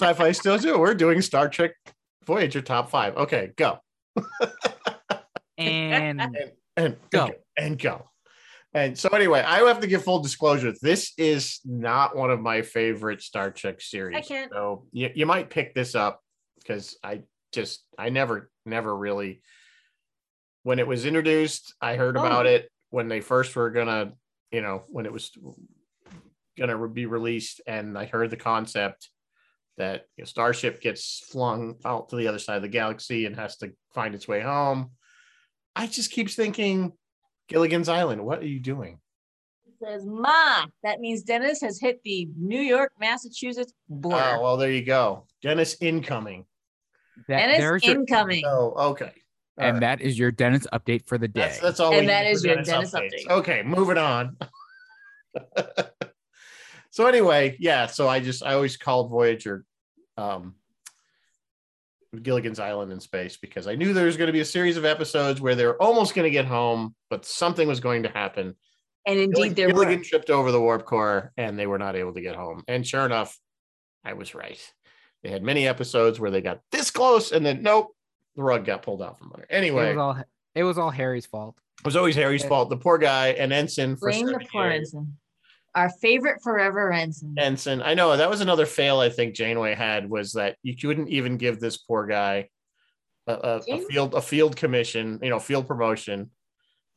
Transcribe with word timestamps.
Welcome 0.00 0.16
Sci-Fi 0.16 0.32
Still 0.32 0.58
too. 0.58 0.78
We're 0.78 0.94
doing 0.94 1.22
Star 1.22 1.48
Trek 1.48 1.72
Voyager 2.26 2.60
top 2.60 2.90
five. 2.90 3.16
Okay, 3.16 3.52
go. 3.56 3.78
And 5.56 6.20
and 6.20 6.36
and 6.76 6.96
Go. 7.10 7.28
go 7.28 7.34
and 7.56 7.78
go. 7.78 8.10
And 8.72 8.98
so 8.98 9.08
anyway, 9.10 9.40
I 9.46 9.58
have 9.60 9.78
to 9.80 9.86
give 9.86 10.02
full 10.02 10.18
disclosure. 10.20 10.72
This 10.82 11.12
is 11.16 11.60
not 11.64 12.16
one 12.16 12.30
of 12.32 12.40
my 12.40 12.62
favorite 12.62 13.22
Star 13.22 13.52
Trek 13.52 13.80
series. 13.80 14.16
I 14.16 14.20
can't- 14.22 14.50
So 14.52 14.86
you, 14.90 15.10
you 15.14 15.26
might 15.26 15.48
pick 15.48 15.74
this 15.74 15.94
up 15.94 16.20
because 16.58 16.96
I 17.04 17.22
just 17.52 17.84
I 17.96 18.08
never 18.08 18.50
never 18.66 18.96
really 18.96 19.42
when 20.64 20.80
it 20.80 20.88
was 20.88 21.04
introduced, 21.06 21.72
I 21.80 21.94
heard 21.94 22.16
Oh. 22.16 22.20
about 22.24 22.46
it 22.46 22.68
when 22.90 23.06
they 23.06 23.20
first 23.20 23.54
were 23.54 23.70
gonna, 23.70 24.14
you 24.50 24.60
know, 24.62 24.82
when 24.88 25.06
it 25.06 25.12
was 25.12 25.30
gonna 26.58 26.88
be 26.88 27.06
released, 27.06 27.60
and 27.66 27.96
I 27.96 28.06
heard 28.06 28.30
the 28.30 28.36
concept 28.36 29.10
that 29.76 30.06
you 30.16 30.22
know, 30.22 30.26
Starship 30.26 30.80
gets 30.80 31.24
flung 31.30 31.76
out 31.84 32.08
to 32.08 32.16
the 32.16 32.28
other 32.28 32.38
side 32.38 32.56
of 32.56 32.62
the 32.62 32.68
galaxy 32.68 33.26
and 33.26 33.36
has 33.36 33.56
to 33.58 33.72
find 33.94 34.14
its 34.14 34.28
way 34.28 34.40
home. 34.40 34.90
I 35.76 35.86
just 35.86 36.10
keeps 36.10 36.34
thinking, 36.34 36.92
Gilligan's 37.48 37.88
Island, 37.88 38.24
what 38.24 38.38
are 38.40 38.46
you 38.46 38.60
doing? 38.60 39.00
It 39.66 39.74
says 39.84 40.06
Ma. 40.06 40.66
That 40.82 41.00
means 41.00 41.22
Dennis 41.22 41.60
has 41.62 41.80
hit 41.80 42.00
the 42.04 42.28
New 42.38 42.60
York 42.60 42.92
Massachusetts 42.98 43.72
border. 43.88 44.36
Oh, 44.36 44.42
well, 44.42 44.56
there 44.56 44.70
you 44.70 44.84
go. 44.84 45.26
Dennis 45.42 45.76
incoming. 45.80 46.46
that, 47.28 47.38
Dennis 47.38 47.58
there's 47.58 47.84
your, 47.84 47.96
incoming. 47.96 48.44
Oh, 48.46 48.90
okay. 48.90 49.12
All 49.56 49.66
and 49.66 49.74
right. 49.74 49.80
that 49.80 50.00
is 50.00 50.18
your 50.18 50.30
Dennis 50.30 50.66
update 50.72 51.06
for 51.06 51.18
the 51.18 51.28
day. 51.28 51.40
that's 51.40 51.60
that's 51.60 51.80
all. 51.80 51.92
And 51.92 52.02
we 52.02 52.06
that 52.06 52.24
need 52.24 52.30
is 52.30 52.42
for 52.42 52.48
your 52.48 52.62
Dennis 52.62 52.92
updates. 52.92 53.26
update. 53.26 53.30
Okay, 53.30 53.62
moving 53.62 53.98
on. 53.98 54.36
so 56.94 57.06
anyway, 57.08 57.56
yeah. 57.58 57.86
So 57.86 58.06
I 58.08 58.20
just 58.20 58.44
I 58.44 58.54
always 58.54 58.76
called 58.76 59.10
Voyager 59.10 59.64
um, 60.16 60.54
Gilligan's 62.22 62.60
Island 62.60 62.92
in 62.92 63.00
space 63.00 63.36
because 63.36 63.66
I 63.66 63.74
knew 63.74 63.92
there 63.92 64.06
was 64.06 64.16
going 64.16 64.28
to 64.28 64.32
be 64.32 64.40
a 64.40 64.44
series 64.44 64.76
of 64.76 64.84
episodes 64.84 65.40
where 65.40 65.56
they 65.56 65.66
were 65.66 65.80
almost 65.82 66.14
going 66.14 66.24
to 66.24 66.30
get 66.30 66.44
home, 66.46 66.94
but 67.10 67.24
something 67.26 67.66
was 67.66 67.80
going 67.80 68.04
to 68.04 68.08
happen. 68.08 68.54
and 69.06 69.18
indeed, 69.18 69.56
there 69.56 69.66
were. 69.66 69.72
Gilligan 69.72 69.98
were. 69.98 70.04
tripped 70.04 70.30
over 70.30 70.52
the 70.52 70.60
warp 70.60 70.84
core 70.86 71.32
and 71.36 71.58
they 71.58 71.66
were 71.66 71.78
not 71.78 71.96
able 71.96 72.14
to 72.14 72.20
get 72.20 72.36
home. 72.36 72.62
And 72.68 72.86
sure 72.86 73.04
enough, 73.04 73.36
I 74.04 74.12
was 74.12 74.32
right. 74.36 74.60
They 75.24 75.30
had 75.30 75.42
many 75.42 75.66
episodes 75.66 76.20
where 76.20 76.30
they 76.30 76.42
got 76.42 76.60
this 76.70 76.92
close 76.92 77.32
and 77.32 77.44
then 77.44 77.62
nope, 77.62 77.88
the 78.36 78.42
rug 78.44 78.64
got 78.64 78.82
pulled 78.82 79.02
out 79.02 79.18
from 79.18 79.32
under. 79.32 79.46
it 79.46 79.50
Anyway, 79.50 79.88
was 79.96 79.98
all 79.98 80.24
it 80.54 80.62
was 80.62 80.78
all 80.78 80.90
Harry's 80.90 81.26
fault. 81.26 81.58
it 81.80 81.84
was 81.86 81.96
always 81.96 82.14
Harry's 82.14 82.42
Yeah. 82.42 82.50
fault. 82.50 82.70
The 82.70 82.76
poor 82.76 82.98
guy 82.98 83.28
and 83.30 83.52
Ensign 83.52 83.96
for 83.96 84.10
Blame 84.10 84.26
the 84.26 84.38
poor 84.52 84.66
ensign. 84.66 85.16
Our 85.74 85.90
favorite 85.90 86.40
forever 86.42 86.92
ensign. 86.92 87.34
Ensign. 87.38 87.82
I 87.82 87.94
know 87.94 88.16
that 88.16 88.30
was 88.30 88.40
another 88.40 88.66
fail 88.66 89.00
I 89.00 89.08
think 89.10 89.34
Janeway 89.34 89.74
had 89.74 90.08
was 90.08 90.32
that 90.34 90.56
you 90.62 90.76
couldn't 90.76 91.08
even 91.08 91.36
give 91.36 91.58
this 91.58 91.76
poor 91.78 92.06
guy 92.06 92.48
a, 93.26 93.32
a, 93.32 93.56
a 93.74 93.78
field 93.86 94.14
a 94.14 94.20
field 94.22 94.54
commission, 94.56 95.18
you 95.22 95.30
know, 95.30 95.38
field 95.40 95.66
promotion. 95.66 96.30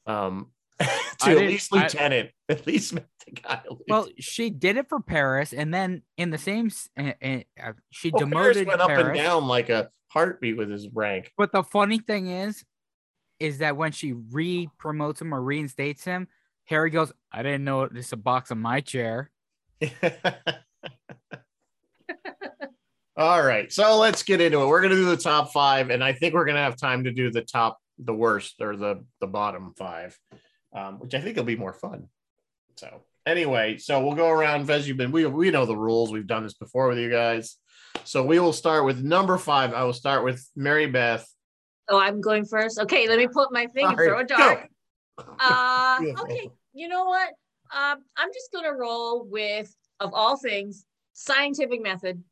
Um 0.05 0.51
to 0.79 0.85
I 0.85 1.31
at 1.31 1.33
didn't- 1.35 1.47
least 1.47 1.73
I- 1.75 1.81
lieutenant. 1.83 2.29
At 2.49 2.65
least 2.65 2.93
make 2.93 3.03
the 3.25 3.31
guy. 3.41 3.61
a 3.69 3.73
Well, 3.89 4.07
she 4.19 4.49
did 4.49 4.77
it 4.77 4.87
for 4.87 5.01
Paris, 5.01 5.51
and 5.51 5.73
then 5.73 6.01
in 6.17 6.29
the 6.29 6.37
same, 6.37 6.71
uh, 6.97 7.11
uh, 7.21 7.73
she 7.89 8.09
Well, 8.09 8.21
Paris 8.29 8.55
demoted 8.55 8.67
went 8.69 8.79
up 8.79 8.89
and 8.91 9.13
down 9.13 9.47
like 9.47 9.67
a 9.69 9.89
heartbeat 10.07 10.55
with 10.55 10.69
his 10.69 10.87
rank. 10.93 11.29
But 11.37 11.51
the 11.51 11.61
funny 11.63 11.99
thing 11.99 12.27
is, 12.27 12.63
is 13.41 13.57
that 13.57 13.75
when 13.75 13.91
she 13.91 14.13
re 14.13 14.69
promotes 14.77 15.19
him 15.21 15.33
or 15.33 15.41
reinstates 15.41 16.05
him, 16.05 16.29
Harry 16.67 16.89
goes, 16.89 17.11
"I 17.31 17.43
didn't 17.43 17.63
know 17.63 17.87
this 17.87 18.07
is 18.07 18.13
a 18.13 18.17
box 18.17 18.51
on 18.51 18.59
my 18.59 18.81
chair." 18.81 19.31
All 23.17 23.43
right, 23.43 23.71
so 23.71 23.97
let's 23.97 24.21
get 24.21 24.41
into 24.41 24.61
it. 24.61 24.67
We're 24.67 24.81
gonna 24.81 24.95
do 24.95 25.05
the 25.05 25.17
top 25.17 25.51
five, 25.51 25.89
and 25.89 26.03
I 26.03 26.13
think 26.13 26.35
we're 26.35 26.45
gonna 26.45 26.59
have 26.59 26.77
time 26.77 27.05
to 27.05 27.11
do 27.11 27.31
the 27.31 27.41
top, 27.41 27.79
the 27.97 28.13
worst, 28.13 28.61
or 28.61 28.75
the 28.75 29.03
the 29.19 29.27
bottom 29.27 29.73
five, 29.75 30.17
um, 30.75 30.99
which 30.99 31.15
I 31.15 31.21
think 31.21 31.35
will 31.35 31.43
be 31.43 31.55
more 31.55 31.73
fun. 31.73 32.09
So 32.75 33.01
anyway, 33.25 33.77
so 33.77 34.03
we'll 34.03 34.15
go 34.15 34.29
around. 34.29 34.65
Vez, 34.65 34.87
you've 34.87 34.97
been 34.97 35.11
we 35.11 35.25
we 35.25 35.49
know 35.49 35.65
the 35.65 35.75
rules. 35.75 36.11
We've 36.11 36.27
done 36.27 36.43
this 36.43 36.53
before 36.53 36.87
with 36.87 36.99
you 36.99 37.09
guys. 37.09 37.57
So 38.03 38.23
we 38.23 38.39
will 38.39 38.53
start 38.53 38.85
with 38.85 39.03
number 39.03 39.37
five. 39.37 39.73
I 39.73 39.83
will 39.83 39.93
start 39.93 40.23
with 40.23 40.47
Mary 40.55 40.85
Beth. 40.85 41.27
Oh, 41.89 41.99
I'm 41.99 42.21
going 42.21 42.45
first. 42.45 42.79
Okay, 42.79 43.07
let 43.07 43.17
me 43.17 43.27
put 43.27 43.51
my 43.51 43.65
thing 43.67 43.87
and 43.87 43.95
throw 43.95 44.19
a 44.19 44.25
go. 44.25 44.37
dart. 44.37 44.69
Uh, 45.17 45.99
okay, 46.23 46.49
you 46.73 46.87
know 46.87 47.05
what? 47.05 47.29
Um, 47.75 47.97
I'm 48.15 48.29
just 48.33 48.51
gonna 48.53 48.73
roll 48.73 49.25
with, 49.25 49.73
of 49.99 50.13
all 50.13 50.37
things, 50.37 50.85
scientific 51.13 51.81
method, 51.81 52.23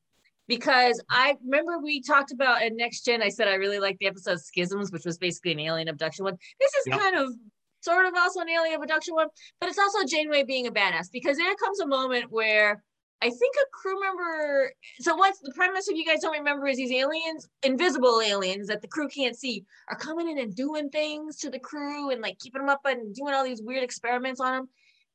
because 0.48 1.02
I 1.10 1.36
remember 1.44 1.80
we 1.80 2.02
talked 2.02 2.32
about 2.32 2.62
in 2.62 2.76
Next 2.78 3.06
Gen. 3.06 3.22
I 3.22 3.30
said 3.30 3.48
I 3.48 3.56
really 3.56 3.80
like 3.80 3.98
the 4.00 4.08
episode 4.08 4.40
Schisms, 4.40 4.92
which 4.92 5.06
was 5.06 5.18
basically 5.18 5.54
an 5.54 5.60
alien 5.60 5.88
abduction 5.88 6.26
one. 6.26 6.38
This 6.60 6.74
is 6.76 6.88
Yep. 6.88 7.00
kind 7.00 7.16
of 7.16 7.34
sort 7.82 8.06
of 8.06 8.14
also 8.16 8.42
an 8.42 8.50
alien 8.50 8.82
abduction 8.82 9.16
one, 9.16 9.28
but 9.60 9.70
it's 9.70 9.80
also 9.80 10.06
Janeway 10.06 10.44
being 10.44 10.68
a 10.68 10.72
badass 10.72 11.08
because 11.12 11.38
there 11.38 11.54
comes 11.56 11.80
a 11.80 11.88
moment 11.88 12.26
where 12.30 12.84
I 13.22 13.30
think 13.30 13.56
a 13.56 13.70
crew 13.72 14.00
member. 14.00 14.72
So 15.00 15.16
what's 15.16 15.40
the 15.40 15.54
premise? 15.56 15.88
If 15.88 15.98
you 15.98 16.06
guys 16.06 16.20
don't 16.22 16.38
remember, 16.38 16.68
is 16.68 16.78
these 16.78 16.92
aliens, 16.92 17.48
invisible 17.64 18.22
aliens 18.22 18.68
that 18.68 18.82
the 18.82 18.88
crew 18.88 19.08
can't 19.08 19.38
see, 19.38 19.66
are 19.90 19.98
coming 19.98 20.30
in 20.30 20.38
and 20.38 20.56
doing 20.56 20.90
things 20.90 21.38
to 21.38 21.50
the 21.50 21.60
crew 21.60 22.12
and 22.12 22.22
like 22.22 22.38
keeping 22.40 22.62
them 22.62 22.70
up 22.70 22.82
and 22.86 23.16
doing 23.16 23.34
all 23.34 23.44
these 23.44 23.62
weird 23.62 23.84
experiments 23.84 24.40
on 24.40 24.54
them. 24.54 24.70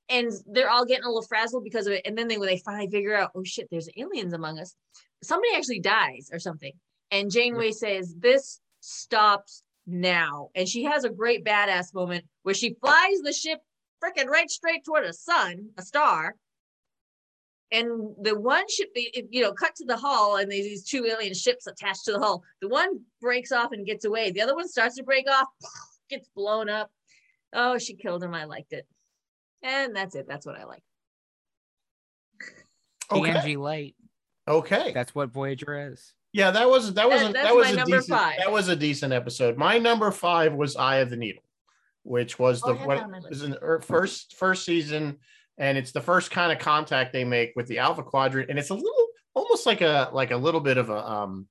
And 0.08 0.32
they're 0.46 0.70
all 0.70 0.84
getting 0.84 1.04
a 1.04 1.08
little 1.08 1.22
frazzled 1.22 1.62
because 1.62 1.86
of 1.86 1.92
it. 1.92 2.02
And 2.04 2.18
then 2.18 2.26
they 2.26 2.38
when 2.38 2.48
they 2.48 2.58
finally 2.58 2.90
figure 2.90 3.16
out, 3.16 3.30
oh 3.34 3.44
shit, 3.44 3.68
there's 3.70 3.88
aliens 3.96 4.32
among 4.32 4.58
us. 4.58 4.74
Somebody 5.22 5.54
actually 5.54 5.80
dies 5.80 6.30
or 6.32 6.38
something. 6.38 6.72
And 7.10 7.30
Janeway 7.30 7.72
says, 7.72 8.14
"This 8.18 8.60
stops 8.80 9.62
now." 9.86 10.50
And 10.54 10.68
she 10.68 10.84
has 10.84 11.04
a 11.04 11.10
great 11.10 11.44
badass 11.44 11.92
moment 11.92 12.24
where 12.42 12.54
she 12.54 12.74
flies 12.80 13.20
the 13.22 13.32
ship 13.32 13.60
freaking 14.02 14.26
right 14.26 14.50
straight 14.50 14.84
toward 14.84 15.04
a 15.04 15.12
sun, 15.12 15.70
a 15.76 15.82
star, 15.82 16.36
and 17.72 18.14
the 18.22 18.38
one 18.38 18.64
ship, 18.68 18.88
they- 18.94 19.26
you 19.30 19.42
know, 19.42 19.52
cut 19.52 19.74
to 19.76 19.84
the 19.84 19.96
hull, 19.96 20.36
and 20.36 20.50
there's 20.50 20.64
these 20.64 20.84
two 20.84 21.06
alien 21.06 21.34
ships 21.34 21.66
attached 21.66 22.04
to 22.06 22.12
the 22.12 22.18
hull. 22.18 22.42
The 22.60 22.68
one 22.68 23.00
breaks 23.20 23.52
off 23.52 23.72
and 23.72 23.86
gets 23.86 24.04
away. 24.04 24.30
The 24.30 24.40
other 24.42 24.54
one 24.54 24.68
starts 24.68 24.96
to 24.96 25.02
break 25.04 25.28
off, 25.30 25.48
gets 26.10 26.28
blown 26.34 26.68
up. 26.68 26.90
Oh, 27.52 27.78
she 27.78 27.94
killed 27.94 28.22
him. 28.22 28.34
I 28.34 28.44
liked 28.44 28.72
it, 28.72 28.86
and 29.62 29.94
that's 29.94 30.14
it. 30.14 30.26
That's 30.28 30.46
what 30.46 30.58
I 30.58 30.64
like. 30.64 30.82
Okay. 33.12 33.32
TNG 33.32 33.56
light. 33.58 33.96
Okay. 34.46 34.92
That's 34.92 35.14
what 35.14 35.30
Voyager 35.30 35.90
is. 35.92 36.12
Yeah, 36.32 36.52
that 36.52 36.68
was 36.70 36.94
that 36.94 37.08
was 37.08 37.20
That- 37.20 37.30
a, 37.30 37.32
that 37.32 37.56
was 37.56 37.70
a 37.72 37.84
decent 37.84 38.04
five. 38.06 38.38
that 38.38 38.52
was 38.52 38.68
a 38.68 38.76
decent 38.76 39.12
episode. 39.12 39.56
My 39.56 39.78
number 39.78 40.10
five 40.12 40.54
was 40.54 40.76
Eye 40.76 40.98
of 40.98 41.10
the 41.10 41.16
Needle, 41.16 41.42
which 42.04 42.38
was 42.38 42.62
Oh, 42.64 42.68
the 42.72 42.74
what 42.86 42.98
that 42.98 43.04
on 43.04 43.10
my 43.10 43.18
was 43.28 43.42
in 43.42 43.50
the 43.50 43.58
er- 43.62 43.80
first 43.80 44.36
first 44.36 44.64
season, 44.64 45.18
and 45.60 45.76
it's 45.76 45.92
the 45.92 46.00
first 46.00 46.30
kind 46.30 46.50
of 46.50 46.58
contact 46.58 47.12
they 47.12 47.22
make 47.22 47.52
with 47.54 47.68
the 47.68 47.78
Alpha 47.78 48.02
Quadrant, 48.02 48.50
and 48.50 48.58
it's 48.58 48.70
a 48.70 48.74
little 48.74 49.06
almost 49.34 49.66
like 49.66 49.82
a 49.82 50.10
like 50.12 50.32
a 50.32 50.36
little 50.36 50.60
bit 50.60 50.78
of 50.78 50.90
a 50.90 51.08
um 51.08 51.46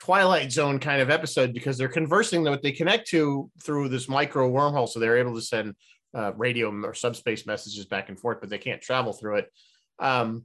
Twilight 0.00 0.52
Zone 0.52 0.78
kind 0.78 1.00
of 1.00 1.08
episode 1.08 1.54
because 1.54 1.78
they're 1.78 1.88
conversing 1.88 2.42
what 2.42 2.62
they 2.62 2.72
connect 2.72 3.08
to 3.08 3.50
through 3.64 3.88
this 3.88 4.08
micro 4.08 4.50
wormhole, 4.50 4.88
so 4.88 4.98
they're 4.98 5.16
able 5.16 5.34
to 5.34 5.40
send 5.40 5.74
uh, 6.14 6.32
radio 6.36 6.70
or 6.70 6.92
subspace 6.92 7.46
messages 7.46 7.86
back 7.86 8.08
and 8.08 8.18
forth, 8.18 8.38
but 8.40 8.50
they 8.50 8.58
can't 8.58 8.82
travel 8.82 9.12
through 9.12 9.36
it. 9.36 9.52
Um, 9.98 10.44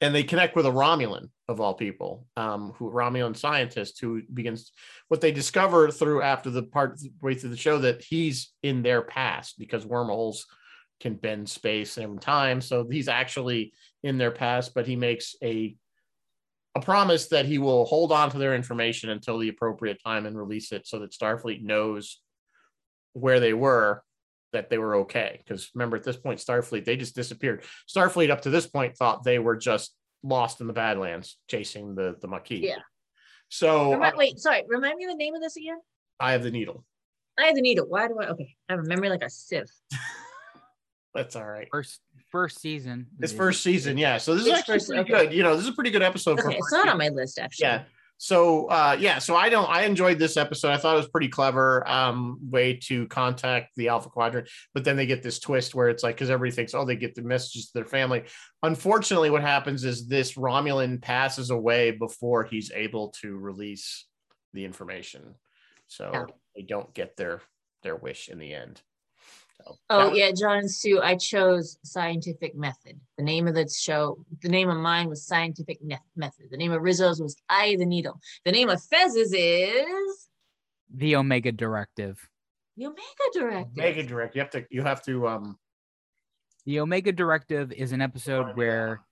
and 0.00 0.14
they 0.14 0.22
connect 0.22 0.54
with 0.54 0.66
a 0.66 0.70
Romulan 0.70 1.28
of 1.48 1.60
all 1.60 1.74
people, 1.74 2.26
um, 2.36 2.72
who 2.76 2.90
Romulan 2.90 3.36
scientist 3.36 4.00
who 4.00 4.22
begins 4.32 4.70
what 5.08 5.20
they 5.20 5.32
discover 5.32 5.90
through 5.90 6.22
after 6.22 6.50
the 6.50 6.62
part 6.62 7.00
way 7.20 7.34
through 7.34 7.50
the 7.50 7.56
show 7.56 7.78
that 7.78 8.02
he's 8.02 8.52
in 8.62 8.82
their 8.82 9.02
past 9.02 9.58
because 9.58 9.84
wormholes 9.84 10.46
can 11.00 11.14
bend 11.14 11.48
space 11.48 11.96
and 11.96 12.20
time. 12.20 12.60
So 12.60 12.86
he's 12.88 13.08
actually 13.08 13.72
in 14.02 14.18
their 14.18 14.30
past, 14.30 14.74
but 14.74 14.86
he 14.86 14.96
makes 14.96 15.34
a 15.42 15.76
a 16.76 16.80
promise 16.80 17.26
that 17.28 17.46
he 17.46 17.58
will 17.58 17.84
hold 17.84 18.12
on 18.12 18.30
to 18.30 18.38
their 18.38 18.54
information 18.54 19.10
until 19.10 19.38
the 19.38 19.48
appropriate 19.48 20.00
time 20.04 20.24
and 20.24 20.38
release 20.38 20.70
it 20.70 20.86
so 20.86 21.00
that 21.00 21.10
Starfleet 21.10 21.64
knows 21.64 22.20
where 23.12 23.40
they 23.40 23.52
were 23.52 24.04
that 24.52 24.70
they 24.70 24.78
were 24.78 24.96
okay. 24.96 25.40
Because 25.44 25.70
remember, 25.74 25.96
at 25.96 26.04
this 26.04 26.16
point, 26.16 26.38
Starfleet 26.38 26.84
they 26.84 26.96
just 26.96 27.16
disappeared. 27.16 27.64
Starfleet 27.88 28.30
up 28.30 28.42
to 28.42 28.50
this 28.50 28.66
point 28.66 28.96
thought 28.96 29.24
they 29.24 29.38
were 29.38 29.56
just 29.56 29.94
lost 30.22 30.60
in 30.60 30.66
the 30.66 30.72
Badlands 30.72 31.38
chasing 31.48 31.94
the 31.94 32.16
the 32.20 32.28
Maquis. 32.28 32.60
Yeah. 32.60 32.76
So 33.48 33.92
Remi- 33.92 34.06
uh, 34.06 34.12
wait, 34.16 34.38
sorry. 34.38 34.62
Remind 34.68 34.96
me 34.96 35.06
the 35.06 35.14
name 35.14 35.34
of 35.34 35.42
this 35.42 35.56
again. 35.56 35.78
I 36.20 36.32
have 36.32 36.42
the 36.42 36.50
needle. 36.50 36.84
I 37.38 37.46
have 37.46 37.54
the 37.56 37.62
needle. 37.62 37.86
Why 37.88 38.06
do 38.06 38.18
I? 38.20 38.28
Okay, 38.28 38.54
I 38.68 38.74
have 38.74 38.80
a 38.80 38.88
memory 38.88 39.08
like 39.08 39.22
a 39.22 39.30
sieve. 39.30 39.64
That's 41.14 41.34
all 41.36 41.44
right. 41.46 41.68
First 41.72 42.00
first 42.30 42.60
season. 42.60 43.06
This 43.18 43.32
first 43.32 43.62
season, 43.62 43.98
yeah. 43.98 44.18
So 44.18 44.34
this 44.34 44.42
is 44.42 44.48
It's 44.48 44.58
actually 44.60 44.74
first- 44.76 44.86
pretty 44.88 45.12
okay. 45.14 45.26
good. 45.26 45.34
You 45.36 45.42
know, 45.42 45.54
this 45.56 45.64
is 45.64 45.70
a 45.70 45.74
pretty 45.74 45.90
good 45.90 46.02
episode 46.02 46.38
for 46.40 46.46
Okay, 46.48 46.56
it's 46.58 46.70
first 46.70 46.84
not 46.84 46.92
on 46.92 46.98
my 46.98 47.08
list 47.08 47.38
actually. 47.38 47.66
Yeah. 47.66 47.82
so 48.22 48.66
uh 48.66 48.94
yeah 49.00 49.18
so 49.18 49.34
i 49.34 49.48
don't 49.48 49.70
i 49.70 49.84
enjoyed 49.84 50.18
this 50.18 50.36
episode 50.36 50.68
i 50.70 50.76
thought 50.76 50.92
it 50.94 50.98
was 50.98 51.08
pretty 51.08 51.28
clever 51.28 51.82
um 51.88 52.36
way 52.50 52.74
to 52.74 53.06
contact 53.08 53.70
the 53.76 53.88
alpha 53.88 54.10
quadrant 54.10 54.46
but 54.74 54.84
then 54.84 54.94
they 54.94 55.06
get 55.06 55.22
this 55.22 55.38
twist 55.40 55.74
where 55.74 55.88
it's 55.88 56.02
like 56.02 56.16
because 56.16 56.28
everybody 56.28 56.54
thinks 56.54 56.74
oh 56.74 56.84
they 56.84 56.96
get 56.96 57.14
the 57.14 57.22
messages 57.22 57.68
to 57.68 57.72
their 57.72 57.86
family 57.86 58.22
unfortunately 58.62 59.30
what 59.30 59.40
happens 59.40 59.84
is 59.84 60.06
this 60.06 60.34
romulan 60.34 61.00
passes 61.00 61.48
away 61.48 61.92
before 61.92 62.44
he's 62.44 62.70
able 62.72 63.08
to 63.22 63.38
release 63.38 64.04
the 64.52 64.66
information 64.66 65.34
so 65.88 66.10
Yeah. 66.12 66.24
they 66.54 66.62
don't 66.62 66.92
get 66.92 67.16
their 67.16 67.40
their 67.82 67.96
wish 67.96 68.28
in 68.28 68.38
the 68.38 68.52
end 68.52 68.82
so, 69.64 69.76
Oh 69.90 70.06
that- 70.06 70.16
yeah, 70.16 70.30
John 70.32 70.58
and 70.58 70.70
Sue. 70.70 71.00
I 71.00 71.16
chose 71.16 71.78
scientific 71.84 72.54
method. 72.54 72.98
The 73.18 73.24
name 73.24 73.46
of 73.48 73.54
the 73.54 73.68
show, 73.68 74.24
the 74.42 74.48
name 74.48 74.68
of 74.70 74.76
mine 74.78 75.08
was 75.08 75.26
scientific 75.26 75.78
Ne- 75.82 75.98
method. 76.16 76.46
The 76.50 76.56
name 76.56 76.72
of 76.72 76.82
Rizzo's 76.82 77.20
was 77.20 77.36
Eye 77.48 77.66
of 77.74 77.78
the 77.80 77.86
Needle. 77.86 78.18
The 78.44 78.52
name 78.52 78.68
of 78.70 78.82
Fez's 78.82 79.32
is 79.36 80.28
The 80.94 81.16
Omega 81.16 81.52
Directive. 81.52 82.18
the 82.76 82.86
Omega 82.86 83.02
Directive. 83.34 83.76
mega 83.76 84.02
direct 84.02 84.34
you 84.34 84.40
have 84.40 84.50
to 84.50 84.64
you 84.70 84.82
have 84.82 85.02
to 85.04 85.28
um 85.28 85.58
The 86.66 86.80
Omega 86.80 87.12
Directive 87.12 87.72
is 87.72 87.92
an 87.92 88.00
episode 88.00 88.56
where 88.56 89.02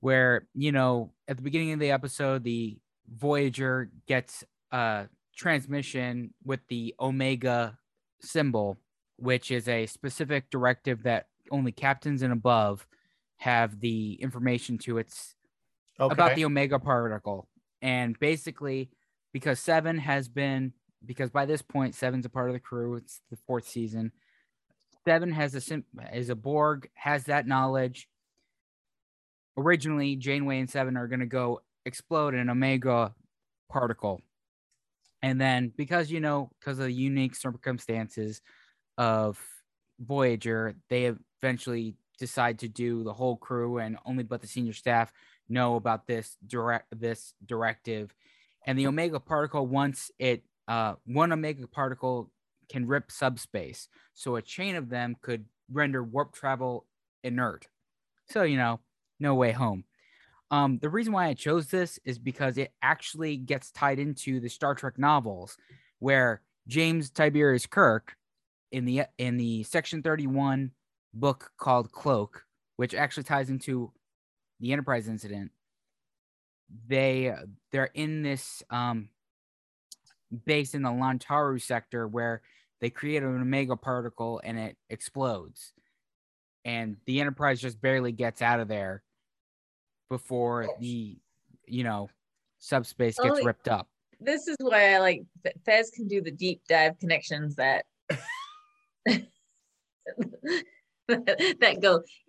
where 0.00 0.46
you 0.54 0.72
know 0.72 1.12
at 1.28 1.36
the 1.36 1.42
beginning 1.42 1.72
of 1.72 1.78
the 1.80 1.90
episode 1.90 2.44
the 2.44 2.78
Voyager 3.08 3.90
gets 4.06 4.44
a 4.72 5.06
transmission 5.36 6.34
with 6.44 6.60
the 6.68 6.94
Omega 7.00 7.78
symbol, 8.20 8.78
which 9.16 9.50
is 9.50 9.68
a 9.68 9.86
specific 9.86 10.50
directive 10.50 11.02
that 11.04 11.26
only 11.50 11.72
captains 11.72 12.22
and 12.22 12.32
above 12.32 12.86
have 13.36 13.80
the 13.80 14.14
information 14.14 14.78
to. 14.78 14.98
Its 14.98 15.34
okay. 16.00 16.12
about 16.12 16.34
the 16.34 16.44
omega 16.44 16.78
particle. 16.78 17.48
And 17.82 18.18
basically 18.18 18.90
because 19.32 19.60
seven 19.60 19.98
has 19.98 20.28
been 20.28 20.72
because 21.04 21.30
by 21.30 21.44
this 21.44 21.62
point 21.62 21.94
seven's 21.94 22.26
a 22.26 22.28
part 22.30 22.48
of 22.48 22.54
the 22.54 22.60
crew 22.60 22.96
it's 22.96 23.20
the 23.30 23.36
fourth 23.46 23.68
season 23.68 24.10
seven 25.06 25.30
has 25.30 25.54
a 25.54 25.60
sim- 25.60 25.84
is 26.12 26.30
a 26.30 26.34
borg 26.34 26.88
has 26.94 27.24
that 27.24 27.46
knowledge. 27.46 28.08
Originally 29.56 30.16
janeway 30.16 30.58
and 30.58 30.70
seven 30.70 30.96
are 30.96 31.06
going 31.06 31.20
to 31.20 31.26
go 31.26 31.60
explode 31.84 32.34
an 32.34 32.50
omega 32.50 33.14
particle. 33.70 34.20
And 35.22 35.40
then 35.40 35.72
because 35.76 36.10
you 36.10 36.20
know 36.20 36.50
because 36.58 36.78
of 36.78 36.86
the 36.86 36.92
unique 36.92 37.34
circumstances 37.36 38.40
of 38.98 39.38
voyager 39.98 40.74
they 40.88 41.14
eventually 41.40 41.94
decide 42.18 42.58
to 42.58 42.68
do 42.68 43.02
the 43.02 43.12
whole 43.12 43.36
crew 43.36 43.78
and 43.78 43.98
only 44.06 44.24
but 44.24 44.40
the 44.40 44.46
senior 44.46 44.72
staff 44.72 45.12
know 45.48 45.76
about 45.76 46.06
this 46.06 46.36
direct 46.46 46.86
this 46.98 47.34
directive. 47.44 48.14
And 48.66 48.78
the 48.78 48.86
omega 48.86 49.20
particle 49.20 49.66
once 49.66 50.10
it 50.18 50.42
uh 50.68 50.94
one 51.04 51.32
omega 51.32 51.66
particle 51.66 52.30
can 52.68 52.86
rip 52.86 53.12
subspace 53.12 53.88
so 54.14 54.36
a 54.36 54.42
chain 54.42 54.74
of 54.74 54.88
them 54.88 55.16
could 55.22 55.44
render 55.70 56.02
warp 56.02 56.32
travel 56.32 56.86
inert. 57.22 57.68
So 58.28 58.42
you 58.42 58.56
know 58.56 58.80
no 59.20 59.34
way 59.34 59.52
home. 59.52 59.84
Um 60.50 60.78
the 60.78 60.88
reason 60.88 61.12
why 61.12 61.26
i 61.26 61.34
chose 61.34 61.68
this 61.68 61.98
is 62.04 62.18
because 62.18 62.58
it 62.58 62.72
actually 62.82 63.36
gets 63.36 63.70
tied 63.70 63.98
into 63.98 64.40
the 64.40 64.48
star 64.48 64.74
trek 64.74 64.98
novels 64.98 65.56
where 65.98 66.42
james 66.68 67.10
tiberius 67.10 67.66
kirk 67.66 68.16
in 68.76 68.84
the 68.84 69.04
in 69.16 69.38
the 69.38 69.62
section 69.62 70.02
31 70.02 70.70
book 71.14 71.50
called 71.56 71.90
cloak 71.90 72.44
which 72.76 72.94
actually 72.94 73.22
ties 73.22 73.48
into 73.48 73.90
the 74.60 74.72
enterprise 74.72 75.08
incident. 75.08 75.50
They 76.86 77.34
they're 77.72 77.90
in 77.94 78.22
this 78.22 78.62
um 78.68 79.08
base 80.44 80.74
in 80.74 80.82
the 80.82 80.90
lantaru 80.90 81.60
sector 81.60 82.06
where 82.06 82.42
they 82.80 82.90
create 82.90 83.22
an 83.22 83.40
omega 83.40 83.76
particle 83.76 84.42
and 84.44 84.58
it 84.58 84.76
explodes. 84.90 85.72
And 86.66 86.96
the 87.06 87.20
enterprise 87.20 87.60
just 87.60 87.80
barely 87.80 88.12
gets 88.12 88.42
out 88.42 88.60
of 88.60 88.68
there 88.68 89.02
before 90.10 90.68
the 90.80 91.16
you 91.66 91.82
know 91.82 92.10
subspace 92.58 93.16
gets 93.18 93.42
ripped 93.42 93.68
up. 93.68 93.88
This 94.20 94.48
is 94.48 94.56
why 94.60 94.94
I 94.94 94.98
like 94.98 95.22
Fez 95.64 95.90
can 95.94 96.08
do 96.08 96.20
the 96.20 96.30
deep 96.30 96.60
dive 96.68 96.98
connections 96.98 97.56
that 97.56 97.86
that 101.08 101.78
go 101.80 102.02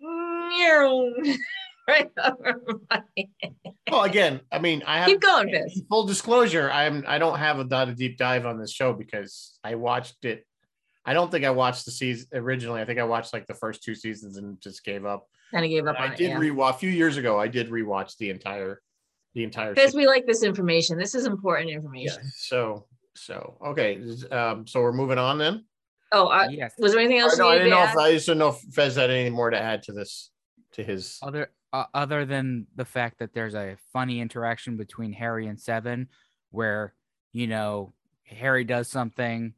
right 1.88 2.10
over 2.22 2.60
my 2.90 3.02
head. 3.16 3.54
well 3.90 4.02
again 4.04 4.40
i 4.52 4.58
mean 4.58 4.82
i 4.86 4.98
have 4.98 5.06
Keep 5.06 5.20
going, 5.22 5.68
full 5.88 6.04
disclosure 6.06 6.70
i'm 6.70 7.04
i 7.08 7.18
don't 7.18 7.38
have 7.38 7.58
a, 7.58 7.64
done 7.64 7.88
a 7.88 7.94
deep 7.94 8.18
dive 8.18 8.44
on 8.46 8.58
this 8.58 8.72
show 8.72 8.92
because 8.92 9.58
i 9.64 9.74
watched 9.74 10.24
it 10.24 10.44
i 11.06 11.12
don't 11.14 11.30
think 11.30 11.44
i 11.46 11.50
watched 11.50 11.84
the 11.86 11.90
season 11.90 12.28
originally 12.34 12.80
i 12.80 12.84
think 12.84 12.98
i 12.98 13.04
watched 13.04 13.32
like 13.32 13.46
the 13.46 13.54
first 13.54 13.82
two 13.82 13.94
seasons 13.94 14.36
and 14.36 14.60
just 14.60 14.84
gave 14.84 15.04
up 15.06 15.26
Kind 15.50 15.64
of 15.64 15.70
gave 15.70 15.86
up 15.86 15.96
i 15.98 16.06
on 16.08 16.12
it. 16.12 16.18
did 16.18 16.30
yeah. 16.30 16.38
rewatch 16.38 16.70
a 16.76 16.78
few 16.78 16.90
years 16.90 17.16
ago 17.16 17.38
i 17.40 17.48
did 17.48 17.70
rewatch 17.70 18.16
the 18.18 18.28
entire 18.30 18.80
the 19.34 19.44
entire 19.44 19.74
Because 19.74 19.94
we 19.94 20.06
like 20.06 20.26
this 20.26 20.42
information. 20.42 20.98
This 20.98 21.14
is 21.14 21.26
important 21.26 21.68
Yeah, 21.68 21.76
information. 21.76 22.22
so 22.34 22.86
so 23.14 23.56
okay 23.64 23.98
um 24.30 24.66
so 24.66 24.80
we're 24.80 24.92
moving 24.92 25.18
on 25.18 25.38
then 25.38 25.64
Oh, 26.12 26.28
I, 26.28 26.48
yes 26.48 26.72
was 26.78 26.92
there 26.92 27.00
anything 27.00 27.20
I, 27.20 27.24
else 27.24 27.36
you 27.36 27.42
no, 27.44 27.50
I 27.50 27.52
needed 27.52 27.64
didn't 27.64 27.78
know 27.78 27.84
if 27.84 27.96
i 27.96 28.12
just 28.12 28.26
didn't 28.26 28.38
know 28.38 28.48
if 28.48 28.60
fez 28.74 28.96
had 28.96 29.10
any 29.10 29.28
more 29.28 29.50
to 29.50 29.60
add 29.60 29.82
to 29.84 29.92
this 29.92 30.30
to 30.72 30.82
his 30.82 31.18
other 31.22 31.50
uh, 31.72 31.84
other 31.94 32.24
than 32.24 32.66
the 32.76 32.84
fact 32.84 33.18
that 33.18 33.34
there's 33.34 33.54
a 33.54 33.76
funny 33.92 34.20
interaction 34.20 34.76
between 34.76 35.12
Harry 35.12 35.46
and 35.46 35.60
Seven, 35.60 36.08
where 36.50 36.94
you 37.32 37.46
know 37.46 37.92
Harry 38.24 38.64
does 38.64 38.88
something, 38.88 39.52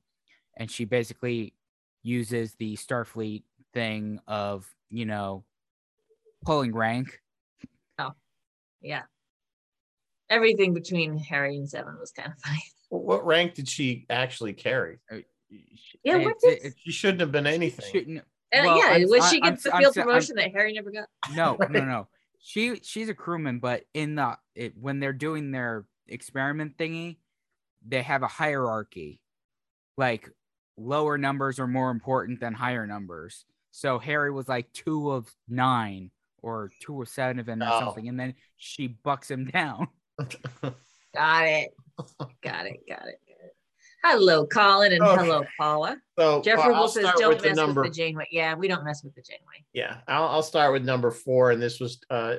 and 0.56 0.70
she 0.70 0.84
basically 0.84 1.54
uses 2.02 2.54
the 2.54 2.76
Starfleet 2.76 3.44
thing 3.72 4.18
of 4.26 4.66
you 4.90 5.06
know 5.06 5.44
pulling 6.44 6.74
rank. 6.74 7.20
Oh, 7.98 8.12
yeah. 8.80 9.02
Everything 10.28 10.74
between 10.74 11.18
Harry 11.18 11.56
and 11.56 11.68
Seven 11.68 11.96
was 11.98 12.12
kind 12.12 12.32
of 12.32 12.40
funny. 12.42 12.62
what 12.88 13.26
rank 13.26 13.54
did 13.54 13.68
she 13.68 14.06
actually 14.08 14.52
carry 14.52 14.98
Yeah, 16.04 16.14
And 16.16 16.24
what 16.24 16.36
it's- 16.36 16.62
did- 16.62 16.72
it- 16.72 16.78
she 16.78 16.92
shouldn't 16.92 17.20
have 17.20 17.32
been 17.32 17.46
anything 17.46 17.90
shouldn't- 17.90 18.18
Uh, 18.52 18.62
Well, 18.64 18.78
yeah, 18.78 18.84
I'm- 18.94 19.08
was 19.08 19.22
I- 19.24 19.30
she 19.30 19.42
I'm 19.42 19.50
gets 19.50 19.62
the 19.64 19.68
s- 19.70 19.74
I'm 19.74 19.80
field 19.80 19.92
s- 19.92 19.96
I'm- 19.98 20.06
promotion 20.06 20.36
that 20.36 20.52
Harry 20.52 20.72
never 20.72 20.90
got? 20.90 21.08
No, 21.34 21.56
no, 21.70 21.84
no. 21.84 22.08
She 22.40 22.76
she's 22.82 23.08
a 23.08 23.14
crewman, 23.14 23.58
but 23.60 23.84
in 23.94 24.14
the 24.16 24.38
it, 24.54 24.76
when 24.76 24.98
they're 24.98 25.12
doing 25.12 25.50
their 25.50 25.86
experiment 26.08 26.76
thingy, 26.78 27.18
they 27.86 28.02
have 28.02 28.22
a 28.22 28.26
hierarchy. 28.28 29.20
Like 29.96 30.30
lower 30.76 31.18
numbers 31.18 31.60
are 31.60 31.66
more 31.68 31.90
important 31.90 32.40
than 32.40 32.54
higher 32.54 32.86
numbers. 32.86 33.44
So 33.72 33.98
Harry 33.98 34.32
was 34.32 34.48
like 34.48 34.72
two 34.72 35.10
of 35.12 35.32
nine 35.46 36.10
or 36.42 36.72
two 36.80 37.02
of 37.02 37.08
seven 37.08 37.38
or 37.62 37.68
Oh. 37.70 37.80
something, 37.80 38.08
and 38.08 38.18
then 38.18 38.34
she 38.56 38.86
bucks 38.88 39.30
him 39.30 39.44
down. 39.50 39.88
Got 41.14 41.46
it. 41.46 41.74
Got 42.42 42.66
it. 42.66 42.80
Got 42.88 43.06
it. 43.08 43.20
Got 44.02 44.08
it. 44.14 44.18
Hello, 44.18 44.46
Colin, 44.46 44.92
and 44.92 45.02
Okay. 45.02 45.22
hello, 45.24 45.42
Paula. 45.58 45.96
so 46.18 46.42
Jeff 46.42 46.58
uh, 46.58 46.62
Rubel 46.68 46.74
I'll 46.74 46.88
says, 46.88 47.02
start 47.04 47.18
"Don't 47.18 47.28
with 47.30 47.42
the 47.42 47.48
mess 47.48 47.56
number 47.56 47.82
with 47.82 47.92
the 47.92 47.96
Janeway." 47.96 48.28
Yeah, 48.30 48.54
we 48.54 48.68
don't 48.68 48.84
mess 48.84 49.02
with 49.04 49.14
the 49.14 49.22
Janeway. 49.22 49.64
Yeah, 49.72 49.98
I'll, 50.08 50.24
I'll 50.28 50.42
start 50.42 50.72
with 50.72 50.84
number 50.84 51.10
four, 51.10 51.50
and 51.50 51.60
this 51.60 51.80
was 51.80 52.00
uh, 52.10 52.36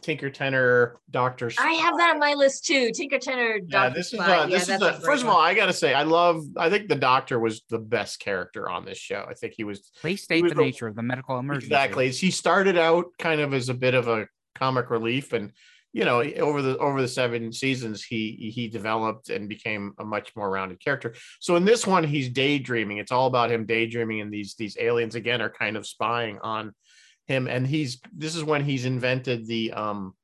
Tinker 0.00 0.30
Tenor 0.30 1.00
Doctor. 1.10 1.50
I 1.58 1.72
have 1.72 1.96
that 1.98 2.10
on 2.14 2.18
my 2.20 2.34
list 2.34 2.64
too. 2.66 2.90
Tinker 2.92 3.18
Tenor. 3.18 3.56
Yeah, 3.56 3.88
Dr. 3.88 3.94
this 3.94 4.12
is 4.12 4.20
Spot. 4.20 4.28
uh, 4.28 4.32
Yeah, 4.32 4.46
this 4.46 4.62
is 4.62 4.68
that's 4.68 4.82
a, 4.82 4.86
a 4.86 4.90
great 4.92 5.02
first 5.02 5.22
of 5.22 5.28
all, 5.28 5.38
I 5.40 5.54
gotta 5.54 5.72
say, 5.72 5.94
I 5.94 6.02
love. 6.04 6.42
I 6.56 6.70
think 6.70 6.88
the 6.88 6.94
Doctor 6.96 7.38
was 7.38 7.62
the 7.68 7.78
best 7.78 8.20
character 8.20 8.68
on 8.68 8.84
this 8.84 8.98
show. 8.98 9.26
I 9.28 9.34
think 9.34 9.54
he 9.56 9.64
was 9.64 9.90
Please 10.00 10.22
state 10.22 10.42
was 10.42 10.52
the 10.52 10.56
the- 10.56 10.62
nature 10.62 10.86
of 10.86 10.94
the 10.96 11.02
medical 11.02 11.38
emergency. 11.38 11.66
exactly. 11.66 12.10
He 12.10 12.30
started 12.30 12.78
out 12.78 13.06
kind 13.18 13.40
of 13.40 13.52
as 13.54 13.68
a 13.68 13.74
bit 13.74 13.94
of 13.94 14.08
a 14.08 14.26
comic 14.54 14.90
relief, 14.90 15.32
and 15.32 15.52
you 15.98 16.04
know, 16.04 16.22
over 16.22 16.62
the 16.62 16.78
over 16.78 17.02
the 17.02 17.08
seven 17.08 17.52
seasons, 17.52 18.04
he 18.04 18.52
he 18.54 18.68
developed 18.68 19.30
and 19.30 19.48
became 19.48 19.94
a 19.98 20.04
much 20.04 20.30
more 20.36 20.48
rounded 20.48 20.78
character. 20.78 21.12
So 21.40 21.56
in 21.56 21.64
this 21.64 21.88
one, 21.88 22.04
he's 22.04 22.28
daydreaming. 22.28 22.98
It's 22.98 23.10
all 23.10 23.26
about 23.26 23.50
him 23.50 23.66
daydreaming, 23.66 24.20
and 24.20 24.32
these 24.32 24.54
these 24.54 24.76
aliens 24.78 25.16
again 25.16 25.42
are 25.42 25.50
kind 25.50 25.76
of 25.76 25.88
spying 25.88 26.38
on 26.40 26.72
him. 27.26 27.48
And 27.48 27.66
he's 27.66 28.00
this 28.16 28.36
is 28.36 28.44
when 28.44 28.64
he's 28.64 28.84
invented 28.84 29.48
the 29.48 29.72
um 29.72 30.14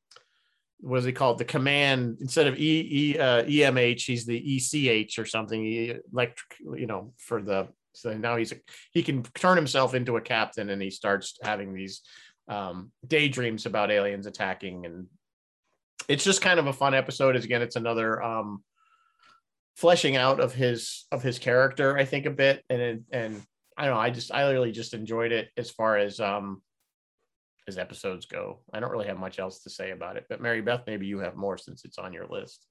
what 0.78 0.98
is 0.98 1.06
it 1.06 1.14
called? 1.14 1.38
The 1.38 1.44
command 1.44 2.18
instead 2.20 2.46
of 2.46 2.56
E 2.56 2.88
E 2.92 3.18
uh, 3.18 3.42
EMH, 3.42 4.02
he's 4.06 4.26
the 4.26 4.38
ECH 4.38 5.18
or 5.18 5.26
something. 5.26 5.64
Electric, 6.12 6.78
you 6.78 6.86
know, 6.86 7.14
for 7.18 7.42
the 7.42 7.66
so 7.94 8.16
now 8.16 8.36
he's 8.36 8.52
a, 8.52 8.56
he 8.92 9.02
can 9.02 9.24
turn 9.24 9.56
himself 9.56 9.92
into 9.92 10.18
a 10.18 10.20
captain, 10.20 10.70
and 10.70 10.80
he 10.80 10.90
starts 10.90 11.36
having 11.42 11.74
these 11.74 12.02
um, 12.46 12.92
daydreams 13.04 13.66
about 13.66 13.90
aliens 13.90 14.28
attacking, 14.28 14.86
and 14.86 15.08
it's 16.08 16.25
just 16.25 16.40
kind 16.40 16.58
of 16.58 16.66
a 16.66 16.73
fun 16.73 16.94
episode. 16.94 17.37
As 17.37 17.44
again, 17.44 17.62
it's 17.62 17.76
another 17.76 18.23
um, 18.23 18.62
fleshing 19.76 20.16
out 20.16 20.40
of 20.40 20.54
his 20.54 21.06
of 21.11 21.23
his 21.23 21.38
character, 21.38 21.96
I 21.96 22.04
think 22.04 22.26
a 22.26 22.30
bit, 22.30 22.64
and 22.70 23.04
and 23.11 23.42
I 23.76 23.87
don't 23.87 23.94
know, 23.94 24.00
I 24.00 24.11
just 24.11 24.32
I 24.32 24.50
really 24.50 24.73
just 24.73 24.94
enjoyed 24.94 25.32
it 25.32 25.50
as 25.56 25.70
far 25.70 25.99
as 25.99 26.20
um 26.20 26.62
as 27.66 27.78
episodes 27.78 28.26
go. 28.26 28.61
I 28.73 28.80
don't 28.80 28.90
really 28.90 29.06
have 29.06 29.18
much 29.18 29.38
else 29.38 29.62
to 29.62 29.70
say 29.70 29.90
about 29.90 30.16
it. 30.16 30.26
But 30.28 30.40
Mary 30.40 30.61
Beth, 30.61 30.82
maybe 30.87 31.06
you 31.06 31.18
have 31.20 31.34
more 31.34 31.56
since 31.56 31.84
it's 31.84 31.99
on 31.99 32.12
your 32.12 32.26
list. 32.26 32.66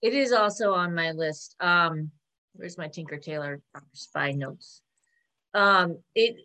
It 0.00 0.14
is 0.14 0.32
also 0.32 0.72
on 0.72 0.94
my 0.94 1.12
list. 1.12 1.56
Um, 1.60 2.10
where's 2.54 2.78
my 2.78 2.88
Tinker 2.88 3.18
Tailor 3.18 3.60
spy 3.92 4.30
notes? 4.32 4.80
Um, 5.54 5.98
it 6.14 6.36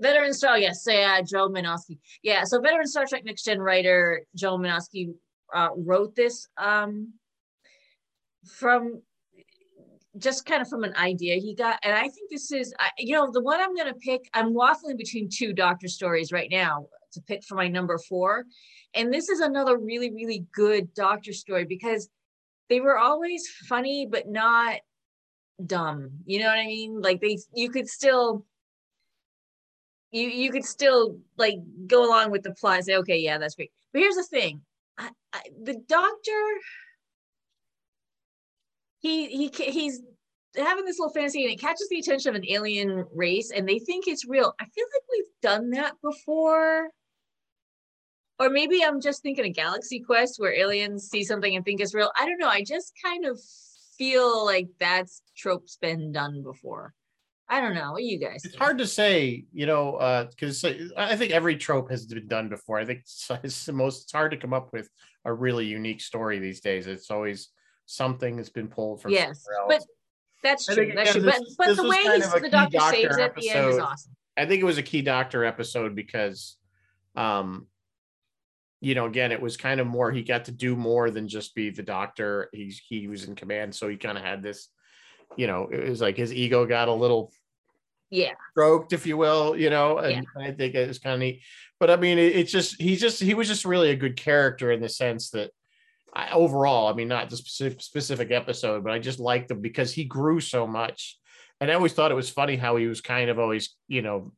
veteran 0.00 0.32
Star, 0.32 0.58
yes, 0.58 0.82
so 0.84 0.92
yeah, 0.92 1.20
Joe 1.22 1.48
Menosky. 1.48 1.98
Yeah, 2.22 2.44
so 2.44 2.60
veteran 2.60 2.86
Star 2.86 3.06
Trek 3.06 3.24
Next 3.24 3.44
Gen 3.44 3.60
writer 3.60 4.22
Joe 4.34 4.58
Menosky 4.58 5.14
uh, 5.54 5.68
wrote 5.76 6.14
this 6.14 6.48
um, 6.58 7.12
from 8.46 9.02
just 10.18 10.46
kind 10.46 10.62
of 10.62 10.68
from 10.68 10.84
an 10.84 10.94
idea 10.96 11.36
he 11.36 11.54
got. 11.54 11.78
And 11.82 11.94
I 11.94 12.08
think 12.08 12.30
this 12.30 12.50
is, 12.52 12.72
you 12.98 13.14
know, 13.14 13.30
the 13.30 13.42
one 13.42 13.60
I'm 13.60 13.74
going 13.74 13.92
to 13.92 14.00
pick, 14.00 14.28
I'm 14.34 14.54
waffling 14.54 14.96
between 14.96 15.28
two 15.28 15.52
doctor 15.52 15.88
stories 15.88 16.32
right 16.32 16.48
now 16.50 16.86
to 17.12 17.20
pick 17.22 17.44
for 17.44 17.54
my 17.54 17.68
number 17.68 17.98
four. 17.98 18.44
And 18.94 19.12
this 19.12 19.28
is 19.28 19.40
another 19.40 19.76
really, 19.76 20.10
really 20.10 20.46
good 20.54 20.94
doctor 20.94 21.32
story 21.32 21.64
because 21.64 22.08
they 22.68 22.80
were 22.80 22.98
always 22.98 23.46
funny, 23.68 24.08
but 24.10 24.28
not 24.28 24.80
dumb. 25.64 26.10
You 26.24 26.40
know 26.40 26.46
what 26.46 26.58
I 26.58 26.66
mean? 26.66 27.00
Like 27.00 27.20
they, 27.20 27.38
you 27.54 27.70
could 27.70 27.88
still, 27.88 28.44
you 30.12 30.28
you 30.28 30.50
could 30.50 30.64
still 30.64 31.18
like 31.36 31.56
go 31.86 32.06
along 32.08 32.30
with 32.30 32.42
the 32.42 32.54
plot 32.54 32.76
and 32.76 32.84
say, 32.84 32.96
okay, 32.96 33.18
yeah, 33.18 33.38
that's 33.38 33.54
great. 33.54 33.72
But 33.92 34.02
here's 34.02 34.16
the 34.16 34.22
thing: 34.24 34.62
I, 34.98 35.10
I, 35.32 35.42
the 35.62 35.74
doctor, 35.88 36.42
he 39.00 39.26
he 39.26 39.70
he's 39.70 40.02
having 40.56 40.84
this 40.84 40.98
little 40.98 41.12
fantasy 41.12 41.44
and 41.44 41.52
it 41.52 41.60
catches 41.60 41.88
the 41.88 41.98
attention 41.98 42.30
of 42.30 42.34
an 42.36 42.48
alien 42.48 43.04
race 43.14 43.50
and 43.50 43.68
they 43.68 43.78
think 43.78 44.06
it's 44.06 44.26
real. 44.26 44.54
I 44.60 44.64
feel 44.64 44.86
like 44.94 45.02
we've 45.10 45.40
done 45.42 45.70
that 45.70 45.94
before. 46.02 46.88
Or 48.38 48.50
maybe 48.50 48.84
I'm 48.84 49.00
just 49.00 49.22
thinking 49.22 49.46
a 49.46 49.50
galaxy 49.50 50.00
quest 50.00 50.38
where 50.38 50.54
aliens 50.54 51.08
see 51.08 51.24
something 51.24 51.56
and 51.56 51.64
think 51.64 51.80
it's 51.80 51.94
real. 51.94 52.10
I 52.18 52.26
don't 52.26 52.38
know. 52.38 52.48
I 52.48 52.62
just 52.62 52.92
kind 53.02 53.24
of 53.24 53.40
feel 53.96 54.44
like 54.44 54.68
that's 54.78 55.22
trope's 55.36 55.78
been 55.78 56.12
done 56.12 56.42
before. 56.42 56.92
I 57.48 57.60
don't 57.60 57.74
know. 57.74 57.92
What 57.92 58.02
you 58.02 58.18
guys? 58.18 58.44
It's 58.44 58.48
think? 58.48 58.56
hard 58.56 58.78
to 58.78 58.86
say, 58.86 59.44
you 59.52 59.66
know, 59.66 60.26
because 60.30 60.64
uh, 60.64 60.74
I 60.96 61.16
think 61.16 61.32
every 61.32 61.56
trope 61.56 61.90
has 61.90 62.06
been 62.06 62.26
done 62.26 62.48
before. 62.48 62.78
I 62.78 62.84
think 62.84 63.00
it's, 63.00 63.30
it's, 63.44 63.66
the 63.66 63.72
most. 63.72 64.04
It's 64.04 64.12
hard 64.12 64.32
to 64.32 64.36
come 64.36 64.52
up 64.52 64.72
with 64.72 64.88
a 65.24 65.32
really 65.32 65.66
unique 65.66 66.00
story 66.00 66.38
these 66.38 66.60
days. 66.60 66.86
It's 66.86 67.10
always 67.10 67.48
something 67.86 68.36
that's 68.36 68.48
been 68.48 68.68
pulled 68.68 69.00
from. 69.00 69.12
Yes, 69.12 69.44
but 69.68 69.82
that's 70.42 70.66
true. 70.66 70.92
That's 70.94 71.12
true. 71.12 71.22
This, 71.22 71.54
but 71.56 71.68
but 71.68 71.76
the 71.76 71.88
way 71.88 72.02
he's, 72.02 72.32
the 72.32 72.48
doctor 72.50 72.80
saves 72.80 73.16
it 73.16 73.22
at 73.22 73.36
the 73.36 73.50
end 73.50 73.70
is 73.70 73.78
awesome. 73.78 74.12
I 74.36 74.44
think 74.46 74.60
it 74.60 74.66
was 74.66 74.78
a 74.78 74.82
key 74.82 75.02
doctor 75.02 75.44
episode 75.44 75.94
because, 75.94 76.56
um, 77.14 77.68
you 78.80 78.94
know, 78.94 79.06
again, 79.06 79.32
it 79.32 79.40
was 79.40 79.56
kind 79.56 79.80
of 79.80 79.86
more. 79.86 80.10
He 80.10 80.22
got 80.22 80.44
to 80.46 80.52
do 80.52 80.76
more 80.76 81.10
than 81.10 81.28
just 81.28 81.54
be 81.54 81.70
the 81.70 81.82
doctor. 81.82 82.48
He's 82.52 82.82
he 82.88 83.06
was 83.06 83.24
in 83.24 83.36
command, 83.36 83.74
so 83.74 83.88
he 83.88 83.96
kind 83.96 84.18
of 84.18 84.24
had 84.24 84.42
this 84.42 84.68
you 85.36 85.46
know, 85.46 85.68
it 85.70 85.88
was 85.88 86.00
like 86.00 86.16
his 86.16 86.32
ego 86.32 86.66
got 86.66 86.88
a 86.88 86.92
little 86.92 87.32
yeah 88.10 88.32
stroked, 88.52 88.92
if 88.92 89.06
you 89.06 89.16
will, 89.16 89.56
you 89.56 89.70
know, 89.70 89.98
and 89.98 90.26
yeah. 90.36 90.42
I 90.42 90.52
think 90.52 90.74
it's 90.74 90.98
kind 90.98 91.14
of 91.14 91.20
neat. 91.20 91.42
But 91.78 91.90
I 91.90 91.96
mean, 91.96 92.18
it, 92.18 92.36
it's 92.36 92.52
just 92.52 92.80
he's 92.80 93.00
just 93.00 93.22
he 93.22 93.34
was 93.34 93.48
just 93.48 93.64
really 93.64 93.90
a 93.90 93.96
good 93.96 94.16
character 94.16 94.70
in 94.70 94.80
the 94.80 94.88
sense 94.88 95.30
that 95.30 95.50
I, 96.14 96.30
overall, 96.30 96.88
I 96.88 96.94
mean, 96.94 97.08
not 97.08 97.28
the 97.28 97.36
specific 97.36 97.82
specific 97.82 98.30
episode, 98.30 98.84
but 98.84 98.92
I 98.92 98.98
just 98.98 99.20
liked 99.20 99.50
him 99.50 99.60
because 99.60 99.92
he 99.92 100.04
grew 100.04 100.40
so 100.40 100.66
much. 100.66 101.18
And 101.60 101.70
I 101.70 101.74
always 101.74 101.92
thought 101.92 102.10
it 102.10 102.14
was 102.16 102.30
funny 102.30 102.56
how 102.56 102.76
he 102.76 102.86
was 102.86 103.00
kind 103.00 103.30
of 103.30 103.38
always, 103.38 103.74
you 103.88 104.02
know, 104.02 104.32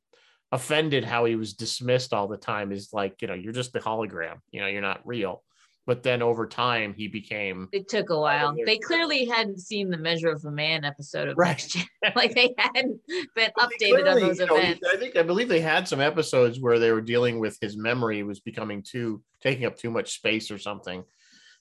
offended 0.51 1.05
how 1.05 1.25
he 1.25 1.37
was 1.37 1.55
dismissed 1.55 2.13
all 2.13 2.29
the 2.29 2.37
time 2.37 2.73
is 2.73 2.91
like, 2.93 3.21
you 3.21 3.29
know, 3.29 3.35
you're 3.35 3.53
just 3.53 3.73
the 3.73 3.81
hologram, 3.81 4.37
you 4.51 4.61
know, 4.61 4.67
you're 4.67 4.83
not 4.83 5.07
real 5.07 5.43
but 5.89 6.03
then 6.03 6.21
over 6.21 6.47
time 6.47 6.93
he 6.93 7.09
became 7.09 7.67
it 7.73 7.89
took 7.89 8.11
a 8.11 8.21
while. 8.21 8.55
they 8.67 8.77
clearly 8.77 9.25
hadn't 9.25 9.59
seen 9.59 9.89
the 9.89 9.97
measure 9.97 10.29
of 10.29 10.45
a 10.45 10.51
man 10.51 10.85
episode 10.85 11.29
of 11.29 11.39
right. 11.39 11.75
Like 12.15 12.35
they 12.35 12.55
hadn't 12.59 13.01
been 13.35 13.51
updated 13.59 13.79
clearly, 13.79 14.11
on 14.11 14.21
those 14.21 14.41
events 14.41 14.83
know, 14.83 14.91
i 14.93 14.97
think 14.97 15.17
i 15.17 15.23
believe 15.23 15.49
they 15.49 15.61
had 15.61 15.89
some 15.89 16.01
episodes 16.01 16.61
where 16.61 16.79
they 16.79 16.93
were 16.93 17.01
dealing 17.01 17.41
with 17.41 17.57
his 17.61 17.77
memory 17.77 18.23
was 18.23 18.39
becoming 18.39 18.83
too 18.83 19.23
taking 19.43 19.65
up 19.65 19.79
too 19.79 19.91
much 19.91 20.13
space 20.15 20.51
or 20.51 20.59
something 20.59 21.03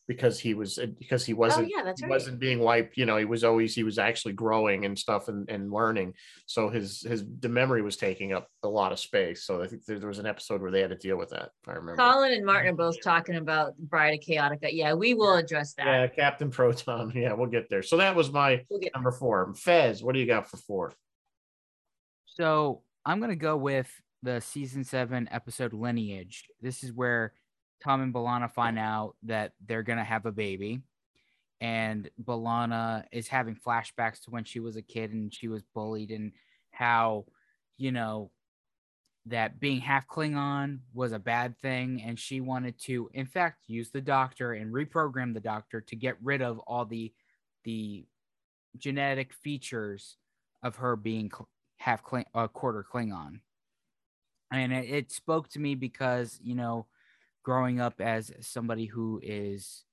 because 0.07 0.39
he 0.39 0.53
was 0.53 0.79
uh, 0.79 0.87
because 0.97 1.25
he 1.25 1.33
oh, 1.33 1.37
wasn't 1.37 1.65
oh, 1.67 1.77
yeah, 1.77 1.83
that's 1.83 2.01
right. 2.01 2.09
wasn't 2.09 2.39
being 2.39 2.59
wiped 2.59 2.97
you 2.97 3.05
know 3.05 3.17
he 3.17 3.25
was 3.25 3.43
always 3.43 3.75
he 3.75 3.83
was 3.83 3.99
actually 3.99 4.33
growing 4.33 4.85
and 4.85 4.97
stuff 4.97 5.27
and, 5.27 5.49
and 5.49 5.71
learning. 5.71 6.13
So 6.45 6.69
his 6.69 7.01
his 7.01 7.25
the 7.39 7.49
memory 7.49 7.81
was 7.81 7.97
taking 7.97 8.33
up 8.33 8.47
a 8.63 8.67
lot 8.67 8.91
of 8.91 8.99
space. 8.99 9.43
So 9.43 9.61
i 9.61 9.67
think 9.67 9.85
there, 9.85 9.99
there 9.99 10.07
was 10.07 10.19
an 10.19 10.25
episode 10.25 10.61
where 10.61 10.71
they 10.71 10.81
had 10.81 10.89
to 10.91 10.95
deal 10.95 11.17
with 11.17 11.29
that 11.29 11.51
if 11.61 11.69
i 11.69 11.73
remember. 11.73 11.97
Colin 11.97 12.33
and 12.33 12.45
martin 12.45 12.73
are 12.73 12.75
both 12.75 13.01
talking 13.03 13.35
about 13.35 13.77
bride 13.77 14.19
of 14.19 14.25
chaotica 14.25 14.69
yeah 14.71 14.93
we 14.93 15.13
will 15.13 15.35
address 15.35 15.73
that. 15.73 15.85
Yeah 15.85 16.07
captain 16.07 16.49
proton. 16.49 17.11
Yeah 17.17 17.33
we'll 17.33 17.47
get 17.47 17.69
there. 17.69 17.83
So 17.83 17.97
that 17.97 18.15
was 18.15 18.31
my 18.31 18.63
we'll 18.69 18.79
number 18.95 19.11
four. 19.11 19.53
Fez 19.55 20.03
what 20.03 20.13
do 20.13 20.19
you 20.19 20.27
got 20.27 20.49
for 20.49 20.57
four? 20.57 20.93
So 22.25 22.81
i'm 23.05 23.19
gonna 23.19 23.35
go 23.35 23.57
with 23.57 23.89
the 24.23 24.39
season 24.41 24.83
seven 24.83 25.27
episode 25.31 25.73
lineage. 25.73 26.45
This 26.61 26.83
is 26.83 26.91
where 26.93 27.33
Tom 27.83 28.01
and 28.01 28.13
B'Elanna 28.13 28.51
find 28.51 28.79
out 28.79 29.15
that 29.23 29.53
they're 29.65 29.83
gonna 29.83 30.03
have 30.03 30.25
a 30.25 30.31
baby, 30.31 30.81
and 31.61 32.09
B'Elanna 32.23 33.05
is 33.11 33.27
having 33.27 33.55
flashbacks 33.55 34.21
to 34.23 34.31
when 34.31 34.43
she 34.43 34.59
was 34.59 34.75
a 34.75 34.81
kid 34.81 35.11
and 35.11 35.33
she 35.33 35.47
was 35.47 35.63
bullied, 35.73 36.11
and 36.11 36.31
how, 36.71 37.25
you 37.77 37.91
know, 37.91 38.31
that 39.25 39.59
being 39.59 39.81
half 39.81 40.07
Klingon 40.07 40.79
was 40.93 41.11
a 41.11 41.19
bad 41.19 41.57
thing, 41.59 42.01
and 42.01 42.17
she 42.17 42.39
wanted 42.41 42.79
to, 42.83 43.09
in 43.13 43.25
fact, 43.25 43.63
use 43.67 43.91
the 43.91 44.01
Doctor 44.01 44.53
and 44.53 44.73
reprogram 44.73 45.33
the 45.33 45.39
Doctor 45.39 45.81
to 45.81 45.95
get 45.95 46.15
rid 46.21 46.41
of 46.41 46.59
all 46.59 46.85
the 46.85 47.13
the 47.63 48.05
genetic 48.77 49.33
features 49.33 50.17
of 50.63 50.77
her 50.77 50.95
being 50.95 51.31
half 51.77 52.03
Kling- 52.03 52.25
a 52.33 52.47
quarter 52.47 52.85
Klingon. 52.89 53.41
And 54.51 54.71
it, 54.71 54.89
it 54.89 55.11
spoke 55.11 55.49
to 55.49 55.59
me 55.59 55.75
because 55.75 56.39
you 56.41 56.55
know 56.55 56.87
growing 57.47 57.79
up 57.79 58.01
as 58.01 58.29
somebody 58.41 58.87
who 58.87 59.21
is 59.23 59.85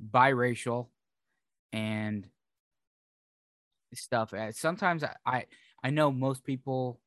biracial 0.00 0.86
and 1.72 2.28
stuff. 3.92 4.32
Uh, 4.32 4.52
sometimes 4.52 5.02
I, 5.26 5.46
I 5.82 5.90
know 5.90 6.12
most 6.12 6.44
people 6.44 7.00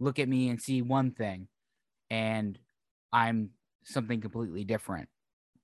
look 0.00 0.18
at 0.18 0.30
me 0.30 0.48
and 0.48 0.58
see 0.58 0.80
one 0.80 1.10
thing, 1.10 1.48
and 2.08 2.58
I'm 3.12 3.50
something 3.84 4.22
completely 4.22 4.64
different, 4.64 5.10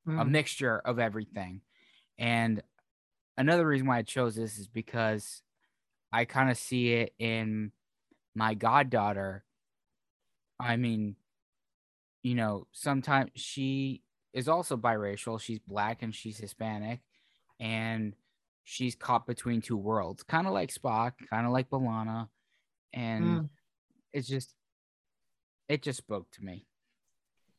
mm. 0.06 0.20
a 0.20 0.26
mixture 0.26 0.82
of 0.84 0.98
everything. 0.98 1.62
And 2.18 2.62
another 3.38 3.66
reason 3.66 3.86
why 3.86 3.96
I 3.96 4.02
chose 4.02 4.36
this 4.36 4.58
is 4.58 4.68
because 4.68 5.40
I 6.12 6.26
kind 6.26 6.50
of 6.50 6.58
see 6.58 6.92
it 6.92 7.14
in 7.18 7.72
my 8.34 8.52
goddaughter. 8.52 9.42
I 10.60 10.76
mean, 10.76 11.16
you 12.22 12.34
know, 12.34 12.66
sometimes 12.72 13.30
she 13.34 14.02
is 14.32 14.48
also 14.48 14.76
biracial. 14.76 15.40
She's 15.40 15.58
black 15.58 16.02
and 16.02 16.14
she's 16.14 16.38
Hispanic, 16.38 17.00
and 17.58 18.14
she's 18.64 18.94
caught 18.94 19.26
between 19.26 19.62
two 19.62 19.76
worlds, 19.76 20.22
kind 20.22 20.46
of 20.46 20.52
like 20.52 20.72
Spock, 20.72 21.12
kind 21.30 21.46
of 21.46 21.52
like 21.52 21.70
B'Elanna, 21.70 22.28
and 22.92 23.24
mm. 23.24 23.48
it's 24.12 24.28
just, 24.28 24.54
it 25.68 25.82
just 25.82 25.98
spoke 25.98 26.30
to 26.32 26.44
me. 26.44 26.66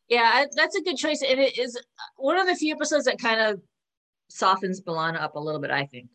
Yeah, 0.07 0.45
that's 0.55 0.75
a 0.75 0.81
good 0.81 0.97
choice, 0.97 1.23
and 1.27 1.39
it 1.39 1.57
is 1.57 1.79
one 2.17 2.37
of 2.37 2.47
the 2.47 2.55
few 2.55 2.73
episodes 2.75 3.05
that 3.05 3.19
kind 3.19 3.41
of 3.41 3.61
softens 4.29 4.81
B'Elanna 4.81 5.21
up 5.21 5.35
a 5.35 5.39
little 5.39 5.61
bit. 5.61 5.71
I 5.71 5.85
think, 5.85 6.09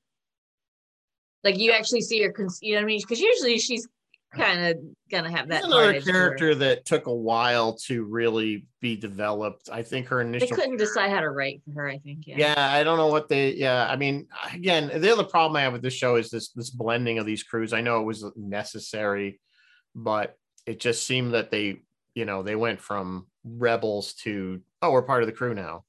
like 1.42 1.58
you 1.58 1.72
actually 1.72 2.00
see 2.00 2.22
her, 2.22 2.32
you 2.62 2.74
know 2.74 2.78
what 2.78 2.84
I 2.84 2.86
mean? 2.86 3.00
Because 3.00 3.20
usually 3.20 3.58
she's 3.58 3.88
kind 4.36 4.66
of 4.66 4.78
gonna 5.10 5.30
have 5.30 5.48
that. 5.48 5.64
another 5.64 6.00
character 6.00 6.54
that 6.54 6.84
took 6.84 7.06
a 7.06 7.14
while 7.14 7.74
to 7.86 8.04
really 8.04 8.66
be 8.80 8.96
developed. 8.96 9.68
I 9.72 9.82
think 9.82 10.08
her 10.08 10.20
initial. 10.20 10.48
They 10.48 10.54
couldn't 10.54 10.76
decide 10.76 11.10
how 11.10 11.20
to 11.20 11.30
write 11.30 11.62
for 11.64 11.82
her. 11.82 11.88
I 11.88 11.98
think. 11.98 12.26
Yeah. 12.26 12.36
Yeah, 12.38 12.72
I 12.72 12.82
don't 12.84 12.98
know 12.98 13.08
what 13.08 13.28
they. 13.28 13.54
Yeah, 13.54 13.86
I 13.88 13.96
mean, 13.96 14.26
again, 14.52 14.90
the 15.00 15.12
other 15.12 15.24
problem 15.24 15.56
I 15.56 15.62
have 15.62 15.72
with 15.72 15.82
this 15.82 15.94
show 15.94 16.16
is 16.16 16.30
this 16.30 16.50
this 16.50 16.70
blending 16.70 17.18
of 17.18 17.26
these 17.26 17.42
crews. 17.42 17.72
I 17.72 17.80
know 17.80 18.00
it 18.00 18.04
was 18.04 18.24
necessary, 18.36 19.40
but 19.94 20.36
it 20.66 20.80
just 20.80 21.06
seemed 21.06 21.34
that 21.34 21.50
they, 21.50 21.82
you 22.14 22.24
know, 22.24 22.42
they 22.42 22.56
went 22.56 22.80
from 22.80 23.26
rebels 23.44 24.14
to 24.14 24.60
oh, 24.82 24.90
we're 24.90 25.02
part 25.02 25.22
of 25.22 25.26
the 25.26 25.32
crew 25.32 25.54
now. 25.54 25.84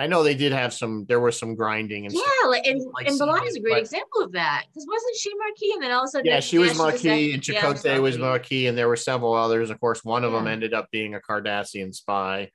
I 0.00 0.06
know 0.06 0.22
they 0.22 0.34
did 0.34 0.52
have 0.52 0.72
some. 0.72 1.04
There 1.06 1.20
was 1.20 1.38
some 1.38 1.54
grinding 1.54 2.06
and 2.06 2.14
yeah, 2.14 2.48
like 2.48 2.66
and 2.66 2.80
like 2.94 3.06
and 3.06 3.20
B'Elanna 3.20 3.46
is 3.46 3.56
a 3.56 3.60
great 3.60 3.72
but, 3.72 3.80
example 3.80 4.22
of 4.22 4.32
that 4.32 4.64
because 4.66 4.86
wasn't 4.88 5.16
she 5.16 5.30
Maquis 5.34 5.74
and 5.74 5.82
then 5.82 5.92
all 5.92 6.04
of 6.04 6.06
a 6.06 6.08
sudden 6.08 6.26
yeah 6.26 6.40
she 6.40 6.56
was 6.56 6.76
Maquis 6.78 7.34
and 7.34 7.42
Chakotay 7.42 7.84
yeah, 7.84 7.98
was 7.98 8.16
Maquis 8.16 8.66
and 8.66 8.78
there 8.78 8.88
were 8.88 8.96
several 8.96 9.34
others. 9.34 9.68
Of 9.68 9.78
course, 9.78 10.02
one 10.02 10.24
of 10.24 10.32
yeah. 10.32 10.38
them 10.38 10.48
ended 10.48 10.72
up 10.72 10.90
being 10.90 11.14
a 11.14 11.20
Cardassian 11.20 11.94
spy. 11.94 12.50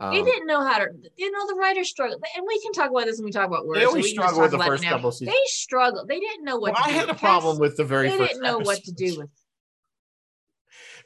Um, 0.00 0.12
they 0.12 0.22
didn't 0.22 0.48
know 0.48 0.64
how 0.66 0.78
to, 0.78 0.88
you 1.16 1.30
know, 1.30 1.46
the 1.46 1.54
writers 1.54 1.88
struggled, 1.88 2.20
and 2.36 2.44
we 2.44 2.60
can 2.60 2.72
talk 2.72 2.90
about 2.90 3.04
this 3.04 3.18
when 3.18 3.26
we 3.26 3.30
talk 3.30 3.46
about 3.46 3.64
words. 3.64 3.78
They 3.78 3.86
always 3.86 4.06
so 4.06 4.14
struggle 4.14 4.40
with 4.40 4.50
the 4.50 4.58
first 4.58 4.82
couple 4.82 5.12
seasons. 5.12 5.30
They 5.32 5.40
struggled. 5.46 6.08
They 6.08 6.18
didn't 6.18 6.44
know 6.44 6.56
what. 6.56 6.72
Well, 6.72 6.82
I 6.84 6.90
had 6.90 7.08
a 7.08 7.14
problem 7.14 7.60
with 7.60 7.76
the 7.76 7.84
very. 7.84 8.08
They 8.08 8.18
didn't 8.18 8.42
know 8.42 8.58
episodes. 8.58 8.66
what 8.66 8.84
to 8.84 8.92
do 8.92 9.18
with 9.20 9.30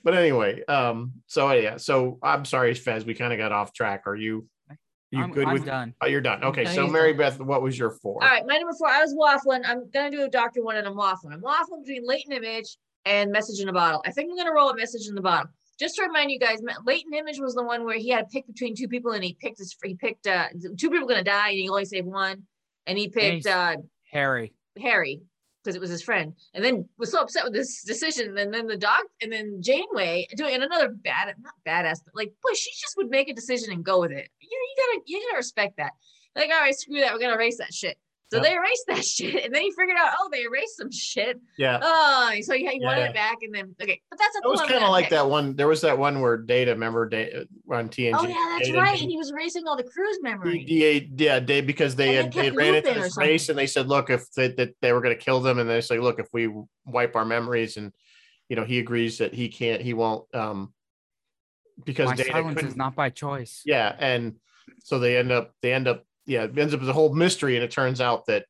but 0.04 0.14
anyway, 0.14 0.64
um, 0.66 1.14
so 1.26 1.50
yeah, 1.52 1.76
so 1.76 2.18
I'm 2.22 2.44
sorry, 2.44 2.74
Fez, 2.74 3.04
we 3.04 3.14
kind 3.14 3.32
of 3.32 3.38
got 3.38 3.52
off 3.52 3.72
track. 3.72 4.04
Are 4.06 4.14
you 4.14 4.46
you 5.10 5.22
I'm, 5.22 5.30
good 5.30 5.46
I'm 5.46 5.54
with 5.54 5.64
done. 5.64 5.94
Oh, 6.02 6.06
you're 6.06 6.20
done. 6.20 6.44
Okay, 6.44 6.62
Okay, 6.62 6.74
so 6.74 6.84
he's 6.84 6.92
Mary 6.92 7.12
done. 7.12 7.18
Beth, 7.18 7.40
what 7.40 7.62
was 7.62 7.78
your 7.78 7.90
four? 7.90 8.22
All 8.22 8.28
right, 8.28 8.44
my 8.46 8.58
number 8.58 8.74
four. 8.78 8.88
I 8.88 9.00
was 9.02 9.14
waffling. 9.14 9.62
I'm 9.64 9.88
gonna 9.90 10.10
do 10.10 10.22
a 10.22 10.28
doctor 10.28 10.62
one, 10.62 10.76
and 10.76 10.86
I'm 10.86 10.94
waffling. 10.94 11.32
I'm 11.32 11.40
waffling 11.40 11.84
between 11.84 12.06
latent 12.06 12.34
image 12.34 12.76
and 13.04 13.30
message 13.32 13.60
in 13.60 13.68
a 13.68 13.72
bottle. 13.72 14.02
I 14.06 14.10
think 14.10 14.30
I'm 14.30 14.36
gonna 14.36 14.52
roll 14.52 14.70
a 14.70 14.76
message 14.76 15.08
in 15.08 15.14
the 15.14 15.22
bottle. 15.22 15.50
Just 15.80 15.94
to 15.96 16.02
remind 16.02 16.30
you 16.30 16.38
guys, 16.38 16.58
ma- 16.62 16.74
latent 16.84 17.14
image 17.14 17.38
was 17.38 17.54
the 17.54 17.62
one 17.62 17.84
where 17.84 17.96
he 17.96 18.08
had 18.10 18.28
to 18.28 18.32
pick 18.32 18.46
between 18.46 18.74
two 18.74 18.88
people, 18.88 19.12
and 19.12 19.24
he 19.24 19.36
picked 19.40 19.58
his. 19.58 19.74
He 19.82 19.94
picked 19.94 20.26
uh, 20.26 20.48
two 20.76 20.90
people 20.90 21.08
gonna 21.08 21.24
die, 21.24 21.50
and 21.50 21.58
he 21.58 21.68
only 21.68 21.84
saved 21.86 22.06
one, 22.06 22.42
and 22.86 22.98
he 22.98 23.08
picked 23.08 23.46
he's- 23.46 23.46
uh, 23.46 23.76
Harry. 24.10 24.52
Harry 24.80 25.22
because 25.62 25.74
it 25.74 25.80
was 25.80 25.90
his 25.90 26.02
friend, 26.02 26.34
and 26.54 26.64
then 26.64 26.88
was 26.98 27.10
so 27.10 27.20
upset 27.20 27.44
with 27.44 27.52
this 27.52 27.82
decision. 27.82 28.36
And 28.38 28.52
then 28.52 28.66
the 28.66 28.76
doc, 28.76 29.04
and 29.20 29.32
then 29.32 29.60
Janeway 29.60 30.26
doing 30.36 30.54
and 30.54 30.62
another 30.62 30.88
bad, 30.88 31.34
not 31.40 31.54
badass, 31.66 32.00
but 32.04 32.14
like, 32.14 32.32
boy, 32.42 32.54
she 32.54 32.70
just 32.72 32.96
would 32.96 33.10
make 33.10 33.28
a 33.28 33.34
decision 33.34 33.72
and 33.72 33.84
go 33.84 34.00
with 34.00 34.12
it. 34.12 34.28
You 34.40 34.48
you 34.50 34.84
gotta, 34.86 35.02
you 35.06 35.26
gotta 35.28 35.36
respect 35.36 35.76
that. 35.78 35.92
Like, 36.36 36.50
all 36.50 36.60
right, 36.60 36.74
screw 36.74 37.00
that, 37.00 37.12
we're 37.12 37.20
gonna 37.20 37.34
erase 37.34 37.58
that 37.58 37.74
shit. 37.74 37.98
So 38.30 38.36
Yep. 38.36 38.44
they 38.44 38.54
erased 38.56 38.84
that 38.88 39.04
shit, 39.06 39.44
and 39.46 39.54
then 39.54 39.62
he 39.62 39.70
figured 39.70 39.96
out, 39.98 40.12
oh, 40.20 40.28
they 40.30 40.42
erased 40.42 40.76
some 40.76 40.92
shit. 40.92 41.40
yeah, 41.56 41.78
Oh, 41.82 42.34
so 42.42 42.52
he, 42.54 42.66
he 42.66 42.78
wanted 42.80 43.00
Yeah. 43.00 43.06
it 43.08 43.14
back, 43.14 43.36
and 43.42 43.54
then 43.54 43.74
okay, 43.80 44.02
but 44.10 44.18
that's 44.18 44.34
not 44.34 44.44
it 44.44 44.48
was 44.50 44.60
kind 44.60 44.84
of 44.84 44.90
like 44.90 45.04
pick. 45.06 45.10
that 45.12 45.30
one. 45.30 45.56
There 45.56 45.66
was 45.66 45.80
that 45.80 45.96
one 45.98 46.20
where 46.20 46.36
Data, 46.36 46.72
remember 46.72 47.08
Data 47.08 47.48
on 47.72 47.88
TNG? 47.88 48.14
Oh 48.18 48.26
yeah, 48.26 48.34
that's 48.58 48.68
Data- 48.68 48.78
right. 48.78 49.00
And 49.00 49.10
he 49.10 49.16
was 49.16 49.30
erasing 49.30 49.66
all 49.66 49.76
the 49.76 49.84
crew's 49.84 50.18
memory. 50.22 50.62
Yeah, 50.68 51.00
yeah, 51.16 51.40
they 51.40 51.62
because 51.62 51.96
they 51.96 52.16
And 52.18 52.26
had, 52.26 52.44
they 52.44 52.50
they 52.50 52.56
ran 52.56 52.74
into 52.74 52.88
looping 52.90 53.02
or 53.02 53.04
this 53.06 53.16
race 53.16 53.48
and 53.48 53.58
they 53.58 53.66
said, 53.66 53.88
look, 53.88 54.10
if 54.10 54.30
they, 54.32 54.48
that 54.48 54.74
they 54.82 54.92
were 54.92 55.00
going 55.00 55.16
to 55.16 55.22
kill 55.24 55.40
them, 55.40 55.58
and 55.58 55.68
they 55.68 55.80
say, 55.80 55.98
look, 55.98 56.18
if 56.18 56.26
we 56.34 56.50
wipe 56.84 57.16
our 57.16 57.24
memories, 57.24 57.78
and 57.78 57.92
you 58.50 58.56
know, 58.56 58.64
he 58.64 58.78
agrees 58.78 59.18
that 59.18 59.32
he 59.32 59.48
can't, 59.48 59.80
he 59.80 59.94
won't, 59.94 60.26
um, 60.34 60.74
because 61.84 62.08
My 62.10 62.14
Data 62.14 62.30
silence 62.32 62.56
couldn't, 62.56 62.70
is 62.72 62.76
not 62.76 62.94
by 62.94 63.08
choice. 63.08 63.62
yeah, 63.64 63.94
and 63.98 64.34
so 64.84 64.98
they 64.98 65.16
end 65.16 65.32
up, 65.32 65.52
they 65.62 65.72
end 65.72 65.88
up, 65.88 66.04
yeah, 66.28 66.44
it 66.44 66.56
ends 66.56 66.74
up 66.74 66.82
as 66.82 66.88
a 66.88 66.92
whole 66.92 67.12
mystery, 67.14 67.56
and 67.56 67.64
it 67.64 67.70
turns 67.70 68.00
out 68.00 68.26
that 68.26 68.44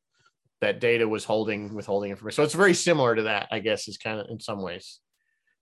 that 0.61 0.81
Data 0.81 1.07
was 1.07 1.23
holding 1.23 1.73
withholding 1.73 2.11
information. 2.11 2.35
So 2.35 2.43
it's 2.43 2.53
very 2.53 2.73
similar 2.73 3.15
to 3.15 3.23
that, 3.23 3.47
I 3.51 3.59
guess, 3.59 3.87
is 3.87 3.97
kind 3.97 4.19
of 4.19 4.27
in 4.29 4.39
some 4.39 4.61
ways. 4.61 4.99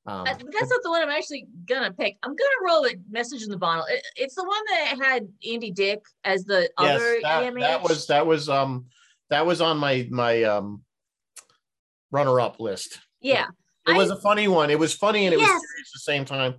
Um, 0.08 0.24
that's 0.26 0.70
not 0.70 0.82
the 0.84 0.90
one 0.90 1.04
I'm 1.04 1.10
actually 1.10 1.46
gonna 1.66 1.94
pick. 1.94 2.18
I'm 2.24 2.32
gonna 2.32 2.66
roll 2.66 2.86
a 2.86 2.94
message 3.10 3.44
in 3.44 3.50
the 3.50 3.58
bottle. 3.58 3.86
It- 3.86 4.04
it's 4.16 4.36
the 4.36 4.44
one 4.44 4.62
that 4.70 4.98
had 5.00 5.28
Andy 5.48 5.70
Dick 5.70 6.00
as 6.24 6.46
the 6.46 6.70
other 6.78 7.16
yes, 7.16 7.24
that, 7.24 7.44
EMH. 7.44 7.60
that 7.60 7.84
was 7.84 8.08
that 8.08 8.26
was 8.26 8.50
um 8.50 8.86
that 9.30 9.46
was 9.46 9.62
on 9.62 9.78
my 9.78 10.08
my 10.10 10.44
um 10.44 10.82
runner 12.12 12.40
up 12.40 12.60
list. 12.60 13.00
yeah. 13.22 13.48
It 13.88 13.96
was 13.96 14.10
a 14.10 14.18
funny 14.18 14.50
one. 14.50 14.70
It 14.70 14.78
was 14.80 14.94
funny 14.94 15.26
and 15.28 15.34
it 15.34 15.38
was 15.38 15.48
serious 15.48 15.62
at 15.62 15.94
the 15.94 16.00
same 16.00 16.26
time. 16.26 16.56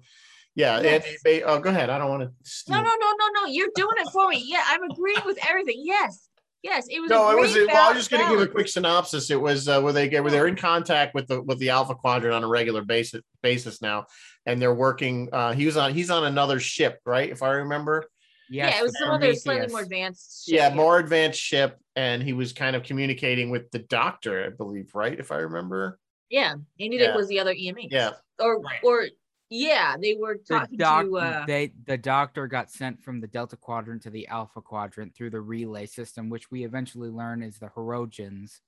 Yeah, 0.59 0.81
Yes. 0.81 1.05
and 1.07 1.17
they, 1.25 1.43
oh, 1.45 1.61
go 1.61 1.71
ahead. 1.71 1.89
I 1.89 1.99
don't 1.99 2.11
want 2.11 2.23
to. 2.23 2.71
No, 2.73 2.79
no, 2.83 2.91
no, 3.01 3.13
no, 3.17 3.27
no. 3.43 3.47
You're 3.47 3.69
doing 3.77 3.95
it 3.99 4.09
for 4.11 4.29
me. 4.29 4.43
Yeah, 4.45 4.65
I'm 4.67 4.83
agreeing 4.91 5.23
with 5.25 5.39
everything. 5.49 5.77
Yes, 5.85 6.29
yes. 6.65 6.89
It 6.91 6.99
was. 7.01 7.09
No, 7.11 7.29
a 7.29 7.37
it 7.37 7.41
was. 7.41 7.55
Well, 7.55 7.77
I 7.77 7.89
was 7.91 7.99
just 7.99 8.11
going 8.11 8.25
to 8.25 8.31
give 8.31 8.41
a 8.41 8.51
quick 8.51 8.67
synopsis. 8.67 9.31
It 9.31 9.41
was 9.41 9.69
uh, 9.69 9.81
where 9.81 9.93
they 9.93 10.09
get 10.09 10.25
where 10.25 10.33
they're 10.33 10.49
in 10.49 10.57
contact 10.57 11.15
with 11.15 11.29
the 11.29 11.41
with 11.43 11.61
the 11.61 11.71
Alpha 11.71 11.95
Quadrant 11.95 12.35
on 12.35 12.43
a 12.43 12.49
regular 12.49 12.83
basis 12.83 13.23
basis 13.41 13.81
now, 13.81 14.07
and 14.47 14.61
they're 14.61 14.75
working. 14.75 15.29
Uh, 15.33 15.53
he 15.53 15.65
was 15.65 15.77
on. 15.77 15.95
He's 15.95 16.11
on 16.11 16.25
another 16.25 16.59
ship, 16.59 16.99
right? 17.07 17.31
If 17.31 17.41
I 17.45 17.51
remember. 17.51 18.05
Yes, 18.51 18.73
yeah, 18.75 18.81
it 18.81 18.83
was 18.83 18.93
the 18.95 18.99
some 19.01 19.11
other 19.11 19.35
slightly 19.35 19.69
more 19.69 19.83
advanced. 19.83 20.47
shit, 20.47 20.55
Yeah, 20.57 20.75
more 20.75 20.99
advanced 20.99 21.39
ship, 21.39 21.79
and 21.95 22.21
he 22.23 22.33
was 22.33 22.53
kind 22.53 22.75
of 22.75 22.83
communicating 22.83 23.51
with 23.51 23.71
the 23.71 23.79
Doctor, 23.81 24.45
I 24.47 24.49
believe, 24.49 24.93
right? 24.95 25.17
If 25.21 25.31
I 25.31 25.37
remember. 25.37 26.01
Yeah, 26.31 26.55
Andy 26.81 26.97
Dick 26.99 27.09
Yeah. 27.11 27.17
was 27.17 27.29
the 27.29 27.39
other 27.41 27.53
EMH. 27.55 27.89
Yeah. 27.93 28.13
Or 28.41 28.59
Right. 28.61 28.81
or 28.83 29.07
yeah, 29.51 29.97
they 30.01 30.15
were 30.15 30.39
The, 30.49 30.55
talking 30.59 30.79
doc- 30.79 31.05
to. 31.07 31.17
uh 31.19 31.47
they, 31.47 31.73
the 31.87 31.97
doctor 31.99 32.47
got 32.47 32.71
sent 32.71 33.03
from 33.03 33.21
the 33.21 33.27
Delta 33.27 33.57
Quadrant 33.57 34.03
to 34.03 34.11
the 34.11 34.27
Alpha 34.29 34.61
Quadrant 34.61 35.15
through 35.15 35.31
the 35.31 35.41
relay 35.41 35.87
system, 35.87 36.29
which 36.31 36.51
we 36.51 36.65
eventually 36.65 37.09
learn 37.11 37.43
is 37.43 37.59
the 37.59 37.69
Hirogens. 37.69 38.61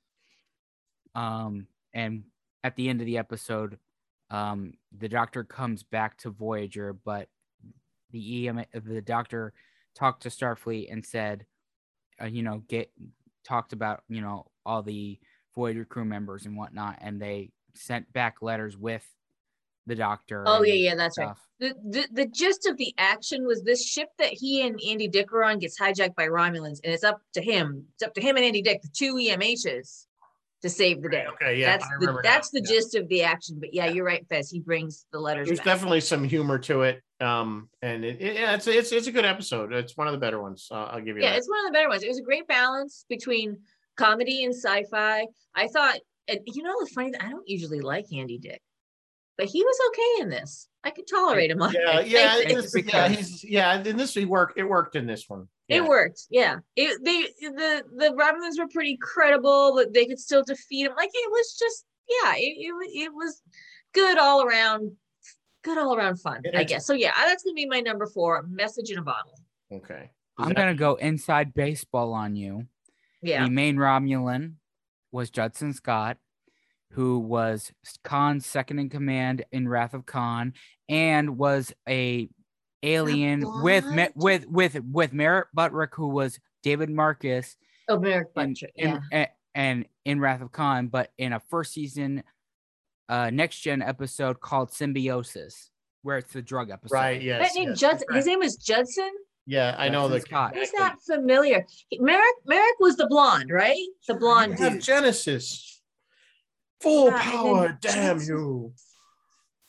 Um, 1.14 1.66
and 1.92 2.24
at 2.64 2.76
the 2.76 2.88
end 2.88 3.00
of 3.00 3.07
the 3.07 3.18
episode, 3.18 3.78
um, 4.31 4.74
the 4.96 5.09
doctor 5.09 5.42
comes 5.44 5.83
back 5.83 6.16
to 6.18 6.31
Voyager, 6.31 6.92
but 6.92 7.28
the 8.12 8.48
EM, 8.48 8.64
the 8.85 9.00
doctor 9.00 9.52
talked 9.94 10.22
to 10.22 10.28
Starfleet 10.28 10.92
and 10.92 11.04
said, 11.04 11.46
uh, 12.22 12.26
you 12.26 12.42
know, 12.42 12.62
get 12.68 12.90
talked 13.44 13.72
about, 13.72 14.02
you 14.09 14.20
know, 14.20 14.46
all 14.64 14.83
the 14.83 15.18
Voyager 15.54 15.85
crew 15.85 16.04
members 16.04 16.46
and 16.46 16.57
whatnot, 16.57 16.98
and 17.00 17.20
they 17.20 17.50
sent 17.74 18.12
back 18.12 18.40
letters 18.40 18.76
with 18.76 19.04
the 19.90 19.96
doctor. 19.96 20.42
Oh 20.46 20.62
yeah, 20.62 20.74
yeah, 20.74 20.94
that's 20.94 21.18
right. 21.18 21.35
The, 21.59 21.74
the 21.85 22.09
the 22.12 22.26
gist 22.26 22.66
of 22.66 22.79
the 22.79 22.94
action 22.96 23.46
was 23.46 23.62
this 23.62 23.87
ship 23.87 24.09
that 24.18 24.31
he 24.33 24.66
and 24.66 24.81
Andy 24.88 25.09
Dick 25.09 25.31
are 25.33 25.44
on 25.44 25.59
gets 25.59 25.79
hijacked 25.79 26.14
by 26.14 26.26
Romulans, 26.29 26.81
and 26.83 26.92
it's 26.94 27.05
up 27.05 27.20
to 27.35 27.42
him. 27.42 27.85
It's 27.94 28.03
up 28.03 28.14
to 28.14 28.20
him 28.22 28.37
and 28.37 28.44
Andy 28.44 28.62
Dick, 28.62 28.81
the 28.83 28.88
two 28.88 29.14
EMHs, 29.16 30.07
to 30.62 30.68
save 30.70 31.03
the 31.03 31.09
day. 31.11 31.26
Okay. 31.35 31.59
Yeah. 31.61 31.72
that's 31.76 31.87
the 31.88 31.94
remember 32.00 32.22
now. 32.24 32.31
that's 32.31 32.50
the 32.50 32.61
Yeah. 32.64 32.74
gist 32.74 32.94
of 32.94 33.09
the 33.09 33.22
action. 33.24 33.57
But 33.61 33.74
yeah, 33.74 33.87
you're 33.87 34.05
right, 34.07 34.26
Fez. 34.29 34.50
He 34.50 34.61
brings 34.61 35.05
the 35.12 35.18
letters. 35.20 35.48
There's 35.48 35.59
back. 35.59 35.66
definitely 35.66 36.00
some 36.00 36.24
humor 36.24 36.59
to 36.61 36.83
it. 36.83 37.03
Um, 37.20 37.68
and 37.83 38.05
it, 38.05 38.20
it- 38.20 38.35
yeah, 38.37 38.55
it's 38.55 38.66
it's 38.66 38.92
it's 38.92 39.07
a 39.09 39.12
good 39.12 39.26
episode. 39.26 39.72
It's 39.74 39.96
one 39.96 40.07
of 40.07 40.12
the 40.12 40.18
better 40.18 40.40
ones. 40.40 40.68
Uh, 40.70 40.85
I'll 40.85 41.00
give 41.03 41.16
you 41.16 41.22
yeah, 41.22 41.31
that. 41.33 41.38
it's 41.38 41.48
one 41.48 41.59
of 41.61 41.66
the 41.66 41.72
better 41.72 41.88
ones. 41.90 42.03
It 42.03 42.09
was 42.09 42.18
a 42.18 42.22
great 42.22 42.46
balance 42.48 43.05
between 43.09 43.59
comedy 43.96 44.44
and 44.44 44.55
sci-fi. 44.55 45.26
I 45.55 45.66
thought, 45.68 45.98
and 46.29 46.38
you 46.46 46.62
know, 46.62 46.74
the 46.81 46.87
funny, 46.94 47.11
thing, 47.12 47.20
I 47.20 47.29
don't 47.29 47.46
usually 47.48 47.81
like 47.81 48.07
Andy 48.14 48.38
Dick, 48.38 48.62
but 49.40 49.48
he 49.48 49.62
was 49.62 49.79
okay 49.88 50.22
in 50.22 50.29
this. 50.29 50.68
I 50.85 50.90
could 50.90 51.07
tolerate 51.09 51.50
him. 51.50 51.61
Yeah, 51.72 52.00
yeah, 52.00 52.35
Thank 52.35 52.44
in 52.50 52.57
you. 52.57 52.62
this, 52.62 52.74
yeah, 52.87 53.09
he's 53.09 53.44
yeah. 53.44 53.83
In 53.83 53.96
this, 53.96 54.12
he 54.14 54.26
worked. 54.26 54.59
It 54.59 54.64
worked 54.64 54.96
in 54.96 55.07
this 55.07 55.29
one. 55.29 55.48
It 55.68 55.85
worked, 55.85 56.22
yeah. 56.31 56.59
It 56.76 57.03
they 57.05 57.22
the 57.48 57.85
the 57.96 58.09
Romulans 58.11 58.59
were 58.59 58.68
pretty 58.68 58.98
credible, 59.00 59.72
but 59.74 59.94
they 59.94 60.05
could 60.05 60.18
still 60.18 60.42
defeat 60.42 60.87
him. 60.87 60.92
Like 60.96 61.11
it 61.12 61.31
was 61.31 61.57
just 61.59 61.85
yeah, 62.09 62.35
it 62.37 62.57
it, 62.59 63.05
it 63.05 63.12
was 63.14 63.40
good 63.94 64.18
all 64.18 64.42
around, 64.44 64.92
good 65.62 65.79
all 65.79 65.96
around 65.96 66.16
fun, 66.16 66.42
I 66.55 66.64
guess. 66.64 66.87
So 66.87 66.92
yeah, 66.92 67.12
that's 67.16 67.44
gonna 67.44 67.55
be 67.55 67.66
my 67.66 67.81
number 67.81 68.07
four. 68.07 68.42
Message 68.48 68.90
in 68.90 68.98
a 68.98 69.03
bottle. 69.03 69.38
Okay. 69.72 70.03
Is 70.05 70.11
I'm 70.38 70.48
that- 70.48 70.57
gonna 70.57 70.74
go 70.74 70.96
inside 70.96 71.55
baseball 71.55 72.12
on 72.12 72.37
you. 72.37 72.66
Yeah, 73.22 73.44
The 73.44 73.50
main 73.50 73.76
Romulan 73.76 74.55
was 75.12 75.31
Judson 75.31 75.72
Scott, 75.74 76.16
who 76.92 77.18
was 77.18 77.72
Khan's 78.03 78.46
second 78.46 78.79
in 78.79 78.88
command 78.88 79.44
in 79.53 79.68
Wrath 79.68 79.94
of 79.94 80.07
Khan, 80.07 80.55
and 80.88 81.38
was 81.38 81.72
a 81.88 82.29
alien 82.83 83.44
with 83.62 83.85
with 84.16 84.46
with 84.46 84.81
with 84.85 85.12
Merritt 85.12 85.48
Buttrick, 85.55 85.94
who 85.94 86.09
was 86.09 86.38
David 86.62 86.90
Marcus 86.90 87.57
oh, 87.88 87.98
Merrick 87.98 88.29
in, 88.37 88.48
Butcher. 88.48 88.68
Yeah, 88.74 89.00
a- 89.12 89.29
and 89.55 89.87
in 90.05 90.20
Wrath 90.20 90.42
of 90.42 90.53
Khan, 90.53 90.88
but 90.88 91.11
in 91.18 91.33
a 91.33 91.40
first 91.50 91.72
season, 91.72 92.22
uh, 93.09 93.31
next 93.31 93.61
gen 93.61 93.83
episode 93.83 94.40
called 94.40 94.72
Symbiosis, 94.72 95.70
where 96.03 96.18
it's 96.18 96.33
the 96.33 96.42
drug 96.42 96.70
episode. 96.70 96.94
right? 96.94 97.22
Yes. 97.22 97.53
that 97.53 97.59
name 97.59 97.70
yes, 97.70 97.81
Judson. 97.81 98.07
right. 98.11 98.16
His 98.16 98.26
name 98.26 98.42
is 98.42 98.57
Judson. 98.57 99.11
Yeah, 99.46 99.74
I 99.79 99.88
know 99.88 100.09
Judson 100.09 100.14
the. 100.14 100.20
Scott. 100.20 100.55
Who's 100.55 100.70
that 100.72 100.96
familiar? 101.07 101.66
He- 101.88 101.98
Merrick. 101.98 102.35
Merrick 102.46 102.79
was 102.79 102.96
the 102.96 103.07
blonde, 103.07 103.50
right? 103.50 103.87
The 104.07 104.14
blonde 104.14 104.59
You 104.59 104.64
have 104.64 104.72
dude. 104.74 104.83
Genesis. 104.83 105.69
Full 106.80 107.06
Yeah, 107.08 107.22
power, 107.22 107.78
damn 107.80 108.20
you. 108.20 108.72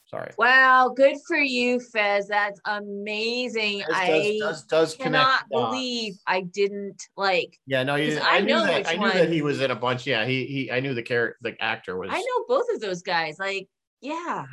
Sorry. 0.09 0.31
Wow, 0.37 0.89
good 0.93 1.15
for 1.25 1.37
you, 1.37 1.79
Fez. 1.79 2.27
That's 2.27 2.59
amazing. 2.65 3.79
Does, 3.79 3.87
I 3.91 4.07
does, 4.07 4.39
does, 4.39 4.63
does 4.65 4.95
cannot 4.95 5.47
believe 5.49 6.15
I 6.27 6.41
didn't 6.41 7.01
like. 7.15 7.57
Yeah, 7.65 7.83
no, 7.83 7.95
you, 7.95 8.15
'Cause 8.17 8.21
I, 8.25 8.37
I 8.37 8.39
knew 8.41 8.47
know 8.55 8.65
that. 8.65 8.87
I 8.89 8.95
knew 8.97 9.09
that 9.09 9.29
he 9.31 9.41
was 9.41 9.61
in 9.61 9.71
a 9.71 9.75
bunch. 9.75 10.05
Yeah, 10.05 10.25
he 10.25 10.45
he. 10.47 10.69
I 10.71 10.81
knew 10.81 10.93
the 10.93 11.01
character, 11.01 11.37
the 11.41 11.55
actor 11.63 11.97
was. 11.97 12.09
I 12.11 12.19
know 12.19 12.45
both 12.45 12.65
of 12.73 12.81
those 12.81 13.01
guys. 13.03 13.37
Like, 13.39 13.69
yeah, 14.01 14.45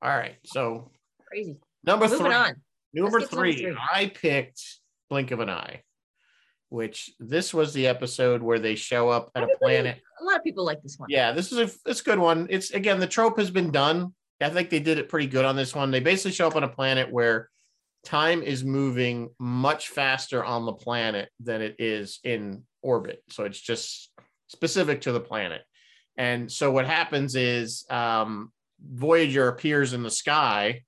All 0.00 0.08
right, 0.16 0.36
so 0.46 0.90
crazy. 1.28 1.58
number 1.84 2.06
Moving 2.08 2.24
three. 2.26 2.34
on. 2.34 2.54
Number 2.94 3.18
Let's 3.18 3.24
get 3.26 3.30
to 3.30 3.36
number 3.36 3.52
three, 3.52 3.62
three. 3.64 3.76
I 3.92 4.06
picked 4.06 4.62
Blink 5.10 5.30
of 5.30 5.40
an 5.40 5.50
Eye, 5.50 5.82
which 6.74 7.12
this 7.20 7.54
was 7.54 7.72
the 7.72 7.86
episode 7.86 8.42
where 8.42 8.58
they 8.58 8.74
show 8.74 9.08
up 9.08 9.30
at 9.36 9.44
a 9.44 9.48
planet. 9.62 10.00
A 10.20 10.24
lot 10.24 10.36
of 10.36 10.42
people 10.42 10.64
like 10.64 10.82
this 10.82 10.98
one. 10.98 11.08
Yeah, 11.08 11.30
this 11.30 11.52
is 11.52 11.58
a 11.58 11.70
it's 11.88 12.00
a 12.00 12.04
good 12.04 12.18
one. 12.18 12.48
It's 12.50 12.72
again 12.72 12.98
the 12.98 13.06
trope 13.06 13.38
has 13.38 13.50
been 13.50 13.70
done. 13.70 14.12
I 14.40 14.50
think 14.50 14.70
they 14.70 14.80
did 14.80 14.98
it 14.98 15.08
pretty 15.08 15.28
good 15.28 15.44
on 15.44 15.54
this 15.54 15.72
one. 15.72 15.92
They 15.92 16.00
basically 16.00 16.32
show 16.32 16.48
up 16.48 16.56
on 16.56 16.64
a 16.64 16.68
planet 16.68 17.12
where 17.12 17.48
time 18.04 18.42
is 18.42 18.64
moving 18.64 19.30
much 19.38 19.90
faster 19.90 20.44
on 20.44 20.66
the 20.66 20.72
planet 20.72 21.30
than 21.38 21.62
it 21.62 21.76
is 21.78 22.18
in 22.24 22.64
orbit. 22.82 23.22
So 23.30 23.44
it's 23.44 23.60
just 23.60 24.10
specific 24.48 25.02
to 25.02 25.12
the 25.12 25.20
planet. 25.20 25.62
And 26.18 26.50
so 26.50 26.72
what 26.72 26.86
happens 26.86 27.36
is 27.36 27.86
um, 27.88 28.52
Voyager 28.82 29.46
appears 29.46 29.92
in 29.92 30.02
the 30.02 30.10
sky, 30.10 30.82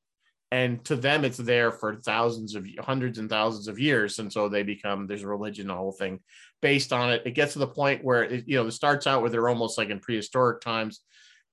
and 0.52 0.84
to 0.84 0.96
them 0.96 1.24
it's 1.24 1.38
there 1.38 1.72
for 1.72 1.96
thousands 1.96 2.54
of 2.54 2.66
hundreds 2.78 3.18
and 3.18 3.28
thousands 3.28 3.68
of 3.68 3.78
years. 3.78 4.18
And 4.18 4.32
so 4.32 4.48
they 4.48 4.62
become 4.62 5.06
there's 5.06 5.22
a 5.22 5.28
religion, 5.28 5.66
the 5.66 5.74
whole 5.74 5.92
thing 5.92 6.20
based 6.62 6.92
on 6.92 7.12
it. 7.12 7.22
It 7.26 7.32
gets 7.32 7.54
to 7.54 7.58
the 7.58 7.66
point 7.66 8.04
where 8.04 8.24
it, 8.24 8.44
you 8.46 8.56
know 8.56 8.66
it 8.66 8.72
starts 8.72 9.06
out 9.06 9.20
where 9.20 9.30
they're 9.30 9.48
almost 9.48 9.78
like 9.78 9.90
in 9.90 10.00
prehistoric 10.00 10.60
times. 10.60 11.00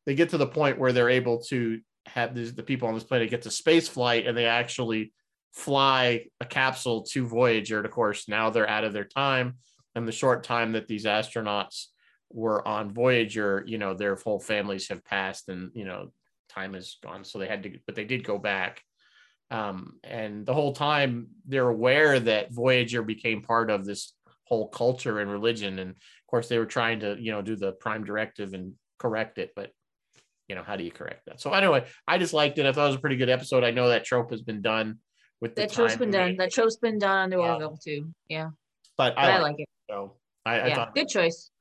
They 0.05 0.15
get 0.15 0.29
to 0.29 0.37
the 0.37 0.47
point 0.47 0.77
where 0.77 0.91
they're 0.91 1.09
able 1.09 1.41
to 1.45 1.79
have 2.05 2.35
the 2.35 2.63
people 2.63 2.87
on 2.87 2.93
this 2.93 3.03
planet 3.03 3.29
get 3.29 3.43
to 3.43 3.51
space 3.51 3.87
flight 3.87 4.27
and 4.27 4.37
they 4.37 4.45
actually 4.45 5.13
fly 5.53 6.25
a 6.41 6.45
capsule 6.45 7.03
to 7.03 7.25
Voyager. 7.25 7.77
And 7.77 7.85
of 7.85 7.91
course, 7.91 8.27
now 8.27 8.49
they're 8.49 8.69
out 8.69 8.83
of 8.83 8.93
their 8.93 9.05
time. 9.05 9.57
And 9.95 10.07
the 10.07 10.11
short 10.11 10.43
time 10.43 10.73
that 10.73 10.87
these 10.87 11.05
astronauts 11.05 11.85
were 12.31 12.67
on 12.67 12.93
Voyager, 12.93 13.63
you 13.65 13.77
know, 13.77 13.93
their 13.93 14.15
whole 14.15 14.39
families 14.39 14.89
have 14.89 15.05
passed 15.05 15.49
and, 15.49 15.71
you 15.75 15.85
know, 15.85 16.11
time 16.53 16.75
is 16.75 16.97
gone. 17.03 17.23
So 17.23 17.39
they 17.39 17.47
had 17.47 17.63
to, 17.63 17.79
but 17.85 17.95
they 17.95 18.05
did 18.05 18.23
go 18.23 18.37
back. 18.37 18.81
Um, 19.51 19.99
and 20.03 20.45
the 20.45 20.53
whole 20.53 20.73
time 20.73 21.27
they're 21.45 21.69
aware 21.69 22.19
that 22.19 22.51
Voyager 22.51 23.03
became 23.03 23.41
part 23.41 23.69
of 23.69 23.85
this 23.85 24.13
whole 24.45 24.67
culture 24.69 25.19
and 25.19 25.31
religion. 25.31 25.79
And 25.79 25.91
of 25.91 26.27
course, 26.27 26.47
they 26.47 26.57
were 26.57 26.65
trying 26.65 27.01
to, 27.01 27.15
you 27.19 27.31
know, 27.31 27.41
do 27.41 27.55
the 27.55 27.73
prime 27.73 28.03
directive 28.03 28.53
and 28.53 28.73
correct 28.97 29.37
it. 29.37 29.51
But, 29.55 29.71
you 30.47 30.55
know, 30.55 30.63
how 30.63 30.75
do 30.75 30.83
you 30.83 30.91
correct 30.91 31.25
that? 31.27 31.39
So 31.39 31.53
anyway, 31.53 31.85
I 32.07 32.17
just 32.17 32.33
liked 32.33 32.57
it. 32.57 32.65
I 32.65 32.71
thought 32.71 32.85
it 32.85 32.87
was 32.87 32.95
a 32.95 32.99
pretty 32.99 33.17
good 33.17 33.29
episode. 33.29 33.63
I 33.63 33.71
know 33.71 33.89
that 33.89 34.05
trope 34.05 34.31
has 34.31 34.41
been 34.41 34.61
done 34.61 34.99
with 35.39 35.55
the 35.55 35.61
That 35.61 35.71
time 35.71 35.99
been 35.99 36.11
done. 36.11 36.35
That 36.37 36.53
show's 36.53 36.77
been 36.77 36.97
done 36.97 37.17
on 37.17 37.29
the 37.29 37.37
Um, 37.37 37.51
Orville 37.51 37.77
too. 37.83 38.13
Yeah, 38.29 38.49
but 38.97 39.15
but 39.15 39.23
I, 39.25 39.37
I 39.37 39.39
like 39.39 39.55
it. 39.57 39.67
So 39.89 40.15
I, 40.45 40.59
I 40.59 40.67
yeah, 40.67 40.75
thought 40.75 40.95
good 40.95 41.09
choice. 41.09 41.51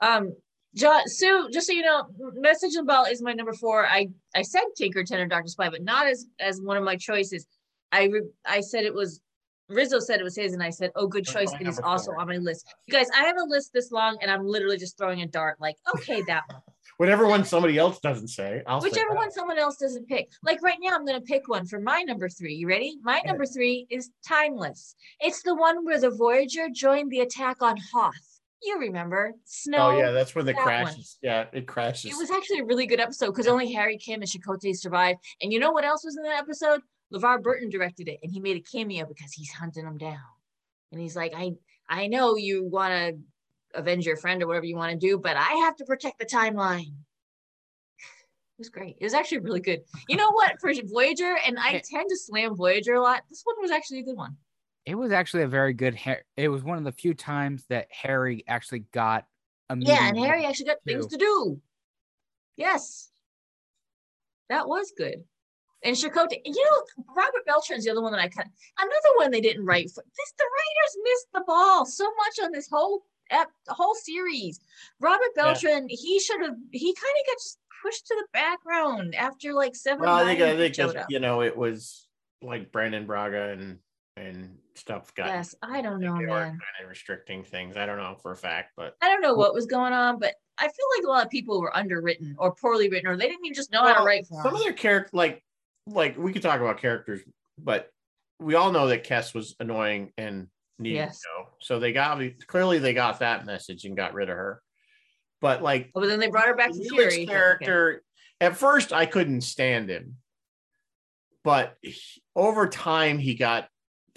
Um, 0.00 0.34
John, 0.74 1.02
Sue, 1.06 1.48
just 1.52 1.66
so 1.66 1.72
you 1.72 1.82
know, 1.82 2.06
Message 2.34 2.74
and 2.76 2.86
Bell 2.86 3.04
is 3.04 3.22
my 3.22 3.32
number 3.32 3.52
four. 3.52 3.86
I 3.86 4.08
I 4.34 4.42
said 4.42 4.62
Tinker, 4.76 5.02
Tenor, 5.04 5.26
Doctor 5.26 5.48
Spy, 5.48 5.68
but 5.68 5.82
not 5.82 6.06
as 6.06 6.26
as 6.38 6.60
one 6.60 6.76
of 6.76 6.84
my 6.84 6.96
choices. 6.96 7.46
I 7.92 8.04
re, 8.04 8.22
I 8.46 8.60
said 8.60 8.84
it 8.84 8.94
was. 8.94 9.20
Rizzo 9.68 10.00
said 10.00 10.18
it 10.18 10.24
was 10.24 10.36
his, 10.36 10.52
and 10.52 10.62
I 10.62 10.70
said, 10.70 10.90
"Oh, 10.96 11.06
good 11.06 11.24
That's 11.24 11.32
choice." 11.32 11.60
It 11.60 11.66
is 11.66 11.78
also 11.80 12.12
four. 12.12 12.20
on 12.20 12.28
my 12.28 12.38
list. 12.38 12.66
You 12.86 12.92
guys, 12.92 13.06
I 13.16 13.24
have 13.24 13.36
a 13.36 13.44
list 13.44 13.72
this 13.72 13.92
long, 13.92 14.18
and 14.20 14.30
I'm 14.30 14.44
literally 14.44 14.76
just 14.76 14.98
throwing 14.98 15.22
a 15.22 15.26
dart. 15.26 15.60
Like, 15.60 15.76
okay, 15.94 16.22
that 16.22 16.42
one. 16.48 16.60
whatever 17.00 17.26
one 17.26 17.42
somebody 17.44 17.78
else 17.78 17.98
doesn't 18.00 18.28
say, 18.28 18.62
I'll 18.66 18.80
Whichever 18.80 19.10
that. 19.10 19.16
one 19.16 19.30
someone 19.30 19.58
else 19.58 19.78
doesn't 19.78 20.06
pick. 20.06 20.28
Like 20.42 20.62
right 20.62 20.76
now, 20.82 20.94
I'm 20.94 21.06
going 21.06 21.18
to 21.18 21.24
pick 21.24 21.48
one 21.48 21.66
for 21.66 21.80
my 21.80 22.02
number 22.02 22.28
three. 22.28 22.54
You 22.54 22.68
ready? 22.68 22.98
My 23.02 23.22
number 23.24 23.46
three 23.46 23.86
is 23.88 24.10
Timeless. 24.28 24.94
It's 25.18 25.42
the 25.42 25.54
one 25.54 25.84
where 25.84 25.98
the 25.98 26.10
Voyager 26.10 26.68
joined 26.70 27.10
the 27.10 27.20
attack 27.20 27.62
on 27.62 27.78
Hoth. 27.92 28.39
You 28.62 28.78
remember? 28.78 29.32
Snow. 29.44 29.90
Oh 29.90 29.98
yeah, 29.98 30.10
that's 30.10 30.34
when 30.34 30.44
the 30.44 30.52
that 30.52 30.58
one. 30.58 30.66
crashes. 30.66 31.18
Yeah, 31.22 31.46
it 31.52 31.66
crashes. 31.66 32.12
It 32.12 32.16
was 32.16 32.30
actually 32.30 32.60
a 32.60 32.64
really 32.64 32.86
good 32.86 33.00
episode 33.00 33.30
because 33.30 33.46
only 33.46 33.72
Harry 33.72 33.96
Kim 33.96 34.20
and 34.20 34.30
Chakotay 34.30 34.76
survived. 34.76 35.20
And 35.40 35.52
you 35.52 35.58
know 35.58 35.72
what 35.72 35.84
else 35.84 36.04
was 36.04 36.16
in 36.16 36.22
that 36.24 36.38
episode? 36.38 36.80
LeVar 37.12 37.42
Burton 37.42 37.70
directed 37.70 38.08
it 38.08 38.20
and 38.22 38.30
he 38.30 38.38
made 38.38 38.56
a 38.56 38.60
cameo 38.60 39.06
because 39.06 39.32
he's 39.32 39.50
hunting 39.50 39.84
them 39.84 39.98
down. 39.98 40.18
And 40.92 41.00
he's 41.00 41.16
like, 41.16 41.32
I 41.34 41.52
I 41.88 42.06
know 42.06 42.36
you 42.36 42.64
want 42.64 42.92
to 42.92 43.78
avenge 43.78 44.06
your 44.06 44.16
friend 44.16 44.42
or 44.42 44.46
whatever 44.46 44.66
you 44.66 44.76
want 44.76 44.92
to 44.92 45.06
do, 45.06 45.18
but 45.18 45.36
I 45.36 45.54
have 45.64 45.76
to 45.76 45.84
protect 45.84 46.18
the 46.18 46.26
timeline. 46.26 46.94
It 48.58 48.64
was 48.64 48.68
great. 48.68 48.96
It 49.00 49.04
was 49.04 49.14
actually 49.14 49.38
really 49.38 49.60
good. 49.60 49.80
You 50.06 50.18
know 50.18 50.32
what? 50.32 50.60
For 50.60 50.70
Voyager, 50.84 51.34
and 51.46 51.58
I 51.58 51.80
tend 51.90 52.10
to 52.10 52.16
slam 52.18 52.54
Voyager 52.54 52.92
a 52.92 53.00
lot. 53.00 53.22
This 53.30 53.40
one 53.42 53.56
was 53.58 53.70
actually 53.70 54.00
a 54.00 54.02
good 54.02 54.18
one. 54.18 54.36
It 54.86 54.94
was 54.94 55.12
actually 55.12 55.42
a 55.44 55.48
very 55.48 55.72
good. 55.72 55.94
Har- 55.94 56.24
It 56.36 56.48
was 56.48 56.62
one 56.62 56.78
of 56.78 56.84
the 56.84 56.92
few 56.92 57.14
times 57.14 57.64
that 57.68 57.88
Harry 57.90 58.44
actually 58.48 58.80
got 58.92 59.26
a 59.68 59.76
Yeah, 59.78 60.08
and 60.08 60.18
Harry 60.18 60.44
actually 60.44 60.66
got 60.66 60.82
things 60.84 61.06
to 61.08 61.16
do. 61.16 61.60
Yes. 62.56 63.10
That 64.48 64.66
was 64.68 64.92
good. 64.96 65.24
And 65.82 65.96
Chakotay, 65.96 66.40
you 66.44 66.64
know, 66.64 67.04
Robert 67.16 67.46
Beltran's 67.46 67.84
the 67.84 67.90
other 67.90 68.02
one 68.02 68.12
that 68.12 68.20
I 68.20 68.28
kind 68.28 68.46
of, 68.48 68.52
another 68.78 69.16
one 69.16 69.30
they 69.30 69.40
didn't 69.40 69.64
write 69.64 69.90
for. 69.90 70.02
This, 70.04 70.32
the 70.36 70.44
writers 70.44 70.96
missed 71.04 71.26
the 71.32 71.44
ball 71.46 71.86
so 71.86 72.04
much 72.04 72.44
on 72.44 72.52
this 72.52 72.68
whole, 72.68 73.02
ep, 73.30 73.48
whole 73.68 73.94
series. 73.94 74.60
Robert 74.98 75.28
Yeah. 75.36 75.44
Beltran, 75.44 75.86
he 75.88 76.20
should 76.20 76.42
have, 76.42 76.56
he 76.72 76.92
kind 76.94 77.14
of 77.20 77.26
got 77.26 77.38
just 77.38 77.58
pushed 77.82 78.06
to 78.08 78.14
the 78.18 78.26
background 78.34 79.14
after 79.14 79.54
like 79.54 79.74
seven. 79.74 80.00
well, 80.02 80.16
I 80.16 80.24
think 80.24 80.40
I 80.42 80.54
think 80.56 80.74
showed 80.74 80.90
it's, 80.90 80.98
up. 80.98 81.06
you 81.08 81.18
know 81.20 81.40
it 81.40 81.56
was 81.56 82.08
like 82.42 82.70
Brannon 82.72 83.06
Braga 83.06 83.50
and 83.52 83.78
and 84.18 84.58
stuff 84.74 85.14
got. 85.14 85.26
Yes, 85.28 85.54
I 85.62 85.80
don't 85.82 86.00
know, 86.00 86.14
man. 86.14 86.28
kind 86.28 86.60
of 86.82 86.88
restricting 86.88 87.44
things. 87.44 87.76
I 87.76 87.86
don't 87.86 87.98
know 87.98 88.16
for 88.22 88.32
a 88.32 88.36
fact, 88.36 88.72
but 88.76 88.94
I 89.02 89.08
don't 89.08 89.20
know 89.20 89.34
what 89.34 89.54
was 89.54 89.66
going 89.66 89.92
on, 89.92 90.18
but 90.18 90.34
I 90.58 90.64
feel 90.64 90.86
like 90.98 91.04
a 91.06 91.08
lot 91.10 91.24
of 91.24 91.30
people 91.30 91.60
were 91.60 91.74
underwritten 91.76 92.34
or 92.38 92.54
poorly 92.54 92.88
written, 92.88 93.08
or 93.10 93.16
they 93.16 93.28
didn't 93.28 93.44
even 93.44 93.54
just 93.54 93.72
know 93.72 93.82
how 93.82 93.94
to 93.98 94.04
write 94.04 94.26
for 94.26 94.34
some 94.42 94.52
them. 94.52 94.54
of 94.56 94.62
their 94.62 94.72
character 94.72 95.10
like 95.16 95.42
like 95.86 96.16
we 96.18 96.32
could 96.32 96.42
talk 96.42 96.60
about 96.60 96.78
characters, 96.78 97.20
but 97.58 97.90
we 98.38 98.54
all 98.54 98.72
know 98.72 98.88
that 98.88 99.04
Kes 99.06 99.34
was 99.34 99.54
annoying 99.60 100.12
and 100.16 100.48
needed 100.78 100.96
Yes. 100.96 101.20
to 101.20 101.26
go. 101.36 101.48
So 101.60 101.78
they 101.78 101.92
got 101.92 102.20
clearly 102.46 102.78
they 102.78 102.94
got 102.94 103.18
that 103.20 103.44
message 103.46 103.84
and 103.84 103.96
got 103.96 104.14
rid 104.14 104.28
of 104.30 104.36
her. 104.36 104.62
But 105.40 105.62
like 105.62 105.90
Oh, 105.94 106.00
but 106.00 106.08
then 106.08 106.20
they 106.20 106.28
brought 106.28 106.46
her 106.46 106.54
back 106.54 106.72
to 106.72 106.88
Fury. 106.88 107.04
but 107.04 107.12
okay. 107.14 107.26
character 107.26 108.02
at 108.40 108.56
first 108.56 108.92
I 108.92 109.06
couldn't 109.06 109.40
stand 109.42 109.90
him, 109.90 110.16
but 111.44 111.76
he- 111.82 112.22
over 112.36 112.66
time 112.68 113.18
he 113.18 113.34
got 113.34 113.68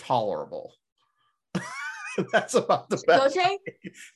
tolerable. 0.05 0.73
That's 2.31 2.53
about 2.53 2.89
the 2.89 3.01
best. 3.07 3.35
Chakotay? 3.35 3.57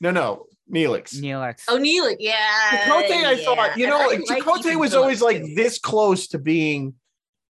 No, 0.02 0.12
no, 0.12 0.46
Neelix. 0.72 1.16
Neelix. 1.20 1.64
Oh, 1.68 1.78
Neelix, 1.78 2.18
yeah. 2.20 2.36
Chakotay, 2.72 3.24
I 3.26 3.32
yeah. 3.34 3.44
thought, 3.46 3.78
you 3.78 3.88
know, 3.88 3.98
I 4.00 4.06
like 4.08 4.22
Chakotay 4.22 4.76
was 4.76 4.94
always 4.94 5.22
like 5.22 5.38
too. 5.38 5.54
this 5.56 5.80
close 5.80 6.28
to 6.30 6.40
being 6.40 6.94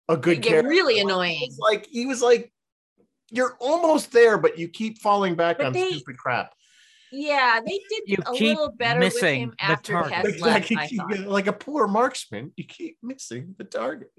a 0.10 0.17
good 0.17 0.41
Get 0.41 0.50
character. 0.50 0.69
really 0.69 1.00
annoying. 1.00 1.39
was 1.41 1.58
like 1.62 1.88
he 1.89 2.06
was 2.06 2.22
like, 2.22 2.52
you're 3.32 3.56
almost 3.60 4.12
there, 4.12 4.38
but 4.38 4.60
you 4.60 4.67
keep 4.67 5.00
falling 5.00 5.36
back 5.36 5.58
But 5.60 5.67
on 5.67 5.74
they- 5.74 5.89
stupid 5.89 6.17
crap. 6.17 6.52
Yeah, 7.15 7.60
they 7.63 7.80
did 7.89 8.02
You 8.08 8.17
a 8.26 8.32
keep 8.34 8.58
little 8.58 8.72
better 8.72 9.00
with 9.00 9.13
missing 9.13 9.41
him 9.41 9.50
the 9.60 9.63
after 9.63 9.93
target. 9.93 10.13
Kes 10.13 10.41
left, 10.41 10.72
Like, 10.72 10.80
I 10.80 10.88
thought. 10.88 11.19
like 11.28 11.46
a 11.46 11.54
poor 11.54 11.86
marksman, 11.88 12.52
you 12.56 12.63
keep 12.65 12.98
missing 13.04 13.54
the 13.60 13.65
target. 13.65 14.12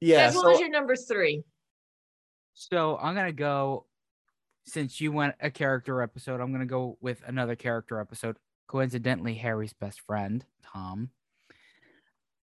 Yeah, 0.00 0.26
Guys, 0.26 0.34
what 0.34 0.42
so 0.42 0.50
was 0.50 0.60
your 0.60 0.70
number 0.70 0.96
three? 0.96 1.42
So 2.54 2.98
I'm 3.00 3.14
gonna 3.14 3.32
go. 3.32 3.86
Since 4.66 5.00
you 5.00 5.10
went 5.10 5.34
a 5.40 5.50
character 5.50 6.02
episode, 6.02 6.40
I'm 6.40 6.52
gonna 6.52 6.66
go 6.66 6.98
with 7.00 7.22
another 7.26 7.56
character 7.56 7.98
episode. 7.98 8.36
Coincidentally, 8.68 9.34
Harry's 9.34 9.72
best 9.72 10.00
friend, 10.02 10.44
Tom. 10.62 11.10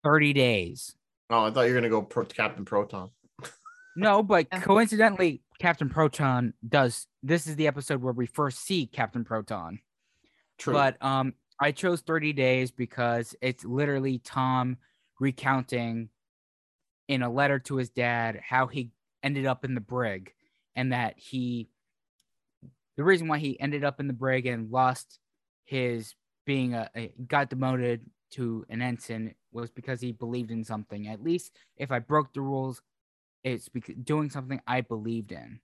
Thirty 0.03 0.33
days. 0.33 0.97
oh, 1.31 1.45
I 1.45 1.51
thought 1.51 1.63
you 1.63 1.75
were 1.75 1.81
gonna 1.81 1.89
go 1.89 2.03
pro, 2.03 2.25
Captain 2.25 2.65
Proton. 2.65 3.11
No, 3.97 4.23
but 4.23 4.51
coincidentally, 4.63 5.43
Captain 5.61 5.89
Proton 5.89 6.55
does. 6.67 7.07
This 7.23 7.47
is 7.47 7.57
the 7.57 7.67
episode 7.67 8.03
where 8.03 8.13
we 8.13 8.27
first 8.27 8.65
see 8.65 8.87
Captain 8.87 9.25
Proton. 9.25 9.79
True. 10.59 10.75
But 10.75 11.03
um, 11.03 11.35
I 11.61 11.73
chose 11.73 12.01
30 12.01 12.33
days 12.33 12.71
because 12.71 13.35
it's 13.41 13.65
literally 13.65 14.19
Tom 14.19 14.77
recounting 15.21 16.09
in 17.13 17.21
a 17.23 17.31
letter 17.31 17.59
to 17.59 17.77
his 17.77 17.91
dad 17.91 18.41
how 18.43 18.67
he 18.67 18.91
ended 19.23 19.45
up 19.45 19.67
in 19.67 19.75
the 19.75 19.81
brig 19.83 20.33
and 20.75 20.93
that 20.93 21.19
he 21.19 21.69
the 22.97 23.05
reason 23.05 23.29
why 23.29 23.39
he 23.39 23.61
ended 23.61 23.85
up 23.85 24.01
in 24.01 24.07
the 24.07 24.15
brig 24.15 24.47
and 24.47 24.71
lost 24.71 25.19
his 25.67 26.15
being 26.47 26.73
a, 26.73 26.89
a 26.97 27.13
got 27.29 27.51
demoted 27.51 28.01
to 28.31 28.65
an 28.71 28.81
ensign 28.81 29.35
was 29.53 29.71
because 29.71 30.01
he 30.01 30.13
believed 30.13 30.51
in 30.51 30.65
something. 30.65 31.07
At 31.09 31.23
least 31.23 31.55
if 31.77 31.93
i 31.93 31.99
broke 31.99 32.33
the 32.33 32.41
rules 32.41 32.81
it's 33.45 33.69
because 33.69 33.97
doing 34.03 34.31
something 34.31 34.61
i 34.67 34.81
believed 34.81 35.33
in. 35.33 35.61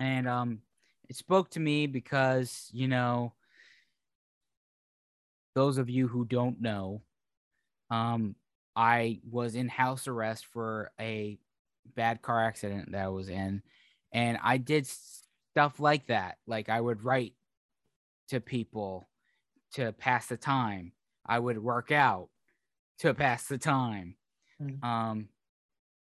And 0.00 0.26
um 0.26 0.58
it 1.08 1.14
spoke 1.14 1.50
to 1.50 1.60
me 1.60 1.86
because 1.86 2.68
you 2.72 2.88
know 2.88 3.32
those 5.54 5.78
of 5.78 5.88
you 5.88 6.08
who 6.08 6.24
don't 6.24 6.60
know 6.60 7.00
um 7.90 8.34
i 8.76 9.20
was 9.30 9.54
in 9.54 9.68
house 9.68 10.08
arrest 10.08 10.46
for 10.46 10.90
a 11.00 11.38
bad 11.94 12.22
car 12.22 12.44
accident 12.44 12.92
that 12.92 13.04
i 13.04 13.08
was 13.08 13.28
in 13.28 13.62
and 14.12 14.38
i 14.42 14.56
did 14.56 14.86
stuff 15.54 15.78
like 15.78 16.06
that. 16.08 16.36
Like 16.48 16.68
i 16.68 16.80
would 16.80 17.04
write 17.04 17.34
to 18.28 18.40
people 18.40 19.08
to 19.74 19.92
pass 19.92 20.26
the 20.26 20.36
time. 20.36 20.92
I 21.24 21.38
would 21.38 21.58
work 21.58 21.92
out 21.92 22.28
to 22.98 23.14
pass 23.14 23.46
the 23.46 23.58
time. 23.58 24.16
Mm. 24.60 24.82
um 24.84 25.28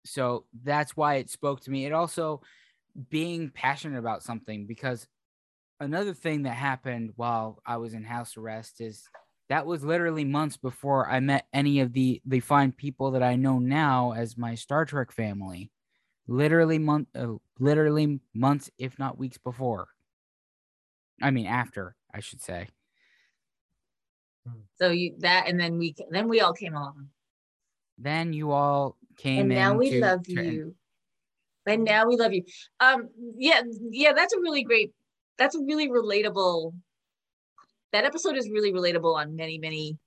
so 0.04 0.44
that's 0.62 0.96
why 0.96 1.16
it 1.16 1.28
spoke 1.28 1.60
to 1.62 1.70
me. 1.70 1.84
It 1.84 1.92
also 1.92 2.40
being 3.10 3.50
passionate 3.50 3.98
about 3.98 4.22
something 4.22 4.66
because 4.66 5.06
another 5.78 6.14
thing 6.14 6.42
that 6.42 6.54
happened 6.54 7.12
while 7.16 7.62
I 7.66 7.76
was 7.76 7.92
in 7.92 8.02
house 8.02 8.36
arrest 8.36 8.80
is 8.80 9.06
that 9.50 9.66
was 9.66 9.82
literally 9.82 10.24
months 10.24 10.56
before 10.56 11.10
I 11.10 11.18
met 11.18 11.46
any 11.52 11.80
of 11.80 11.92
the 11.92 12.22
the 12.24 12.38
fine 12.38 12.70
people 12.70 13.10
that 13.10 13.22
I 13.22 13.34
know 13.34 13.58
now 13.58 14.12
as 14.12 14.38
my 14.38 14.54
Star 14.54 14.84
Trek 14.84 15.10
family. 15.12 15.70
Literally 16.28 16.78
month 16.78 17.08
uh, 17.16 17.34
literally 17.58 18.20
months 18.32 18.70
if 18.78 18.96
not 18.98 19.18
weeks 19.18 19.38
before. 19.38 19.88
I 21.20 21.32
mean 21.32 21.46
after, 21.46 21.96
I 22.14 22.20
should 22.20 22.40
say. 22.40 22.68
So 24.78 24.90
you 24.90 25.16
that, 25.18 25.48
and 25.48 25.58
then 25.58 25.78
we 25.78 25.96
then 26.10 26.28
we 26.28 26.40
all 26.40 26.52
came 26.52 26.74
along, 26.74 27.08
Then 27.98 28.32
you 28.32 28.52
all 28.52 28.96
came 29.16 29.40
and 29.40 29.48
now 29.48 29.74
we 29.74 29.88
into- 29.88 30.00
love 30.00 30.22
to- 30.22 30.44
you. 30.44 30.74
And 31.66 31.84
now 31.84 32.06
we 32.06 32.16
love 32.16 32.32
you. 32.32 32.42
Um, 32.80 33.10
yeah, 33.36 33.62
yeah, 33.90 34.12
that's 34.12 34.32
a 34.32 34.40
really 34.40 34.62
great. 34.64 34.92
That's 35.38 35.54
a 35.54 35.60
really 35.60 35.88
relatable 35.88 36.72
that 37.92 38.04
episode 38.04 38.36
is 38.36 38.48
really 38.50 38.72
relatable 38.72 39.14
on 39.14 39.34
many, 39.36 39.58
many 39.58 39.98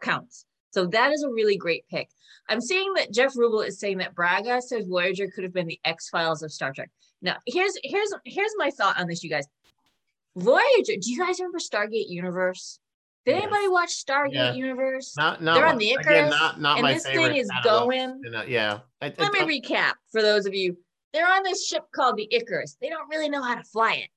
counts. 0.00 0.46
So 0.70 0.86
that 0.86 1.12
is 1.12 1.22
a 1.22 1.28
really 1.30 1.56
great 1.56 1.84
pick. 1.90 2.08
I'm 2.48 2.60
seeing 2.60 2.92
that 2.94 3.12
Jeff 3.12 3.34
Rubel 3.34 3.66
is 3.66 3.78
saying 3.78 3.98
that 3.98 4.14
Braga 4.14 4.62
says 4.62 4.86
Voyager 4.86 5.28
could 5.28 5.44
have 5.44 5.52
been 5.52 5.66
the 5.66 5.80
X 5.84 6.08
Files 6.08 6.42
of 6.42 6.52
Star 6.52 6.72
Trek. 6.72 6.90
Now, 7.22 7.36
here's 7.46 7.76
here's 7.84 8.12
here's 8.24 8.52
my 8.56 8.70
thought 8.70 8.98
on 8.98 9.06
this, 9.06 9.22
you 9.22 9.30
guys. 9.30 9.46
Voyager. 10.36 10.94
Do 11.00 11.10
you 11.10 11.18
guys 11.18 11.38
remember 11.38 11.58
Stargate 11.58 12.08
Universe? 12.08 12.78
Did 13.26 13.32
Yes. 13.34 13.42
anybody 13.42 13.68
watch 13.68 13.90
Stargate 13.90 14.32
Yeah. 14.32 14.52
Universe? 14.54 15.14
Not 15.16 15.42
not 15.42 15.54
They're 15.56 15.66
on 15.66 15.76
the 15.78 15.90
again, 15.90 16.00
Icarus, 16.00 16.30
not 16.30 16.60
not 16.60 16.78
and 16.78 16.82
my 16.84 16.94
this 16.94 17.02
thing 17.04 17.36
is 17.36 17.48
those. 17.62 17.64
going- 17.64 18.22
uh, 18.34 18.44
yeah. 18.48 18.80
I- 19.02 19.06
I 19.06 19.14
Let 19.18 19.32
me 19.32 19.40
don't- 19.40 19.48
recap 19.48 19.92
for 20.10 20.22
those 20.22 20.46
of 20.46 20.54
you. 20.54 20.78
They're 21.12 21.28
on 21.30 21.42
this 21.42 21.66
ship 21.66 21.82
called 21.92 22.16
the 22.16 22.28
Icarus. 22.32 22.76
They 22.80 22.88
don't 22.88 23.08
really 23.08 23.28
know 23.28 23.42
how 23.42 23.56
to 23.56 23.64
fly 23.64 23.94
it. 23.94 24.10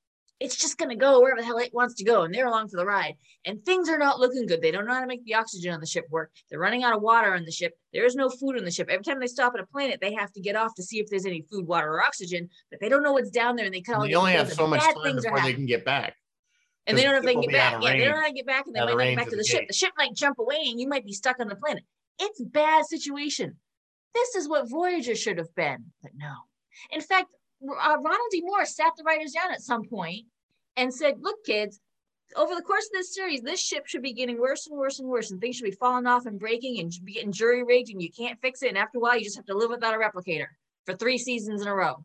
It's 0.44 0.58
just 0.58 0.78
gonna 0.78 0.98
go 0.98 1.22
wherever 1.22 1.40
the 1.40 1.46
hell 1.46 1.58
it 1.58 1.74
wants 1.74 1.96
to 1.96 2.04
go, 2.04 2.24
and 2.24 2.34
they're 2.34 2.48
along 2.48 2.68
for 2.68 2.76
the 2.76 2.86
ride. 2.86 3.16
And 3.46 3.64
things 3.64 3.88
are 3.88 3.98
not 3.98 4.20
looking 4.20 4.46
good. 4.46 4.62
They 4.62 4.72
don't 4.72 4.86
know 4.86 4.94
how 4.94 5.00
to 5.00 5.08
make 5.08 5.24
the 5.24 5.36
oxygen 5.36 5.74
on 5.74 5.80
the 5.80 5.86
ship 5.86 6.04
work. 6.10 6.32
They're 6.50 6.60
running 6.60 6.84
out 6.84 6.94
of 6.94 7.02
water 7.02 7.34
on 7.34 7.46
the 7.46 7.52
ship. 7.52 7.72
There 7.94 8.06
is 8.06 8.14
no 8.16 8.28
food 8.30 8.58
on 8.58 8.66
the 8.66 8.72
ship. 8.72 8.90
Every 8.90 9.06
time 9.06 9.22
they 9.22 9.28
stop 9.28 9.54
at 9.56 9.62
a 9.62 9.66
planet, 9.66 10.00
they 10.02 10.14
have 10.14 10.34
to 10.34 10.42
get 10.42 10.58
off 10.58 10.76
to 10.76 10.84
see 10.84 11.00
if 11.00 11.08
there's 11.10 11.26
any 11.26 11.46
food, 11.50 11.66
water, 11.66 11.88
or 11.88 12.04
oxygen. 12.04 12.50
But 12.70 12.82
they 12.82 12.90
don't 12.90 13.04
know 13.04 13.14
what's 13.14 13.30
down 13.30 13.56
there, 13.56 13.66
and 13.66 13.74
they 13.74 13.80
kind 13.80 14.04
of 14.04 14.10
they 14.10 14.16
only 14.16 14.34
have 14.34 14.52
so 14.52 14.68
much 14.68 14.82
time 14.82 15.16
before 15.16 15.40
they 15.40 15.54
can 15.54 15.66
get 15.66 15.86
back. 15.86 16.18
and 16.88 16.98
they 16.98 17.04
don't 17.04 17.14
know 17.14 17.20
if 17.20 17.26
they 17.26 17.34
can 17.36 17.44
get 17.44 17.52
back. 17.54 17.82
Yeah, 17.82 17.92
they 17.94 18.00
don't 18.00 18.16
know 18.16 18.22
how 18.22 18.28
to 18.28 18.34
get 18.34 18.46
back, 18.46 18.66
and 18.68 18.76
they 18.76 18.80
out 18.82 18.88
might 18.88 18.96
not 18.96 19.04
get 19.06 19.16
back 19.16 19.26
to 19.30 19.32
the 19.32 19.38
the 19.38 19.44
ship. 19.46 19.60
gate. 19.62 19.68
The 19.70 19.74
ship 19.76 19.94
might 19.98 20.14
jump 20.14 20.40
away, 20.40 20.60
and 20.68 20.78
you 20.78 20.90
might 20.90 21.06
be 21.06 21.14
stuck 21.14 21.40
on 21.40 21.48
the 21.48 21.56
planet. 21.56 21.84
It's 22.20 22.42
a 22.42 22.46
bad 22.46 22.86
situation. 22.86 23.56
This 24.14 24.36
is 24.36 24.50
what 24.50 24.70
Voyager 24.70 25.16
should 25.16 25.38
have 25.38 25.56
been, 25.56 25.86
but 26.02 26.12
no. 26.18 26.34
In 26.92 27.00
fact, 27.00 27.28
uh, 27.64 27.98
Ronald 27.98 28.30
D. 28.30 28.42
Moore 28.44 28.66
sat 28.66 28.92
the 28.98 29.04
writers 29.04 29.32
down 29.32 29.52
at 29.52 29.62
some 29.62 29.88
point 29.88 30.26
and 30.78 30.94
said, 30.94 31.22
"Look, 31.22 31.44
kids." 31.46 31.80
Over 32.36 32.56
the 32.56 32.64
course 32.64 32.86
of 32.86 32.94
this 32.94 33.14
series, 33.14 33.42
this 33.42 33.62
ship 33.62 33.86
should 33.86 34.02
be 34.02 34.14
getting 34.14 34.40
worse 34.40 34.66
and 34.66 34.78
worse 34.78 34.98
and 34.98 35.08
worse, 35.08 35.30
and 35.30 35.40
things 35.40 35.56
should 35.56 35.66
be 35.66 35.72
falling 35.72 36.08
off 36.08 36.26
and 36.26 36.40
breaking 36.40 36.80
and 36.80 36.92
be 37.04 37.14
getting 37.14 37.32
jury 37.32 37.64
rigged, 37.64 37.92
and 37.92 38.02
you 38.02 38.12
can't 38.12 38.42
fix 38.42 38.64
it. 38.64 38.70
And 38.70 38.78
after 38.78 38.98
a 38.98 39.02
while, 39.02 39.16
you 39.16 39.24
just 39.24 39.36
have 39.36 39.46
to 39.46 39.58
live 39.58 39.70
without 39.70 39.94
a 39.94 39.98
replicator 39.98 40.48
for 40.86 40.96
three 40.96 41.18
seasons 41.18 41.62
in 41.62 41.68
a 41.68 41.76
row. 41.76 42.04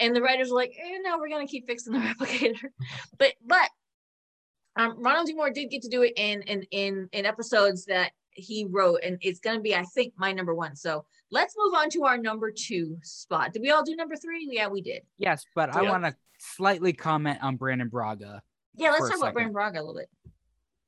And 0.00 0.14
the 0.16 0.22
writers 0.22 0.50
were 0.50 0.56
like, 0.56 0.74
eh, 0.78 0.98
"No, 1.02 1.18
we're 1.18 1.28
gonna 1.28 1.46
keep 1.46 1.66
fixing 1.66 1.92
the 1.92 1.98
replicator." 2.20 2.70
but 3.18 3.34
but 3.44 3.68
um, 4.76 5.02
Ronald 5.02 5.26
D. 5.26 5.34
Moore 5.34 5.50
did 5.50 5.70
get 5.70 5.82
to 5.82 5.88
do 5.88 6.02
it 6.02 6.14
in 6.16 6.42
in 6.42 6.62
in 6.70 7.08
in 7.12 7.26
episodes 7.26 7.84
that 7.86 8.12
he 8.30 8.64
wrote, 8.64 9.00
and 9.02 9.18
it's 9.20 9.40
gonna 9.40 9.60
be, 9.60 9.74
I 9.74 9.82
think, 9.82 10.14
my 10.16 10.32
number 10.32 10.54
one. 10.54 10.76
So 10.76 11.04
let's 11.30 11.54
move 11.56 11.74
on 11.74 11.90
to 11.90 12.04
our 12.04 12.18
number 12.18 12.50
two 12.50 12.98
spot. 13.02 13.52
Did 13.52 13.62
we 13.62 13.70
all 13.70 13.84
do 13.84 13.94
number 13.96 14.16
three? 14.16 14.48
Yeah, 14.50 14.68
we 14.68 14.80
did. 14.80 15.02
Yes, 15.18 15.44
but 15.54 15.74
I 15.74 15.82
want 15.82 16.04
to 16.04 16.14
slightly 16.38 16.92
comment 16.92 17.38
on 17.42 17.56
Brannon 17.56 17.88
Braga. 17.88 18.42
Yeah, 18.76 18.90
let's 18.92 19.08
talk 19.08 19.18
about. 19.18 19.34
Brannon 19.34 19.52
Braga 19.52 19.78
a 19.78 19.82
little 19.82 19.94
bit. 19.94 20.08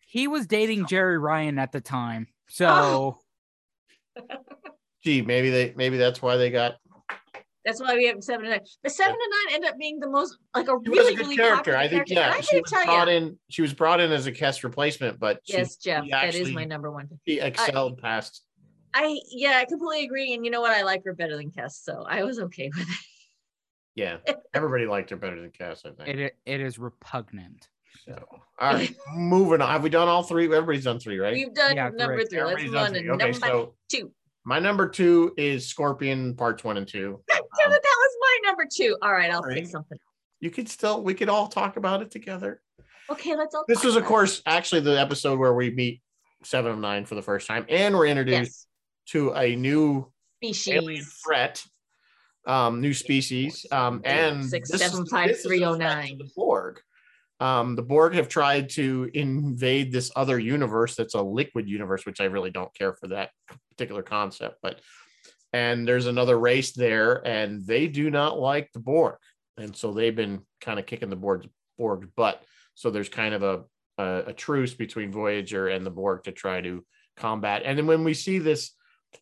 He 0.00 0.28
was 0.28 0.46
dating 0.46 0.86
Jeri 0.86 1.20
Ryan 1.20 1.58
at 1.58 1.72
the 1.72 1.80
time. 1.80 2.26
So 2.48 2.66
Oh. 2.68 3.18
Gee, 5.04 5.22
maybe 5.22 5.50
they 5.50 5.72
maybe 5.76 5.96
that's 5.96 6.20
why 6.20 6.36
they 6.36 6.50
got 6.50 6.74
That's 7.64 7.80
why 7.80 7.94
we 7.94 8.06
have 8.06 8.22
seven 8.22 8.46
and 8.46 8.52
nine. 8.52 8.60
The 8.82 8.90
seven 8.90 9.14
and 9.14 9.32
nine 9.46 9.54
end 9.54 9.64
up 9.64 9.78
being 9.78 9.98
the 9.98 10.10
most 10.10 10.36
like 10.54 10.68
a 10.68 10.76
she 10.84 10.90
really 10.90 10.98
was 10.98 11.08
a 11.08 11.16
good 11.16 11.22
really 11.22 11.36
character. 11.36 11.76
I 11.76 11.88
think 11.88 12.08
character. 12.08 12.14
yeah, 12.14 12.34
I 12.36 12.40
she 12.40 12.60
was 12.60 12.70
brought 12.70 13.08
you, 13.08 13.14
in 13.14 13.38
she 13.48 13.62
was 13.62 13.72
brought 13.72 14.00
in 14.00 14.12
as 14.12 14.26
a 14.26 14.32
cast 14.32 14.62
replacement, 14.62 15.18
but 15.18 15.40
she, 15.44 15.54
yes, 15.54 15.76
Jeff, 15.76 16.04
she 16.04 16.10
that 16.10 16.34
is 16.34 16.50
my 16.50 16.64
number 16.64 16.90
one. 16.90 17.08
she 17.26 17.40
uh, 17.40 17.46
excelled 17.46 17.98
past 17.98 18.42
I 18.94 19.20
yeah, 19.30 19.58
I 19.58 19.64
completely 19.64 20.04
agree. 20.04 20.34
And 20.34 20.44
you 20.44 20.50
know 20.50 20.60
what? 20.60 20.72
I 20.72 20.82
like 20.82 21.04
her 21.04 21.14
better 21.14 21.36
than 21.36 21.50
Kes, 21.50 21.72
so 21.82 22.04
I 22.08 22.24
was 22.24 22.38
okay 22.40 22.70
with 22.74 22.80
it. 22.88 22.96
yeah. 23.94 24.16
Everybody 24.54 24.86
liked 24.86 25.10
her 25.10 25.16
better 25.16 25.40
than 25.40 25.50
Cass, 25.50 25.82
I 25.84 25.90
think. 25.90 26.08
it 26.18 26.36
it 26.44 26.60
is 26.60 26.78
repugnant. 26.78 27.68
So 28.06 28.16
all 28.60 28.72
right, 28.74 28.94
moving 29.14 29.60
on. 29.60 29.68
Have 29.70 29.82
we 29.82 29.90
done 29.90 30.08
all 30.08 30.22
three? 30.22 30.44
Everybody's 30.46 30.84
done 30.84 30.98
three, 30.98 31.18
right? 31.18 31.34
We've 31.34 31.54
done 31.54 31.76
Yeah, 31.76 31.88
number 31.90 32.16
correct. 32.16 32.30
three. 32.30 32.42
Let's 32.42 32.62
Everybody's 32.62 32.64
move 32.66 32.74
done 32.74 32.86
on 32.86 32.92
to 32.92 32.98
three. 33.00 33.10
Okay, 33.10 33.30
number 33.32 33.46
so 33.46 33.74
two. 33.90 34.12
my 34.44 34.58
number 34.58 34.88
two 34.88 35.34
is 35.36 35.66
Scorpion 35.66 36.34
parts 36.34 36.64
one 36.64 36.76
and 36.76 36.86
two. 36.88 37.22
Damn 37.28 37.38
Um, 37.68 37.72
it, 37.74 37.82
that 37.82 37.96
was 37.98 38.16
my 38.20 38.38
number 38.46 38.66
two. 38.72 38.96
All 39.02 39.12
right, 39.12 39.30
I'll 39.30 39.38
All 39.38 39.42
right. 39.44 39.56
fix 39.58 39.70
something. 39.70 39.98
You 40.40 40.50
could 40.50 40.68
still 40.68 41.02
we 41.02 41.14
could 41.14 41.28
all 41.28 41.48
talk 41.48 41.76
about 41.76 42.00
it 42.02 42.10
together. 42.10 42.62
Okay, 43.10 43.36
let's 43.36 43.54
all. 43.54 43.64
This 43.68 43.78
talk 43.78 43.84
was, 43.86 43.96
of 43.96 44.04
course, 44.04 44.40
actually 44.46 44.80
the 44.82 44.98
episode 44.98 45.38
where 45.38 45.52
we 45.52 45.70
meet 45.70 46.00
Seven 46.44 46.72
of 46.72 46.78
Nine 46.78 47.04
for 47.04 47.16
the 47.16 47.22
first 47.22 47.46
time, 47.46 47.66
and 47.68 47.94
we're 47.94 48.06
introduced 48.06 48.38
yes. 48.40 48.66
To 49.06 49.32
a 49.32 49.56
new 49.56 50.10
alien 50.42 50.54
Species. 51.02 51.20
threat, 51.24 51.64
um, 52.46 52.80
new 52.80 52.94
species, 52.94 53.66
um, 53.72 54.00
and 54.04 54.44
Six, 54.44 54.70
seven, 54.70 55.06
five, 55.06 55.28
this 55.28 55.40
is 55.40 55.44
a 55.44 55.48
three, 55.48 55.64
oh, 55.64 55.74
nine. 55.74 56.18
The 56.18 56.30
Borg. 56.34 56.80
Um, 57.40 57.74
the 57.74 57.82
Borg 57.82 58.14
have 58.14 58.28
tried 58.28 58.68
to 58.70 59.10
invade 59.14 59.92
this 59.92 60.10
other 60.14 60.38
universe 60.38 60.94
that's 60.94 61.14
a 61.14 61.22
liquid 61.22 61.68
universe, 61.68 62.04
which 62.04 62.20
I 62.20 62.24
really 62.24 62.50
don't 62.50 62.74
care 62.74 62.92
for 62.92 63.08
that 63.08 63.30
particular 63.70 64.02
concept. 64.02 64.58
But 64.62 64.80
and 65.52 65.86
there's 65.88 66.06
another 66.06 66.38
race 66.38 66.72
there, 66.72 67.26
and 67.26 67.66
they 67.66 67.86
do 67.86 68.10
not 68.10 68.38
like 68.38 68.70
the 68.72 68.80
Borg, 68.80 69.16
and 69.56 69.74
so 69.74 69.92
they've 69.92 70.14
been 70.14 70.40
kind 70.60 70.78
of 70.78 70.86
kicking 70.86 71.10
the 71.10 71.16
Borg's 71.16 71.46
Borg's 71.78 72.08
butt. 72.14 72.42
So 72.74 72.90
there's 72.90 73.08
kind 73.08 73.34
of 73.34 73.42
a, 73.42 73.64
a 73.98 74.24
a 74.28 74.32
truce 74.32 74.74
between 74.74 75.12
Voyager 75.12 75.68
and 75.68 75.84
the 75.84 75.90
Borg 75.90 76.24
to 76.24 76.32
try 76.32 76.60
to 76.60 76.84
combat. 77.16 77.62
And 77.64 77.76
then 77.78 77.86
when 77.86 78.04
we 78.04 78.14
see 78.14 78.38
this, 78.38 78.72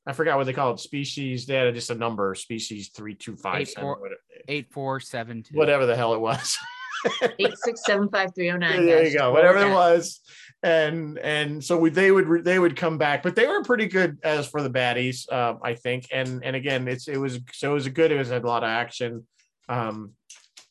I 0.07 0.13
forgot 0.13 0.37
what 0.39 0.45
they 0.47 0.53
call 0.53 0.73
it, 0.73 0.81
species. 0.81 1.47
They 1.47 1.55
had 1.55 1.75
just 1.75 1.91
a 1.91 1.95
number, 1.95 2.35
species 2.35 2.89
three 2.89 3.15
two 3.15 3.37
five 3.37 3.63
Eight, 3.63 3.69
seven, 3.69 3.83
four- 3.83 4.01
whatever, 4.01 4.21
Eight 4.49 4.71
four 4.71 5.01
seven 5.01 5.43
two. 5.43 5.57
whatever 5.57 5.87
the 5.87 5.97
hell 5.97 6.15
it 6.15 6.21
was. 6.21 6.57
Eight 7.39 7.57
six 7.59 7.83
seven 7.85 8.09
five 8.09 8.35
three 8.35 8.51
oh 8.51 8.59
Yeah, 8.59 8.81
there 8.81 9.07
you 9.07 9.17
go, 9.17 9.33
whatever 9.33 9.59
it 9.59 9.71
was. 9.71 10.21
And 10.63 11.19
and 11.19 11.63
so 11.63 11.79
we, 11.79 11.91
they 11.91 12.11
would 12.11 12.27
re- 12.27 12.41
they 12.41 12.59
would 12.59 12.75
come 12.75 12.99
back, 12.99 13.23
but 13.23 13.37
they 13.37 13.47
were 13.47 13.63
pretty 13.63 13.87
good 13.87 14.19
as 14.25 14.49
for 14.49 14.61
the 14.63 14.71
baddies, 14.71 15.31
uh, 15.31 15.55
I 15.63 15.75
think. 15.75 16.09
And 16.13 16.45
and 16.45 16.57
again, 16.57 16.89
it's 16.89 17.07
it 17.07 17.17
was 17.19 17.39
so 17.53 17.71
it 17.71 17.75
was 17.75 17.87
a 17.87 17.91
good. 17.91 18.11
It 18.11 18.19
was 18.19 18.29
had 18.29 18.43
a 18.43 18.47
lot 18.47 18.65
of 18.65 18.69
action. 18.69 19.25
Um, 19.69 20.15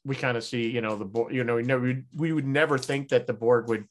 we 0.04 0.16
kind 0.16 0.36
of 0.36 0.44
see, 0.44 0.70
you 0.70 0.82
know, 0.82 0.98
the 0.98 1.06
Borg. 1.06 1.34
You 1.34 1.44
know, 1.46 1.56
we 1.56 1.64
never 1.64 2.02
we 2.14 2.34
would 2.34 2.46
never 2.48 2.78
think 2.78 3.10
that 3.10 3.28
the 3.28 3.34
Borg 3.34 3.70
would 3.70 3.86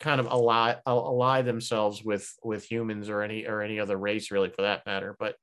kind 0.00 0.20
of 0.20 0.26
ally 0.26 0.74
ally 0.86 1.42
themselves 1.42 2.02
with 2.04 2.32
with 2.42 2.64
humans 2.64 3.08
or 3.08 3.22
any 3.22 3.46
or 3.46 3.62
any 3.62 3.78
other 3.80 3.96
race 3.96 4.30
really 4.30 4.50
for 4.50 4.62
that 4.62 4.84
matter. 4.86 5.16
But 5.18 5.36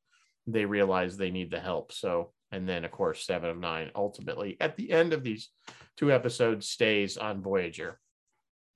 they 0.47 0.65
realize 0.65 1.15
they 1.17 1.31
need 1.31 1.51
the 1.51 1.59
help. 1.59 1.91
So 1.91 2.31
and 2.51 2.67
then 2.67 2.83
of 2.85 2.91
course 2.91 3.25
seven 3.25 3.49
of 3.49 3.57
nine 3.57 3.91
ultimately 3.95 4.57
at 4.59 4.75
the 4.75 4.91
end 4.91 5.13
of 5.13 5.23
these 5.23 5.49
two 5.97 6.11
episodes 6.11 6.67
stays 6.69 7.17
on 7.17 7.41
Voyager. 7.41 7.99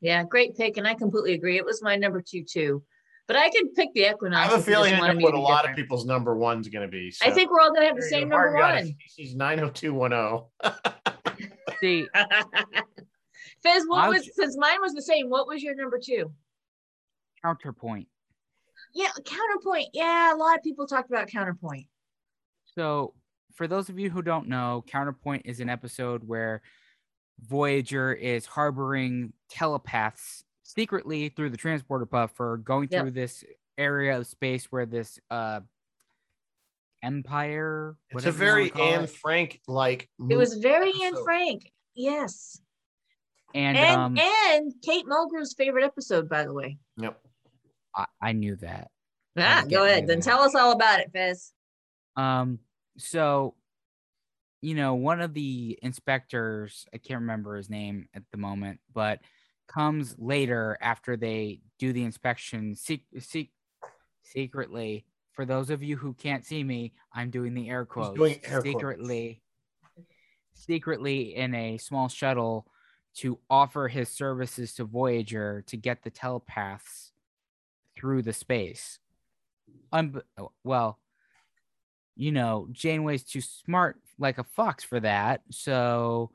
Yeah, 0.02 0.24
great 0.24 0.56
pick, 0.56 0.78
and 0.78 0.88
I 0.88 0.94
completely 0.94 1.34
agree. 1.34 1.58
It 1.58 1.66
was 1.66 1.82
my 1.82 1.96
number 1.96 2.22
two 2.22 2.44
too, 2.44 2.84
but 3.28 3.36
I 3.38 3.50
could 3.50 3.74
pick 3.74 3.90
the 3.94 4.10
equinox 4.10 4.50
I 4.50 4.52
have 4.52 4.60
a 4.60 4.64
feeling 4.64 4.94
I 4.94 5.14
know 5.14 5.20
what 5.20 5.34
a 5.34 5.38
be 5.38 5.42
lot 5.42 5.68
of 5.68 5.76
people's 5.76 6.06
number 6.06 6.36
one's 6.36 6.68
going 6.68 6.86
to 6.86 6.92
be. 6.92 7.14
I 7.24 7.32
think 7.32 7.50
we're 7.50 7.62
all 7.62 7.74
gonna 7.74 7.88
have 7.88 7.96
the 7.96 8.02
There 8.02 8.10
same 8.10 8.30
number 8.30 8.52
Mark 8.52 8.58
got 8.58 8.78
it. 8.78 8.86
one. 8.86 8.96
She's 9.08 9.36
90210. 9.36 10.76
See, 11.82 12.08
Fez, 13.66 13.84
what 13.88 14.06
I'll 14.06 14.12
was 14.12 14.26
j- 14.26 14.32
since 14.36 14.58
mine 14.58 14.80
was 14.82 14.94
the 14.94 15.02
same? 15.02 15.30
What 15.30 15.48
was 15.48 15.62
your 15.64 15.76
number 15.76 16.00
two? 16.04 16.32
counterpoint. 17.42 18.08
Yeah, 18.94 19.10
counterpoint. 19.24 19.90
Yeah, 19.94 20.34
a 20.34 20.38
lot 20.38 20.58
of 20.58 20.64
people 20.64 20.88
talked 20.88 21.10
about 21.12 21.28
counterpoint. 21.28 21.86
So, 22.66 23.14
for 23.54 23.68
those 23.68 23.88
of 23.90 24.00
you 24.00 24.10
who 24.10 24.22
don't 24.22 24.48
know, 24.48 24.84
Counterpoint 24.88 25.44
is 25.46 25.60
an 25.60 25.70
episode 25.70 26.24
where 26.28 26.62
Voyager 27.40 28.14
is 28.14 28.46
harboring 28.46 29.34
telepaths 29.50 30.44
secretly 30.64 31.30
through 31.30 31.52
the 31.52 31.58
transporter 31.58 32.06
buffer, 32.06 32.58
going 32.58 32.88
Yep. 32.92 33.02
through 33.02 33.12
this 33.12 33.44
area 33.78 34.18
of 34.18 34.26
space 34.28 34.66
where 34.72 34.86
this 34.86 35.20
uh 35.30 35.60
empire. 37.04 37.96
It's 38.10 38.26
a 38.26 38.32
very 38.32 38.72
Anne 38.74 39.04
it. 39.04 39.10
Frank 39.10 39.62
like. 39.68 40.10
It 40.30 40.36
was 40.38 40.56
very 40.56 40.94
Anne. 41.04 41.24
Frank. 41.24 41.72
Yes, 41.94 42.60
and, 43.56 43.78
and 43.78 44.02
um, 44.02 44.18
and 44.18 44.74
Kate 44.84 45.06
Mulgrew's 45.08 45.54
favorite 45.54 45.86
episode, 45.86 46.28
by 46.28 46.44
the 46.44 46.54
way. 46.54 46.78
Yep. 46.98 47.18
I, 47.96 48.06
I 48.22 48.32
knew 48.34 48.58
that. 48.58 48.92
Ah, 49.38 49.62
was 49.64 49.72
go 49.72 49.86
ahead. 49.86 50.08
Then 50.08 50.20
that. 50.20 50.26
tell 50.26 50.42
us 50.42 50.56
all 50.56 50.74
about 50.74 51.00
it, 51.00 51.12
Fez. 51.14 51.54
Um, 52.18 52.60
so, 52.98 53.56
you 54.62 54.76
know, 54.76 54.96
one 54.96 55.22
of 55.22 55.34
the 55.34 55.80
inspectors, 55.82 56.86
I 56.94 56.98
can't 56.98 57.22
remember 57.22 57.56
his 57.56 57.70
name 57.70 58.08
at 58.14 58.24
the 58.32 58.38
moment, 58.38 58.80
but 58.94 59.20
comes 59.68 60.16
later 60.20 60.78
after 60.82 61.16
they 61.16 61.62
do 61.80 61.94
the 61.94 62.04
inspection 62.04 62.76
sec- 62.76 63.00
sec- 63.20 63.48
secretly. 64.24 65.06
For 65.32 65.46
those 65.46 65.70
of 65.70 65.82
you 65.82 65.98
who 65.98 66.14
can't 66.14 66.46
see 66.46 66.64
me, 66.64 66.94
I'm 67.14 67.30
doing 67.30 67.54
the 67.54 67.70
air 67.70 67.86
quotes. 67.86 68.18
doing 68.18 68.40
air 68.44 68.62
quotes. 68.62 68.66
secretly, 68.66 69.42
secretly 70.54 71.36
in 71.36 71.54
a 71.56 71.78
small 71.78 72.08
shuttle 72.10 72.68
to 73.16 73.40
offer 73.50 73.88
his 73.88 74.10
services 74.10 74.74
to 74.76 74.84
Voyager 74.84 75.64
to 75.68 75.78
get 75.78 76.04
the 76.04 76.10
telepaths 76.10 77.12
through 77.98 78.22
the 78.22 78.34
space. 78.34 79.00
Un- 79.92 80.22
oh, 80.38 80.52
well, 80.64 81.00
you 82.16 82.32
know, 82.32 82.68
Janeway's 82.72 83.24
too 83.24 83.42
smart 83.42 83.98
like 84.20 84.38
a 84.38 84.44
fox 84.44 84.84
for 84.84 85.00
that. 85.00 85.42
So 85.52 86.32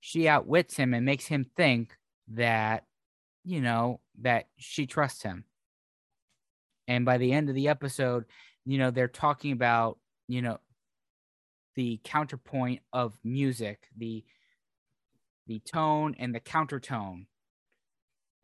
she 0.00 0.28
outwits 0.28 0.76
him 0.76 0.94
and 0.94 1.06
makes 1.06 1.26
him 1.26 1.46
think 1.56 1.96
that 2.28 2.84
you 3.44 3.60
know 3.60 4.00
that 4.20 4.46
she 4.56 4.86
trusts 4.86 5.22
him 5.22 5.44
and 6.88 7.04
by 7.04 7.18
the 7.18 7.32
end 7.32 7.48
of 7.48 7.54
the 7.54 7.68
episode 7.68 8.24
you 8.64 8.78
know 8.78 8.90
they're 8.90 9.08
talking 9.08 9.52
about 9.52 9.98
you 10.28 10.42
know 10.42 10.58
the 11.74 12.00
counterpoint 12.04 12.80
of 12.92 13.16
music 13.24 13.88
the 13.96 14.24
the 15.46 15.60
tone 15.60 16.14
and 16.18 16.34
the 16.34 16.40
countertone 16.40 17.26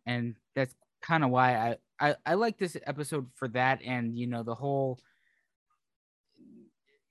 and 0.06 0.34
that's 0.54 0.74
kind 1.02 1.22
of 1.24 1.30
why 1.30 1.54
I, 1.56 1.76
I 2.00 2.16
i 2.26 2.34
like 2.34 2.58
this 2.58 2.76
episode 2.87 3.26
for 3.34 3.48
that 3.48 3.80
and 3.84 4.16
you 4.18 4.26
know 4.26 4.42
the 4.42 4.54
whole 4.54 4.98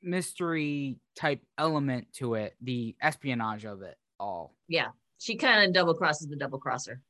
mystery 0.01 0.97
type 1.15 1.41
element 1.57 2.07
to 2.13 2.35
it 2.35 2.55
the 2.61 2.95
espionage 3.01 3.65
of 3.65 3.81
it 3.81 3.97
all 4.19 4.55
Yeah, 4.67 4.87
she 5.19 5.35
kind 5.35 5.63
of 5.65 5.73
double 5.73 5.93
crosses 5.93 6.27
the 6.27 6.35
double 6.35 6.59
crosser. 6.59 7.01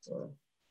So 0.00 0.30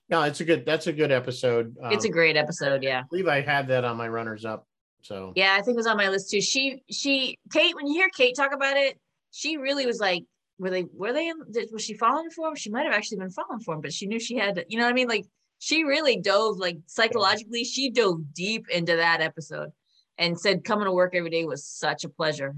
No, 0.10 0.24
it's 0.24 0.40
a 0.40 0.46
good. 0.46 0.66
That's 0.66 0.88
a 0.88 0.94
good 0.94 1.12
episode. 1.12 1.76
it's 1.92 2.06
a 2.06 2.08
Um, 2.08 2.12
great 2.12 2.36
episode. 2.38 2.82
Yeah. 2.84 3.02
I 3.02 3.04
believe 3.10 3.28
I 3.28 3.42
had 3.42 3.68
that 3.68 3.86
on 3.86 3.98
my 3.98 4.08
runners 4.08 4.46
up. 4.46 4.66
So 5.02 5.34
Yeah, 5.36 5.56
I 5.58 5.62
think 5.62 5.76
it 5.76 5.78
was 5.78 5.88
on 5.88 5.98
my 5.98 6.10
list 6.10 6.32
too. 6.32 6.42
She, 6.42 6.82
she, 6.90 7.38
Kate. 7.52 7.76
When 7.76 7.86
you 7.88 7.94
hear 7.94 8.10
Kate 8.18 8.36
talk 8.36 8.52
about 8.54 8.78
it, 8.78 9.00
she 9.32 9.58
really 9.58 9.86
was 9.86 10.00
like, 10.00 10.24
were 10.60 10.70
they, 10.70 10.86
were 10.94 11.14
they, 11.14 11.28
in- 11.30 11.52
did- 11.52 11.70
was 11.72 11.84
she 11.84 11.96
falling 11.96 12.30
for 12.30 12.48
him? 12.50 12.56
She 12.56 12.70
might 12.70 12.86
have 12.86 12.94
actually 12.94 13.18
been 13.18 13.32
falling 13.32 13.60
for 13.62 13.74
him, 13.76 13.82
but 13.82 13.94
she 13.94 14.06
knew 14.06 14.20
she 14.20 14.36
had, 14.38 14.56
to, 14.56 14.66
you 14.68 14.78
know 14.78 14.84
what 14.86 14.92
I 14.92 14.94
mean? 14.94 15.08
Like 15.08 15.26
she 15.58 15.84
really 15.84 16.18
dove, 16.18 16.58
like 16.58 16.78
psychologically, 16.86 17.64
she 17.64 17.90
dove 17.90 18.34
deep 18.34 18.70
into 18.70 18.96
that 18.98 19.22
episode, 19.22 19.70
and 20.18 20.40
said 20.40 20.64
coming 20.64 20.86
to 20.86 20.92
work 20.92 21.16
every 21.16 21.30
day 21.30 21.46
was 21.46 21.66
such 21.66 22.04
a 22.04 22.10
pleasure 22.10 22.56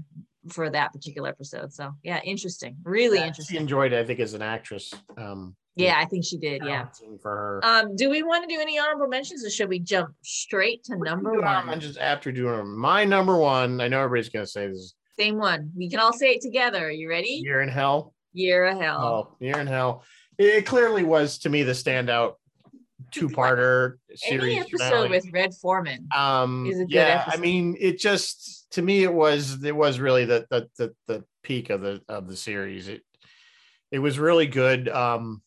for 0.48 0.68
that 0.68 0.92
particular 0.92 1.28
episode. 1.28 1.72
So 1.72 1.92
yeah, 2.02 2.20
interesting, 2.24 2.76
really 2.84 3.18
Yeah, 3.18 3.32
She 3.32 3.56
enjoyed 3.56 3.92
it, 3.92 4.00
I 4.00 4.04
think, 4.04 4.18
as 4.20 4.34
an 4.34 4.42
actress. 4.42 4.92
Um, 5.16 5.54
Yeah, 5.76 5.96
I 5.98 6.04
think 6.04 6.24
she 6.24 6.36
did. 6.38 6.62
Yeah. 6.64 6.86
for 7.22 7.30
her. 7.30 7.60
Um, 7.64 7.94
do 7.96 8.10
we 8.10 8.22
want 8.24 8.48
to 8.48 8.52
do 8.54 8.60
any 8.60 8.78
honorable 8.78 9.06
mentions, 9.08 9.44
or 9.44 9.50
should 9.50 9.68
we 9.68 9.78
jump 9.78 10.10
straight 10.22 10.82
to 10.84 10.96
number 10.96 11.40
one? 11.40 11.78
just 11.80 11.98
after 11.98 12.32
doing 12.32 12.76
my 12.76 13.04
number 13.04 13.36
one. 13.38 13.80
I 13.80 13.86
know 13.88 14.02
everybody's 14.02 14.28
gonna 14.28 14.46
say 14.46 14.66
this 14.66 14.76
is 14.78 14.94
Same 15.18 15.36
one. 15.38 15.70
We 15.76 15.88
can 15.90 16.00
all 16.00 16.12
say 16.12 16.32
it 16.34 16.40
together. 16.42 16.86
Are 16.86 16.90
you 16.90 17.08
ready? 17.08 17.40
Year 17.44 17.60
in 17.60 17.68
Hell. 17.68 18.14
Year 18.32 18.64
of 18.64 18.78
Hell. 18.78 19.00
Oh, 19.02 19.36
Year 19.40 19.58
in 19.58 19.66
Hell. 19.66 20.04
It, 20.38 20.64
clearly 20.66 21.02
was 21.04 21.38
to 21.40 21.48
me 21.50 21.62
the 21.62 21.72
standout 21.72 22.34
two-parter 23.10 23.96
Any 24.08 24.16
series. 24.16 24.58
episode 24.60 24.78
finale. 24.78 25.08
with 25.10 25.26
Red 25.32 25.54
Foreman. 25.54 26.08
um 26.16 26.66
is 26.66 26.78
a 26.80 26.84
good 26.84 26.90
yeah 26.92 27.24
i 27.26 27.36
mean 27.36 27.76
it 27.78 27.98
just 27.98 28.70
to 28.72 28.80
me 28.80 29.02
it 29.02 29.12
was 29.12 29.62
it 29.62 29.76
was 29.76 29.98
really 30.00 30.24
the 30.24 30.46
the 30.50 30.68
the, 30.78 30.94
the 31.08 31.24
peak 31.42 31.68
of 31.68 31.82
the 31.82 32.00
of 32.08 32.26
the 32.28 32.36
series 32.36 32.88
it 32.88 33.02
it 33.90 33.98
was 33.98 34.18
really 34.18 34.46
good 34.46 34.88
um 34.88 35.42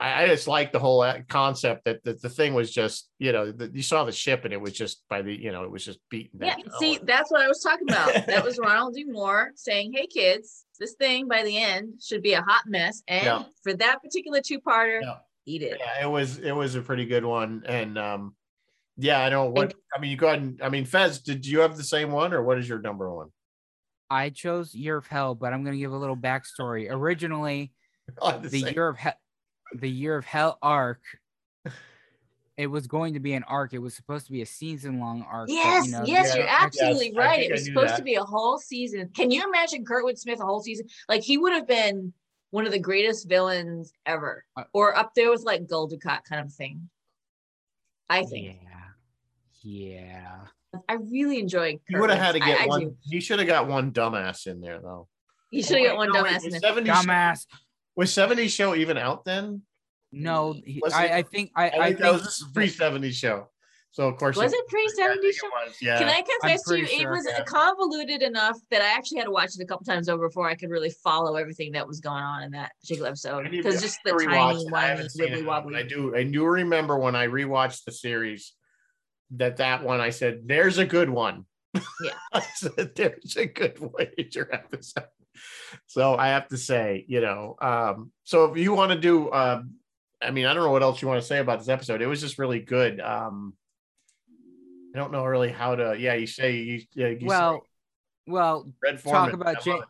i, 0.00 0.22
I 0.24 0.26
just 0.26 0.48
like 0.48 0.72
the 0.72 0.78
whole 0.78 1.04
concept 1.28 1.84
that, 1.84 2.02
that 2.04 2.20
the 2.22 2.28
thing 2.28 2.54
was 2.54 2.70
just 2.72 3.08
you 3.18 3.32
know 3.32 3.52
the, 3.52 3.70
you 3.72 3.82
saw 3.82 4.04
the 4.04 4.12
ship 4.12 4.44
and 4.44 4.52
it 4.52 4.60
was 4.60 4.72
just 4.72 5.02
by 5.08 5.22
the 5.22 5.32
you 5.34 5.52
know 5.52 5.64
it 5.64 5.70
was 5.70 5.84
just 5.84 5.98
beaten 6.10 6.38
Yeah, 6.42 6.56
down. 6.56 6.64
see, 6.78 6.98
that's 7.02 7.30
what 7.30 7.42
I 7.42 7.48
was 7.48 7.60
talking 7.60 7.88
about. 7.88 8.12
That 8.26 8.44
was 8.44 8.58
Ronald 8.58 8.94
D. 8.94 9.04
Moore 9.04 9.50
saying, 9.54 9.92
Hey 9.94 10.06
kids, 10.06 10.64
this 10.80 10.94
thing 10.94 11.28
by 11.28 11.42
the 11.44 11.56
end 11.58 12.00
should 12.02 12.22
be 12.22 12.32
a 12.32 12.42
hot 12.42 12.62
mess. 12.66 13.02
And 13.08 13.24
Yeah. 13.24 13.42
for 13.62 13.74
that 13.74 14.02
particular 14.02 14.40
two-parter, 14.40 15.00
Yeah. 15.02 15.16
eat 15.46 15.62
it. 15.62 15.76
yeah 15.78 16.02
it 16.06 16.10
was 16.10 16.38
it 16.38 16.52
was 16.52 16.74
a 16.74 16.82
pretty 16.82 17.04
good 17.06 17.24
one 17.24 17.62
and 17.66 17.98
um 17.98 18.34
yeah 18.96 19.20
i 19.24 19.28
know 19.30 19.46
what 19.46 19.74
i 19.96 19.98
mean 19.98 20.10
you 20.10 20.16
go 20.16 20.26
ahead 20.28 20.40
and 20.42 20.60
i 20.62 20.68
mean 20.68 20.84
fez 20.84 21.20
did 21.20 21.46
you 21.46 21.60
have 21.60 21.76
the 21.76 21.82
same 21.82 22.12
one 22.12 22.32
or 22.32 22.42
what 22.44 22.58
is 22.58 22.68
your 22.68 22.78
number 22.78 23.12
one 23.12 23.28
i 24.10 24.28
chose 24.28 24.74
year 24.74 24.98
of 24.98 25.06
hell 25.06 25.34
but 25.34 25.52
i'm 25.52 25.64
going 25.64 25.74
to 25.74 25.80
give 25.80 25.92
a 25.92 25.96
little 25.96 26.16
backstory 26.16 26.86
originally 26.90 27.72
the 28.22 28.48
the 28.50 28.58
year 28.72 28.86
of 28.88 28.96
hell 28.98 29.14
the 29.74 29.90
year 29.90 30.16
of 30.16 30.24
hell 30.24 30.58
arc 30.62 31.00
it 32.58 32.66
was 32.66 32.86
going 32.86 33.14
to 33.14 33.20
be 33.20 33.32
an 33.32 33.42
arc 33.44 33.72
it 33.72 33.78
was 33.78 33.94
supposed 33.94 34.26
to 34.26 34.32
be 34.32 34.42
a 34.42 34.46
season 34.46 35.00
long 35.00 35.22
arc 35.30 35.48
but, 35.48 35.54
Yes, 35.54 35.86
you 35.86 35.92
know, 35.92 36.04
yes, 36.04 36.28
yeah, 36.34 36.40
you're 36.40 36.48
absolutely 36.50 37.14
I 37.16 37.18
right. 37.18 37.40
It 37.50 37.52
was 37.52 37.66
knew 37.66 37.74
supposed 37.74 37.96
to 37.96 38.02
be 38.02 38.14
a 38.16 38.22
whole 38.22 38.58
season. 38.58 39.08
Can 39.14 39.30
you 39.30 39.42
imagine 39.46 39.84
Kurtwood 39.84 40.18
Smith 40.18 40.40
a 40.40 40.44
whole 40.44 40.60
season? 40.62 40.86
Like 41.08 41.22
he 41.22 41.38
would 41.38 41.52
have 41.54 41.66
been 41.66 42.12
one 42.50 42.66
of 42.66 42.72
the 42.72 42.78
greatest 42.78 43.26
villains 43.28 43.92
ever, 44.04 44.44
Uh, 44.56 44.64
or 44.74 44.94
up 44.96 45.12
there 45.16 45.30
with 45.30 45.42
like 45.44 45.66
Gul 45.66 45.88
Dukat 45.88 46.24
kind 46.24 46.44
of 46.44 46.52
thing. 46.52 46.90
I 48.10 48.24
think. 48.24 48.58
yeah 48.62 48.68
yeah 49.62 50.36
I 50.88 50.94
really 50.94 51.38
enjoyed. 51.38 51.80
you 51.88 51.98
would 52.00 52.10
have 52.10 52.18
had 52.18 52.32
to 52.32 52.40
get 52.40 52.60
I- 52.60 52.64
I 52.64 52.66
one 52.66 52.80
do. 52.80 52.96
you 53.04 53.20
should 53.20 53.38
have 53.38 53.48
got 53.48 53.68
one 53.68 53.92
dumbass 53.92 54.46
in 54.46 54.60
there 54.60 54.80
though 54.80 55.08
You 55.50 55.62
should 55.62 55.78
have 55.78 55.86
got 55.86 55.96
one 55.96 56.12
No, 56.12 56.22
wait, 56.22 56.32
dumbass 56.34 56.44
in 56.44 56.50
there. 56.50 56.60
70s 56.60 56.86
dumbass 56.86 57.46
Was 57.96 58.12
70 58.12 58.48
show 58.48 58.74
even 58.74 58.96
out 58.98 59.24
then? 59.24 59.62
no 60.14 60.52
he- 60.52 60.82
it- 60.84 60.92
I, 60.92 61.18
I 61.18 61.22
think 61.22 61.50
i, 61.56 61.62
I, 61.62 61.66
I 61.66 61.70
think 61.70 61.84
think 61.84 61.98
that 62.00 62.12
was 62.12 62.44
pre 62.52 62.68
70 62.68 63.10
show. 63.12 63.48
So 63.92 64.08
of 64.08 64.16
course 64.16 64.36
Was 64.36 64.52
it 64.54 64.66
pre 64.68 64.80
Yeah, 64.96 65.04
I 65.04 65.08
70 65.08 65.32
show? 65.32 65.46
was, 65.48 65.76
Yeah. 65.82 65.98
Can 65.98 66.08
I 66.08 66.22
confess 66.22 66.62
to 66.64 66.76
you, 66.78 66.86
pretty 66.86 67.02
it 67.02 67.08
was 67.10 67.26
yeah. 67.28 67.44
convoluted 67.44 68.22
enough 68.22 68.58
that 68.70 68.80
I 68.82 68.86
actually 68.86 69.18
had 69.18 69.24
to 69.24 69.30
watch 69.30 69.50
it 69.54 69.62
a 69.62 69.66
couple 69.66 69.84
times 69.84 70.08
over 70.08 70.28
before 70.28 70.48
I 70.48 70.54
could 70.54 70.70
really 70.70 70.90
follow 71.04 71.36
everything 71.36 71.72
that 71.72 71.86
was 71.86 72.00
going 72.00 72.22
on 72.22 72.42
in 72.42 72.50
that 72.52 72.72
particular 72.80 73.08
episode. 73.08 73.50
Because 73.50 73.82
just 73.82 73.98
the 74.04 74.12
to 74.12 74.24
tiny, 74.24 74.62
it. 74.62 74.68
I 74.68 74.70
whiny, 74.70 75.08
wibbly 75.18 75.44
wobbly. 75.44 75.76
I 75.76 75.82
do 75.82 76.14
I 76.16 76.24
do 76.24 76.44
remember 76.46 76.98
when 76.98 77.14
I 77.14 77.26
rewatched 77.26 77.84
the 77.84 77.92
series 77.92 78.52
that 79.32 79.58
that 79.58 79.82
one 79.82 80.00
I 80.00 80.08
said 80.10 80.42
there's 80.46 80.78
a 80.78 80.86
good 80.86 81.10
one. 81.10 81.44
Yeah. 81.74 82.12
I 82.32 82.40
said 82.54 82.92
there's 82.94 83.36
a 83.36 83.46
good 83.46 83.78
Voyager 83.78 84.48
episode. 84.52 85.04
So 85.86 86.16
I 86.16 86.28
have 86.28 86.48
to 86.48 86.56
say, 86.56 87.04
you 87.08 87.20
know, 87.20 87.56
um, 87.60 88.12
so 88.24 88.44
if 88.52 88.58
you 88.58 88.72
want 88.74 88.92
to 88.92 88.98
do 88.98 89.32
um 89.32 89.74
I 90.20 90.30
mean, 90.30 90.46
I 90.46 90.54
don't 90.54 90.62
know 90.62 90.70
what 90.70 90.82
else 90.82 91.02
you 91.02 91.08
want 91.08 91.20
to 91.20 91.26
say 91.26 91.38
about 91.38 91.58
this 91.58 91.68
episode. 91.68 92.00
It 92.00 92.06
was 92.06 92.20
just 92.20 92.38
really 92.38 92.60
good. 92.60 93.00
Um 93.00 93.54
I 94.94 94.98
don't 94.98 95.12
know 95.12 95.24
really 95.24 95.50
how 95.50 95.74
to 95.74 95.96
yeah, 95.98 96.14
you 96.14 96.26
say 96.26 96.56
you 96.56 96.82
yeah, 96.94 97.08
you 97.08 97.26
well 97.26 97.66
well 98.26 98.64
say 98.64 98.92
Red 98.92 99.02
talk 99.02 99.32
about 99.32 99.62
Jane. 99.62 99.76
love 99.78 99.84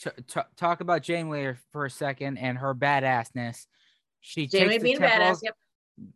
T- 0.00 0.10
t- 0.26 0.40
talk 0.56 0.80
about 0.80 1.02
Janeway 1.02 1.54
for 1.70 1.84
a 1.84 1.90
second 1.90 2.36
and 2.38 2.58
her 2.58 2.74
badassness. 2.74 3.66
She 4.20 4.46
Jamie 4.48 4.78
takes 4.78 4.82
the 4.82 4.92
temporal, 4.96 5.32
badass. 5.32 5.38
Yep. 5.42 5.54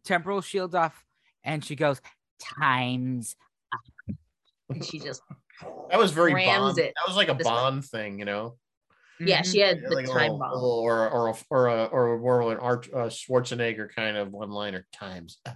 temporal 0.04 0.40
shield 0.40 0.74
off, 0.74 1.04
and 1.44 1.64
she 1.64 1.76
goes, 1.76 2.00
"Times 2.40 3.36
And 4.68 4.84
she 4.84 4.98
just, 4.98 5.22
it. 5.30 5.36
That 5.90 5.98
was 5.98 6.12
very 6.12 6.32
Bond. 6.32 6.78
it 6.78 6.92
That 6.94 7.08
was 7.08 7.16
like 7.16 7.28
a 7.28 7.34
this 7.34 7.46
way. 7.46 7.52
Bond 7.52 7.84
thing, 7.84 8.18
you 8.18 8.24
know. 8.24 8.56
yeah, 9.20 9.42
she 9.42 9.58
had 9.60 9.82
the 9.82 9.94
like 9.94 10.06
time 10.06 10.14
little- 10.32 10.38
bomb. 10.38 10.52
little- 10.52 10.70
or 10.70 11.08
or 11.10 11.28
a, 11.28 11.34
or 11.50 11.66
a 11.68 11.84
or 11.86 12.14
a 12.14 12.18
more 12.18 12.40
of 12.40 12.48
an 12.52 12.58
Art 12.58 12.88
uh, 12.92 12.98
Schwarzenegger 13.08 13.88
kind 13.94 14.16
of 14.16 14.30
one 14.32 14.50
liner 14.50 14.86
times. 14.92 15.38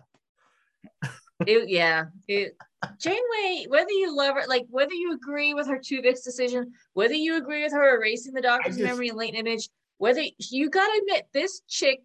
It, 1.45 1.69
yeah. 1.69 2.05
It, 2.29 2.57
Janeway, 3.01 3.67
whether 3.69 3.91
you 3.91 4.15
love 4.17 4.37
her, 4.37 4.43
like 4.47 4.65
whether 4.71 4.93
you 4.93 5.13
agree 5.13 5.55
with 5.55 5.67
her 5.67 5.79
Tuvix 5.79 6.23
decision, 6.23 6.73
whether 6.93 7.15
you 7.15 7.37
agree 7.37 7.65
with 7.65 7.73
her 7.73 7.97
erasing 7.97 8.33
the 8.33 8.41
doctor's 8.43 8.77
just- 8.77 8.87
memory 8.89 9.09
in 9.09 9.17
Latent 9.17 9.39
Image, 9.39 9.69
whether 9.99 10.23
you 10.39 10.71
got 10.71 10.87
to 10.87 11.01
admit 11.01 11.25
this 11.33 11.63
chick 11.69 12.01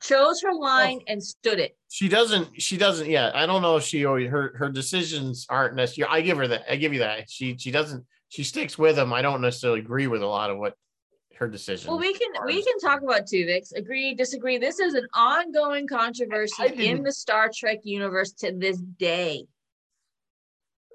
chose 0.00 0.40
her 0.42 0.50
oh. 0.52 0.58
line 0.58 1.00
and 1.06 1.22
stood 1.22 1.58
it. 1.58 1.76
She 1.88 2.08
doesn't. 2.08 2.60
She 2.60 2.76
doesn't. 2.76 3.08
Yeah, 3.08 3.30
I 3.34 3.46
don't 3.46 3.62
know 3.62 3.76
if 3.76 3.84
she 3.84 4.04
always 4.04 4.30
her 4.30 4.54
her 4.56 4.70
decisions 4.70 5.46
aren't 5.48 5.74
necessarily. 5.74 6.18
I 6.18 6.20
give 6.22 6.38
her 6.38 6.48
that. 6.48 6.64
I 6.70 6.76
give 6.76 6.92
you 6.92 7.00
that. 7.00 7.30
She 7.30 7.56
she 7.58 7.70
doesn't. 7.70 8.04
She 8.28 8.44
sticks 8.44 8.78
with 8.78 8.96
them. 8.96 9.12
I 9.12 9.22
don't 9.22 9.40
necessarily 9.40 9.80
agree 9.80 10.06
with 10.06 10.22
a 10.22 10.26
lot 10.26 10.50
of 10.50 10.58
what 10.58 10.74
her 11.40 11.48
decisions. 11.48 11.88
Well, 11.88 11.98
we 11.98 12.14
can 12.14 12.28
are. 12.38 12.46
we 12.46 12.62
can 12.62 12.78
talk 12.78 13.02
about 13.02 13.22
Tuvix. 13.22 13.74
Agree, 13.74 14.14
disagree. 14.14 14.58
This 14.58 14.78
is 14.78 14.94
an 14.94 15.08
ongoing 15.14 15.88
controversy 15.88 16.66
in 16.76 17.02
the 17.02 17.12
Star 17.12 17.50
Trek 17.52 17.78
universe 17.82 18.32
to 18.32 18.52
this 18.52 18.78
day. 18.78 19.46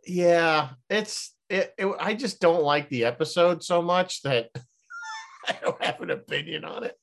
Yeah, 0.05 0.69
it's. 0.89 1.33
It, 1.47 1.75
it, 1.77 1.87
I 1.99 2.15
just 2.15 2.39
don't 2.39 2.63
like 2.63 2.89
the 2.89 3.05
episode 3.05 3.63
so 3.63 3.79
much 3.83 4.23
that 4.23 4.49
I 5.47 5.55
don't 5.61 5.83
have 5.83 6.01
an 6.01 6.09
opinion 6.09 6.65
on 6.65 6.83
it. 6.83 6.97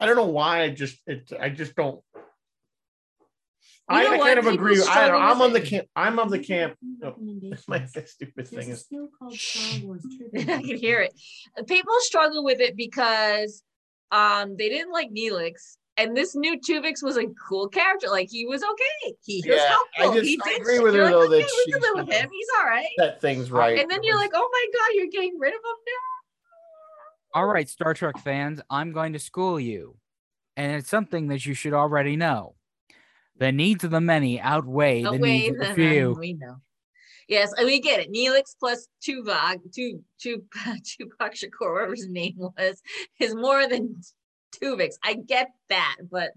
I 0.00 0.06
don't 0.06 0.16
know 0.16 0.26
why. 0.26 0.62
I 0.62 0.70
just 0.70 0.98
it. 1.06 1.30
I 1.38 1.50
just 1.50 1.74
don't. 1.76 2.00
You 3.90 3.96
I, 3.96 4.04
know 4.04 4.12
I 4.14 4.18
kind 4.18 4.38
of 4.38 4.46
agree. 4.46 4.80
I, 4.82 5.10
I'm 5.10 5.42
on 5.42 5.52
the 5.52 5.60
camp. 5.60 5.88
I'm 5.96 6.18
of 6.20 6.30
the 6.30 6.38
camp. 6.38 6.76
Oh, 7.02 7.14
my 7.68 7.84
stupid 7.86 8.32
There's 8.36 8.50
thing 8.50 8.68
is. 8.70 8.82
skill 8.82 9.08
called 9.18 9.34
Star 9.34 9.80
Wars 9.84 10.06
I 10.36 10.44
can 10.44 10.76
hear 10.76 11.00
it. 11.00 11.12
People 11.66 11.92
struggle 11.98 12.44
with 12.44 12.60
it 12.60 12.76
because 12.76 13.62
um 14.12 14.56
they 14.56 14.68
didn't 14.68 14.92
like 14.92 15.10
Neelix. 15.10 15.76
And 15.96 16.16
this 16.16 16.34
new 16.34 16.58
Tuvix 16.58 17.02
was 17.02 17.18
a 17.18 17.26
cool 17.48 17.68
character. 17.68 18.06
Like 18.08 18.28
he 18.30 18.46
was 18.46 18.62
okay. 18.62 19.14
He 19.22 19.42
was 19.46 19.56
Yeah, 19.56 19.76
I 19.98 20.14
just- 20.14 20.24
he 20.26 20.40
I 20.42 20.48
did 20.48 20.60
agree 20.60 20.78
with 20.78 20.94
her, 20.94 21.00
You're 21.00 21.10
though, 21.10 21.18
like, 21.20 21.30
that 21.30 21.36
we 21.36 21.62
she's, 21.64 21.74
can 21.74 21.82
live 21.82 22.06
with 22.06 22.14
him. 22.14 22.30
He's 22.32 22.48
all 22.58 22.66
right. 22.66 22.88
That 22.98 23.20
thing's 23.20 23.50
right. 23.50 23.78
And 23.78 23.90
then 23.90 24.02
you're 24.04 24.16
like, 24.16 24.30
oh 24.34 24.48
my 24.50 24.66
god, 24.78 24.94
you're 24.94 25.08
getting 25.10 25.36
rid 25.38 25.52
of 25.52 25.58
him 25.58 25.76
now. 25.86 26.09
All 27.32 27.46
right, 27.46 27.68
Star 27.68 27.94
Trek 27.94 28.18
fans, 28.18 28.60
I'm 28.70 28.92
going 28.92 29.12
to 29.12 29.18
school 29.18 29.60
you. 29.60 29.96
And 30.56 30.72
it's 30.72 30.88
something 30.88 31.28
that 31.28 31.46
you 31.46 31.54
should 31.54 31.72
already 31.72 32.16
know. 32.16 32.54
The 33.38 33.52
needs 33.52 33.84
of 33.84 33.90
the 33.92 34.00
many 34.00 34.40
outweigh 34.40 35.02
the 35.02 35.08
Outweigh 35.08 35.38
needs 35.38 35.54
of 35.54 35.60
the 35.60 35.66
the- 35.68 35.74
few. 35.74 36.16
We 36.18 36.34
know. 36.34 36.56
Yes, 37.28 37.52
and 37.56 37.64
we 37.66 37.80
get 37.80 38.00
it. 38.00 38.12
Neelix 38.12 38.56
plus 38.58 38.88
Tuvok, 39.06 39.58
Tu 39.72 40.00
Tu 40.20 40.42
Tupac 40.84 41.34
Shakur, 41.34 41.72
whatever 41.74 41.94
his 41.94 42.08
name 42.08 42.34
was, 42.36 42.82
is 43.20 43.34
more 43.36 43.68
than 43.68 44.00
Tuvix. 44.60 44.94
I 45.04 45.14
get 45.14 45.48
that, 45.68 45.96
but 46.10 46.32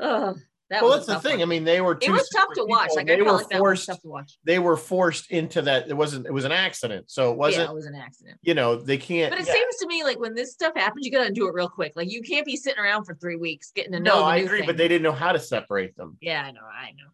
oh, 0.00 0.36
that 0.70 0.82
well, 0.82 0.98
was 0.98 1.06
that's 1.06 1.22
the 1.22 1.28
thing. 1.28 1.38
one. 1.38 1.48
I 1.48 1.50
mean, 1.50 1.64
they 1.64 1.80
were 1.80 1.98
It 2.00 2.10
was 2.10 2.28
tough 2.28 2.42
separate 2.42 2.56
to 2.56 2.64
watch. 2.66 2.90
Like 2.94 3.06
they 3.06 3.16
felt 3.16 3.26
were 3.26 3.32
like 3.32 3.48
that 3.48 3.60
one 3.62 3.70
was 3.70 3.78
forced. 3.78 3.86
tough 3.86 4.02
to 4.02 4.08
watch. 4.08 4.38
They 4.44 4.58
were 4.58 4.76
forced 4.76 5.30
into 5.30 5.62
that. 5.62 5.88
It 5.88 5.96
wasn't. 5.96 6.26
It 6.26 6.32
was 6.32 6.44
an 6.44 6.52
accident. 6.52 7.10
So 7.10 7.32
it 7.32 7.38
wasn't. 7.38 7.70
it 7.70 7.74
was 7.74 7.86
an 7.86 7.94
accident. 7.94 8.38
You 8.42 8.54
know, 8.54 8.76
they 8.76 8.98
can't. 8.98 9.30
But 9.30 9.40
it 9.40 9.46
yeah. 9.46 9.54
seems 9.54 9.76
to 9.76 9.86
me 9.86 10.04
like 10.04 10.18
when 10.20 10.34
this 10.34 10.52
stuff 10.52 10.74
happens, 10.76 11.06
you 11.06 11.12
gotta 11.12 11.32
do 11.32 11.48
it 11.48 11.54
real 11.54 11.68
quick. 11.70 11.92
Like 11.96 12.10
you 12.10 12.20
can't 12.22 12.44
be 12.44 12.56
sitting 12.56 12.78
around 12.82 13.04
for 13.04 13.14
three 13.14 13.36
weeks 13.36 13.72
getting 13.74 13.92
to 13.92 14.00
know. 14.00 14.14
no, 14.14 14.18
the 14.20 14.24
I 14.24 14.38
new 14.40 14.46
agree, 14.46 14.58
thing. 14.58 14.66
but 14.66 14.76
they 14.76 14.88
didn't 14.88 15.02
know 15.02 15.12
how 15.12 15.32
to 15.32 15.38
separate 15.38 15.96
them. 15.96 16.18
Yeah, 16.20 16.42
I 16.42 16.50
know. 16.50 16.60
I 16.60 16.90
know. 16.90 17.10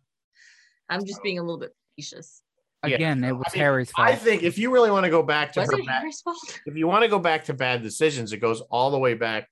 I'm 0.89 1.05
just 1.05 1.23
being 1.23 1.39
a 1.39 1.43
little 1.43 1.59
bit 1.59 1.75
facetious. 1.97 2.43
Yeah, 2.87 2.97
Again, 2.97 3.25
it 3.25 3.33
was 3.33 3.45
I 3.49 3.57
mean, 3.57 3.61
Harry's 3.63 3.91
fault. 3.91 4.09
I 4.09 4.15
think 4.15 4.43
if 4.43 4.59
you 4.59 4.71
really 4.71 4.91
want 4.91 5.05
to 5.05 5.11
go 5.11 5.23
back 5.23 5.53
to 5.55 5.61
Was 5.61 5.71
her 5.71 5.79
it 5.79 5.87
bad, 5.87 6.01
Harry's 6.01 6.21
fault? 6.21 6.37
if 6.67 6.77
you 6.77 6.87
want 6.87 7.03
to 7.03 7.09
go 7.09 7.19
back 7.19 7.45
to 7.47 7.55
bad 7.55 7.83
decisions, 7.83 8.33
it 8.33 8.39
goes 8.39 8.61
all 8.63 8.91
the 8.91 8.99
way 8.99 9.15
back 9.15 9.49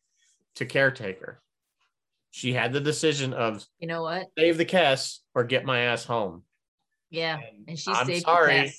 to 0.57 0.67
caretaker. 0.67 1.41
She 2.33 2.53
had 2.55 2.73
the 2.73 2.81
decision 2.81 3.35
of 3.35 3.65
You 3.79 3.87
know 3.87 4.03
what? 4.03 4.27
save 4.39 4.57
the 4.57 4.65
Kes 4.65 5.19
or 5.35 5.45
get 5.45 5.65
my 5.65 5.81
ass 5.81 6.05
home. 6.05 6.43
Yeah, 7.11 7.37
And 7.37 7.69
and 7.69 7.79
she 7.79 7.91
I'm 7.93 8.07
saved 8.07 8.23
sorry, 8.23 8.55
the 8.69 8.73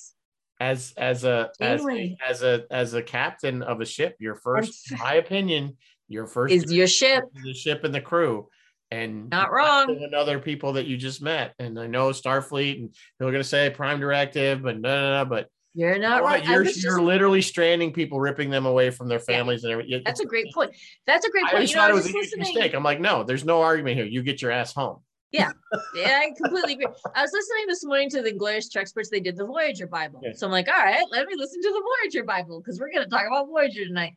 as 0.59 0.93
as 0.97 1.23
a 1.23 1.51
as 1.61 1.85
a, 1.85 2.17
as 2.27 2.41
a 2.41 2.65
as 2.71 2.93
a 2.95 3.03
captain 3.03 3.61
of 3.61 3.79
a 3.79 3.85
ship, 3.85 4.15
your 4.19 4.35
first, 4.35 4.91
in 4.91 4.97
my 4.97 5.13
opinion, 5.15 5.77
your 6.07 6.25
first 6.25 6.51
Is 6.53 6.73
your 6.73 6.87
ship 6.87 7.25
the 7.43 7.53
ship 7.53 7.83
and 7.83 7.93
the 7.93 8.01
crew. 8.01 8.49
And 8.89 9.29
Not 9.29 9.51
wrong. 9.51 9.87
to 9.87 9.93
win 9.93 10.13
other 10.15 10.39
people 10.39 10.73
that 10.73 10.85
you 10.85 10.97
just 10.97 11.21
met. 11.21 11.53
And 11.59 11.79
I 11.79 11.87
know 11.87 12.09
Starfleet, 12.09 12.77
and 12.79 12.95
they're 13.19 13.31
gonna 13.31 13.43
say 13.43 13.69
Prime 13.69 13.99
Directive, 13.99 14.63
but 14.63 14.79
no, 14.79 14.89
no, 14.89 15.23
no, 15.23 15.29
but 15.29 15.47
You're 15.75 15.97
not 15.97 16.21
what? 16.21 16.29
right. 16.29 16.45
You're, 16.45 16.63
you're 16.63 16.71
just- 16.71 16.85
literally 16.99 17.41
stranding 17.41 17.91
people, 17.93 18.19
ripping 18.19 18.49
them 18.49 18.65
away 18.65 18.91
from 18.91 19.07
their 19.07 19.19
families 19.19 19.63
and 19.63 19.71
everything. 19.73 20.01
that's 20.05 20.19
a 20.19 20.25
great 20.25 20.53
point. 20.53 20.71
That's 21.07 21.25
a 21.25 21.29
great 21.31 21.45
I 21.45 21.47
point. 21.47 21.53
always 21.55 21.69
You 21.71 21.75
know, 21.77 21.81
thought 21.81 21.89
I 21.89 21.93
it 21.93 21.95
was 21.95 22.05
a 22.05 22.11
just 22.13 22.35
huge 22.35 22.39
mistake. 22.39 22.73
I'm 22.73 22.83
like, 22.83 22.99
no, 22.99 23.23
there's 23.23 23.43
no 23.45 23.61
argument 23.61 23.97
here. 23.97 24.05
You 24.05 24.21
get 24.21 24.41
your 24.41 24.51
ass 24.51 24.73
home. 24.73 24.97
Yeah, 25.31 25.49
yeah, 25.95 26.19
I 26.21 26.31
completely 26.39 26.73
agree. 26.73 26.85
I 27.15 27.23
was 27.23 27.31
listening 27.33 27.65
this 27.67 27.83
morning 27.83 28.07
to 28.11 28.21
the 28.21 28.31
Glorious 28.31 28.69
Treksperts. 28.71 29.09
They 29.09 29.19
did 29.19 29.35
the 29.35 29.45
Voyager 29.47 29.87
Bible. 29.87 30.21
Yeah. 30.23 30.33
So 30.35 30.45
I'm 30.45 30.51
like, 30.51 30.67
all 30.67 30.75
right, 30.85 31.03
let 31.09 31.25
me 31.25 31.33
listen 31.35 31.59
to 31.59 31.69
the 31.69 31.81
Voyager 32.03 32.23
Bible 32.23 32.59
because 32.61 32.79
we're 32.79 32.91
going 32.91 33.03
to 33.03 33.09
talk 33.09 33.23
about 33.25 33.47
Voyager 33.47 33.83
tonight. 33.83 34.13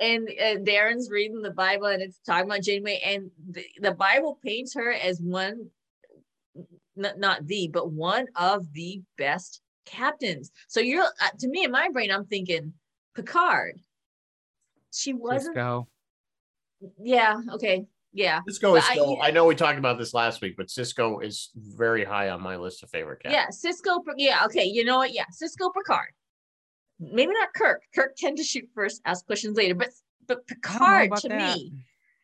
And 0.00 0.26
uh, 0.26 0.56
Darren's 0.60 1.10
reading 1.10 1.42
the 1.42 1.50
Bible 1.50 1.88
and 1.88 2.00
it's 2.02 2.18
talking 2.26 2.46
about 2.50 2.62
Janeway. 2.62 2.98
And 3.04 3.30
the, 3.50 3.62
the 3.78 3.92
Bible 3.92 4.38
paints 4.42 4.72
her 4.72 4.90
as 4.90 5.20
one, 5.20 5.68
n- 6.96 7.12
not 7.18 7.46
the, 7.46 7.68
but 7.70 7.92
one 7.92 8.26
of 8.34 8.72
the 8.72 9.02
best 9.18 9.60
captains. 9.84 10.50
So 10.68 10.80
you're, 10.80 11.04
uh, 11.04 11.28
to 11.40 11.48
me, 11.48 11.64
in 11.64 11.70
my 11.70 11.88
brain, 11.90 12.10
I'm 12.10 12.24
thinking 12.26 12.72
Picard. 13.14 13.80
She 14.92 15.12
wasn't, 15.12 15.56
Sisko. 15.56 15.86
yeah, 17.02 17.40
okay, 17.52 17.86
yeah. 18.12 18.40
Sisko 18.48 18.76
is 18.78 18.84
But 18.84 18.90
I- 18.90 18.92
still. 18.92 19.18
I, 19.20 19.30
know 19.32 19.44
we 19.44 19.54
talked 19.56 19.78
about 19.78 19.98
this 19.98 20.14
last 20.14 20.40
week, 20.40 20.54
but 20.56 20.68
Sisko 20.68 21.24
is 21.24 21.50
very 21.56 22.04
high 22.04 22.30
on 22.30 22.40
my 22.40 22.56
list 22.56 22.82
of 22.82 22.90
favorite 22.90 23.22
cats. 23.22 23.34
Yeah, 23.64 23.72
Sisko. 23.72 24.00
Yeah, 24.16 24.44
okay. 24.46 24.64
You 24.64 24.84
know 24.84 24.98
what? 24.98 25.12
Yeah, 25.12 25.24
Sisko 25.32 25.72
Picard. 25.74 26.12
Maybe 27.00 27.32
not 27.32 27.52
Kirk. 27.54 27.82
Kirk 27.94 28.14
tend 28.16 28.36
to 28.38 28.44
shoot 28.44 28.68
first, 28.72 29.02
ask 29.04 29.26
questions 29.26 29.56
later. 29.56 29.74
But 29.74 29.90
but 30.28 30.38
I 30.38 30.44
don't 30.44 30.48
know 30.48 30.54
Picard 31.08 31.16
to 31.22 31.28
that. 31.28 31.56
me, 31.56 31.72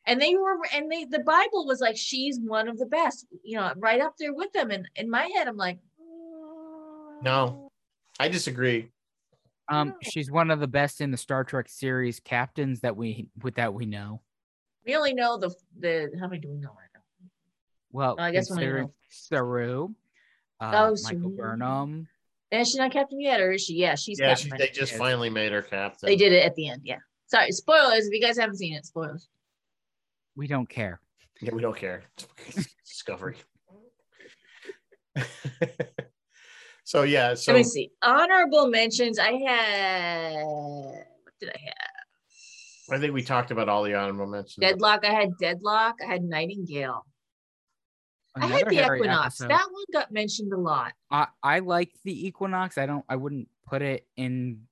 and 0.07 0.21
they 0.23 0.37
were, 0.37 0.59
and 0.73 0.91
they 0.91 1.07
the 1.07 1.19
Bible 1.25 1.67
was 1.67 1.81
like 1.81 1.97
she's 1.97 2.39
one 2.39 2.69
of 2.69 2.79
the 2.79 2.87
best. 2.87 3.27
You 3.43 3.57
know, 3.57 3.73
right 3.77 4.01
up 4.01 4.15
there 4.17 4.33
with 4.33 4.53
them. 4.53 4.71
And 4.71 4.89
in 4.95 5.11
my 5.11 5.29
head, 5.35 5.49
I'm 5.49 5.57
like, 5.57 5.81
No. 7.23 7.71
I 8.19 8.29
disagree. 8.29 8.91
Um, 9.69 9.95
she's 10.03 10.31
one 10.31 10.51
of 10.51 10.59
the 10.61 10.67
best 10.67 11.01
in 11.01 11.11
the 11.11 11.17
Star 11.17 11.45
Trek 11.45 11.69
series 11.69 12.19
captains 12.21 12.81
that 12.81 12.97
we 12.97 13.29
with 13.43 13.55
that 13.55 13.73
we 13.73 13.87
know. 13.87 14.21
we 14.85 14.97
only 14.97 15.15
know 15.15 15.37
the 15.39 15.55
the 15.79 16.11
how 16.19 16.27
many 16.27 16.41
do 16.41 16.49
we 16.51 16.59
know 16.59 16.71
right 16.71 16.89
now? 16.95 17.01
Well, 17.93 18.17
I 18.19 18.31
guess 18.33 18.51
we 18.51 18.55
only 18.55 18.65
considering 18.65 18.85
know- 18.87 18.95
Saru, 19.11 19.85
uh, 20.61 20.73
Oh, 20.75 20.81
Michael 20.81 20.97
Saru. 20.97 21.37
Burnham. 21.37 22.09
And 22.53 22.67
she's 22.67 22.77
not 22.77 22.91
captain 22.91 23.21
yet, 23.21 23.41
or 23.41 23.53
is 23.53 23.63
she? 23.65 23.75
Yeah, 23.75 23.95
she's 23.95 24.19
Yeah, 24.19 24.31
captain. 24.31 24.45
she, 24.47 24.51
right 24.51 24.59
they 24.59 24.67
just 24.71 24.91
Yes. 24.93 24.99
finally 24.99 25.31
made 25.31 25.53
her 25.53 25.63
captain. 25.63 26.09
They 26.09 26.17
did 26.17 26.33
it 26.33 26.45
at 26.45 26.57
the 26.57 26.69
end. 26.69 26.83
Yeah. 26.85 26.99
Sorry, 27.27 27.53
spoilers. 27.53 28.07
If 28.07 28.13
you 28.13 28.21
guys 28.21 28.37
haven't 28.37 28.57
seen 28.57 28.75
it, 28.75 28.85
spoilers. 28.85 29.29
We 30.35 30.49
don't 30.49 30.69
care. 30.69 31.01
Yeah, 31.41 31.55
we 31.55 31.63
don't 31.63 31.77
care. 31.77 32.03
Discovery. 32.85 33.37
so 36.91 37.05
yeah, 37.05 37.35
so 37.35 37.53
Let 37.53 37.59
me 37.59 37.63
see. 37.63 37.93
Honorable 38.03 38.67
mentions. 38.67 39.17
I 39.17 39.31
had. 39.35 40.43
What 40.43 41.35
did 41.41 41.51
I 41.51 41.59
have? 41.67 42.97
I 42.97 42.99
think 42.99 43.15
we 43.15 43.23
talked 43.23 43.53
about 43.53 43.69
all 43.69 43.85
the 43.85 43.95
honorable 43.95 44.27
mentions. 44.27 44.57
Deadlock. 44.57 45.05
I 45.05 45.13
had 45.13 45.39
Deadlock. 45.39 45.99
I 46.03 46.11
had 46.11 46.25
Nightingale. 46.25 47.07
I 48.35 48.45
had 48.45 48.67
the 48.67 48.75
Harry 48.75 48.99
Equinox. 48.99 49.41
episode. 49.41 49.51
That 49.51 49.69
one 49.71 49.85
got 49.93 50.11
mentioned 50.11 50.53
a 50.53 50.59
lot. 50.59 50.93
I 51.13 51.29
I 51.45 51.61
like 51.61 51.93
the 52.05 52.27
Equinox. 52.27 52.77
I 52.77 52.87
don't. 52.87 53.05
I 53.09 53.15
wouldn't 53.15 53.47
put 53.69 53.83
it 53.83 54.09
in 54.17 54.63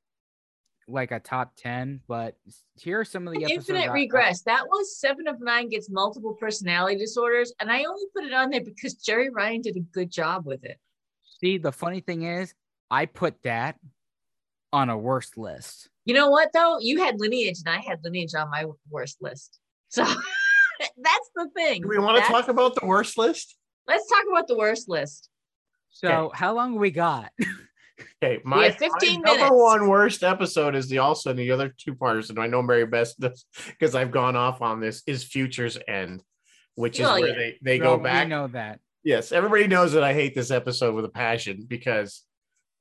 like 0.89 1.13
a 1.13 1.21
top 1.21 1.53
ten, 1.57 2.01
but 2.09 2.37
here 2.75 2.99
are 2.99 3.05
some 3.05 3.29
of 3.29 3.35
the 3.35 3.45
episodes. 3.45 3.69
Infinite 3.69 3.91
I- 3.91 3.93
I- 3.93 3.95
Regress. 3.95 4.43
That 4.43 4.67
was 4.67 4.99
Seven 4.99 5.29
of 5.29 5.41
Nine 5.41 5.69
gets 5.69 5.89
multiple 5.89 6.35
personality 6.35 6.99
disorders, 6.99 7.53
and 7.61 7.71
I 7.71 7.85
only 7.85 8.07
put 8.13 8.25
it 8.25 8.33
on 8.33 8.51
there 8.51 8.65
because 8.65 8.97
Jeri 8.97 9.29
Ryan 9.33 9.61
did 9.61 9.77
a 9.77 9.83
good 9.93 10.11
job 10.11 10.47
with 10.47 10.65
it. 10.65 10.81
See, 11.41 11.59
the 11.59 11.73
funny 11.73 12.01
thing 12.01 12.23
is, 12.23 12.55
I 12.91 13.07
put 13.07 13.43
that 13.43 13.77
on 14.73 14.91
a 14.91 14.99
worst 14.99 15.37
list. 15.39 15.89
You 16.05 16.15
know 16.15 16.31
what 16.31 16.51
though? 16.53 16.79
You 16.81 17.03
had 17.03 17.21
Lineage, 17.21 17.59
and 17.65 17.75
I 17.75 17.81
had 17.81 18.01
Lineage 18.03 18.35
on 18.35 18.51
my 18.51 18.67
worst 18.91 19.19
list. 19.21 19.59
So 19.89 20.05
that's 20.81 21.31
the 21.35 21.49
thing. 21.55 21.83
Do 21.83 21.89
we 21.89 21.99
want 21.99 22.17
to 22.17 22.21
That's- 22.21 22.31
talk 22.31 22.49
about 22.49 22.75
the 22.75 22.87
worst 22.87 23.19
list? 23.19 23.57
Let's 23.87 24.09
talk 24.09 24.25
about 24.31 24.49
the 24.49 24.57
worst 24.57 24.89
list. 24.89 25.31
So 25.91 26.31
how 26.35 26.55
long 26.55 26.77
we 26.77 26.91
got? 26.91 27.31
Okay, 28.23 28.41
my, 28.45 28.65
have 28.65 28.77
15 28.77 29.23
my 29.23 29.33
number 29.35 29.57
one 29.57 29.89
worst 29.89 30.23
episode 30.23 30.75
is 30.77 30.89
the 30.89 30.99
also 30.99 31.31
and 31.31 31.39
the 31.39 31.51
other 31.51 31.75
two 31.77 31.95
parters, 31.95 32.31
and 32.31 32.39
I 32.39 32.47
know 32.47 32.63
Mary 32.63 32.87
Beth 32.87 33.13
does 33.19 33.45
because 33.67 33.95
I've 33.95 34.11
gone 34.11 34.37
off 34.37 34.63
on 34.63 34.81
this 34.81 35.03
is 35.07 35.25
Future's 35.25 35.79
End, 35.89 36.23
which 36.75 37.01
is 37.01 37.09
where 37.09 37.29
yeah. 37.29 37.35
they, 37.35 37.59
they 37.61 37.81
Well, 37.81 37.97
go 37.97 38.03
back. 38.05 38.27
We 38.27 38.31
know 38.31 38.47
that. 38.49 38.81
Yes, 39.09 39.33
everybody 39.33 39.67
knows 39.67 39.95
that 39.95 40.05
I 40.05 40.13
hate 40.13 40.35
this 40.35 40.51
episode 40.51 40.95
with 40.95 41.07
a 41.07 41.09
passion 41.09 41.65
because 41.67 42.25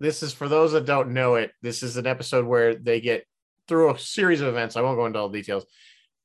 this 0.02 0.22
is 0.22 0.34
for 0.34 0.50
those 0.50 0.74
that 0.74 0.86
don't 0.86 1.12
know 1.14 1.36
it. 1.36 1.52
This 1.62 1.84
is 1.84 1.96
an 1.96 2.06
episode 2.06 2.46
where 2.46 2.76
they 2.76 3.00
get 3.00 3.24
through 3.70 3.92
a 3.94 3.98
series 3.98 4.42
of 4.42 4.50
events. 4.50 4.76
I 4.76 4.82
won't 4.82 4.98
go 4.98 5.06
into 5.06 5.20
all 5.20 5.30
the 5.30 5.40
details. 5.40 5.66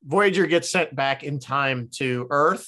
Voyager 0.02 0.46
gets 0.48 0.72
sent 0.72 0.92
back 0.96 1.22
in 1.22 1.38
time 1.38 1.88
to 1.98 2.26
Earth 2.30 2.66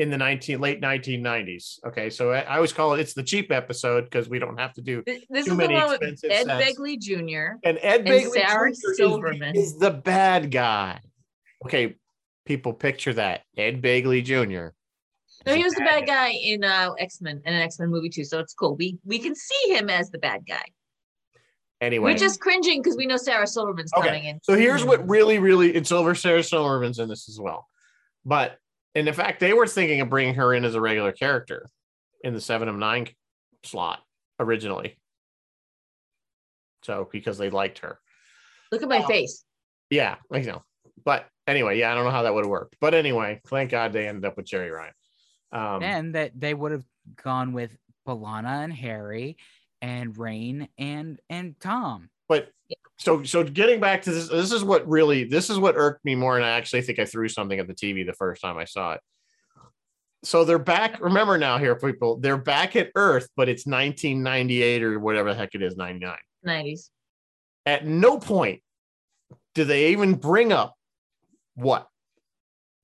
in 0.00 0.10
the 0.10 0.18
19 0.18 0.58
late 0.60 0.80
1990s. 0.82 1.78
Okay, 1.86 2.10
so 2.10 2.32
I, 2.32 2.40
I 2.40 2.56
always 2.56 2.72
call 2.72 2.94
it 2.94 2.98
it's 3.00 3.14
the 3.14 3.22
cheap 3.22 3.52
episode 3.52 4.06
because 4.06 4.28
we 4.28 4.40
don't 4.40 4.58
have 4.58 4.72
to 4.72 4.82
do 4.82 5.02
Th- 5.02 5.24
This 5.30 5.44
Too 5.44 5.52
is 5.52 5.56
the 5.56 5.68
many 5.68 5.74
one 5.74 5.88
with 5.90 6.02
Ed 6.02 6.18
sets. 6.18 6.48
Begley 6.48 6.98
Jr. 6.98 7.58
and 7.62 7.78
Ed 7.80 8.00
And 8.00 8.08
Begley 8.08 8.32
Sarah 8.32 8.72
Jr. 8.72 9.28
is- 9.54 9.68
is 9.74 9.78
the 9.78 9.92
bad 9.92 10.50
guy. 10.50 10.98
Okay, 11.64 11.94
people 12.44 12.72
picture 12.72 13.14
that 13.14 13.42
Ed 13.56 13.80
Begley 13.80 14.24
Jr. 14.24 14.70
No, 15.46 15.54
he 15.54 15.62
was 15.62 15.74
the 15.74 15.80
bad 15.84 16.06
guy 16.06 16.30
in 16.30 16.64
uh, 16.64 16.92
X 16.98 17.20
Men 17.20 17.40
and 17.44 17.54
an 17.54 17.62
X 17.62 17.78
Men 17.78 17.88
movie 17.88 18.08
too, 18.08 18.24
so 18.24 18.40
it's 18.40 18.52
cool. 18.54 18.74
We 18.76 18.98
we 19.04 19.18
can 19.18 19.34
see 19.34 19.74
him 19.74 19.88
as 19.88 20.10
the 20.10 20.18
bad 20.18 20.44
guy. 20.46 20.64
Anyway, 21.80 22.12
We're 22.12 22.18
just 22.18 22.40
cringing 22.40 22.80
because 22.82 22.96
we 22.96 23.06
know 23.06 23.16
Sarah 23.18 23.46
Silverman's 23.46 23.92
Okay, 23.96 24.06
coming 24.08 24.24
in. 24.24 24.40
So 24.42 24.54
here's 24.56 24.82
what 24.84 25.06
really, 25.08 25.38
really, 25.38 25.76
and 25.76 25.86
Silver 25.86 26.14
Sarah 26.14 26.42
Silverman's 26.42 26.98
in 26.98 27.08
this 27.08 27.28
as 27.28 27.38
well. 27.38 27.66
But 28.24 28.56
in 28.94 29.12
fact, 29.12 29.40
they 29.40 29.52
were 29.52 29.66
thinking 29.66 30.00
of 30.00 30.08
bringing 30.08 30.34
her 30.36 30.54
in 30.54 30.64
as 30.64 30.74
a 30.74 30.80
regular 30.80 31.12
character 31.12 31.68
in 32.24 32.32
the 32.32 32.40
seven 32.40 32.68
of 32.68 32.76
nine 32.76 33.08
slot 33.62 34.00
originally. 34.40 34.96
So 36.82 37.08
because 37.12 37.36
they 37.36 37.50
liked 37.50 37.80
her. 37.80 37.98
Look 38.72 38.82
at 38.82 38.88
my 38.88 39.02
Oh. 39.02 39.06
face. 39.06 39.44
Yeah, 39.90 40.16
I 40.32 40.40
know. 40.40 40.62
But 41.04 41.28
anyway, 41.46 41.78
yeah, 41.78 41.92
I 41.92 41.94
don't 41.94 42.04
know 42.04 42.10
how 42.10 42.22
that 42.22 42.32
would 42.34 42.44
have 42.44 42.50
worked. 42.50 42.76
But 42.80 42.94
anyway, 42.94 43.40
thank 43.48 43.70
God 43.70 43.92
they 43.92 44.08
ended 44.08 44.24
up 44.24 44.36
with 44.36 44.46
Jeri 44.46 44.72
Ryan. 44.74 44.94
Um, 45.52 45.82
and 45.82 46.14
that 46.14 46.32
they 46.38 46.54
would 46.54 46.72
have 46.72 46.84
gone 47.22 47.52
with 47.52 47.76
B'Elanna 48.06 48.64
and 48.64 48.72
Harry 48.72 49.36
and 49.80 50.16
Rain 50.16 50.68
and 50.78 51.20
and 51.28 51.58
Tom. 51.60 52.10
but 52.28 52.50
so 52.98 53.22
so 53.22 53.44
getting 53.44 53.78
back 53.80 54.02
to 54.02 54.10
this 54.10 54.28
this 54.28 54.52
is 54.52 54.64
what 54.64 54.86
really 54.88 55.24
this 55.24 55.50
is 55.50 55.58
what 55.58 55.76
irked 55.76 56.04
me 56.04 56.14
more 56.14 56.36
and 56.36 56.44
i 56.44 56.50
actually 56.50 56.80
think 56.80 56.98
i 56.98 57.04
threw 57.04 57.28
something 57.28 57.58
at 57.58 57.66
the 57.66 57.74
tv 57.74 58.06
the 58.06 58.12
first 58.12 58.40
time 58.40 58.56
i 58.56 58.64
saw 58.64 58.92
it 58.94 59.00
so 60.24 60.44
they're 60.44 60.58
back 60.58 61.00
remember 61.00 61.36
now 61.36 61.58
here 61.58 61.76
people 61.76 62.18
they're 62.18 62.38
back 62.38 62.74
at 62.74 62.90
earth 62.96 63.28
but 63.36 63.48
it's 63.48 63.66
1998 63.66 64.82
or 64.82 64.98
whatever 64.98 65.30
the 65.32 65.38
heck 65.38 65.54
it 65.54 65.62
is 65.62 65.76
99 65.76 66.16
90s. 66.46 66.90
at 67.66 67.86
no 67.86 68.18
point 68.18 68.60
do 69.54 69.64
they 69.64 69.88
even 69.88 70.14
bring 70.14 70.52
up 70.52 70.74
what 71.54 71.86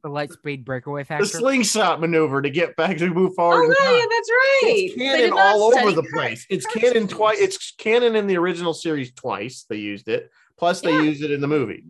The 0.02 0.08
light 0.08 0.32
speed 0.32 0.64
breakaway 0.64 1.04
factor. 1.04 1.24
the 1.24 1.30
slingshot 1.30 2.00
maneuver 2.00 2.42
to 2.42 2.50
get 2.50 2.74
back 2.76 2.96
to 2.98 3.08
move 3.08 3.34
forward 3.36 3.62
Oh 3.62 3.68
in 3.68 3.74
time. 3.74 3.94
yeah, 3.94 4.06
that's 4.10 4.30
right. 4.30 4.72
It's 4.74 4.94
canon 4.96 5.32
all 5.32 5.62
over 5.74 5.92
the 5.92 6.02
place. 6.12 6.44
It's 6.50 6.66
Kirk's 6.66 6.80
canon 6.92 7.06
twice. 7.08 7.38
It's 7.38 7.72
canon 7.78 8.16
in 8.16 8.26
the 8.26 8.36
original 8.36 8.74
series 8.74 9.12
twice. 9.12 9.64
They 9.68 9.76
used 9.76 10.08
it. 10.08 10.30
Plus, 10.58 10.80
they 10.80 10.90
Yeah. 10.92 11.02
used 11.02 11.22
it 11.22 11.30
in 11.30 11.40
the 11.40 11.46
movie 11.48 11.84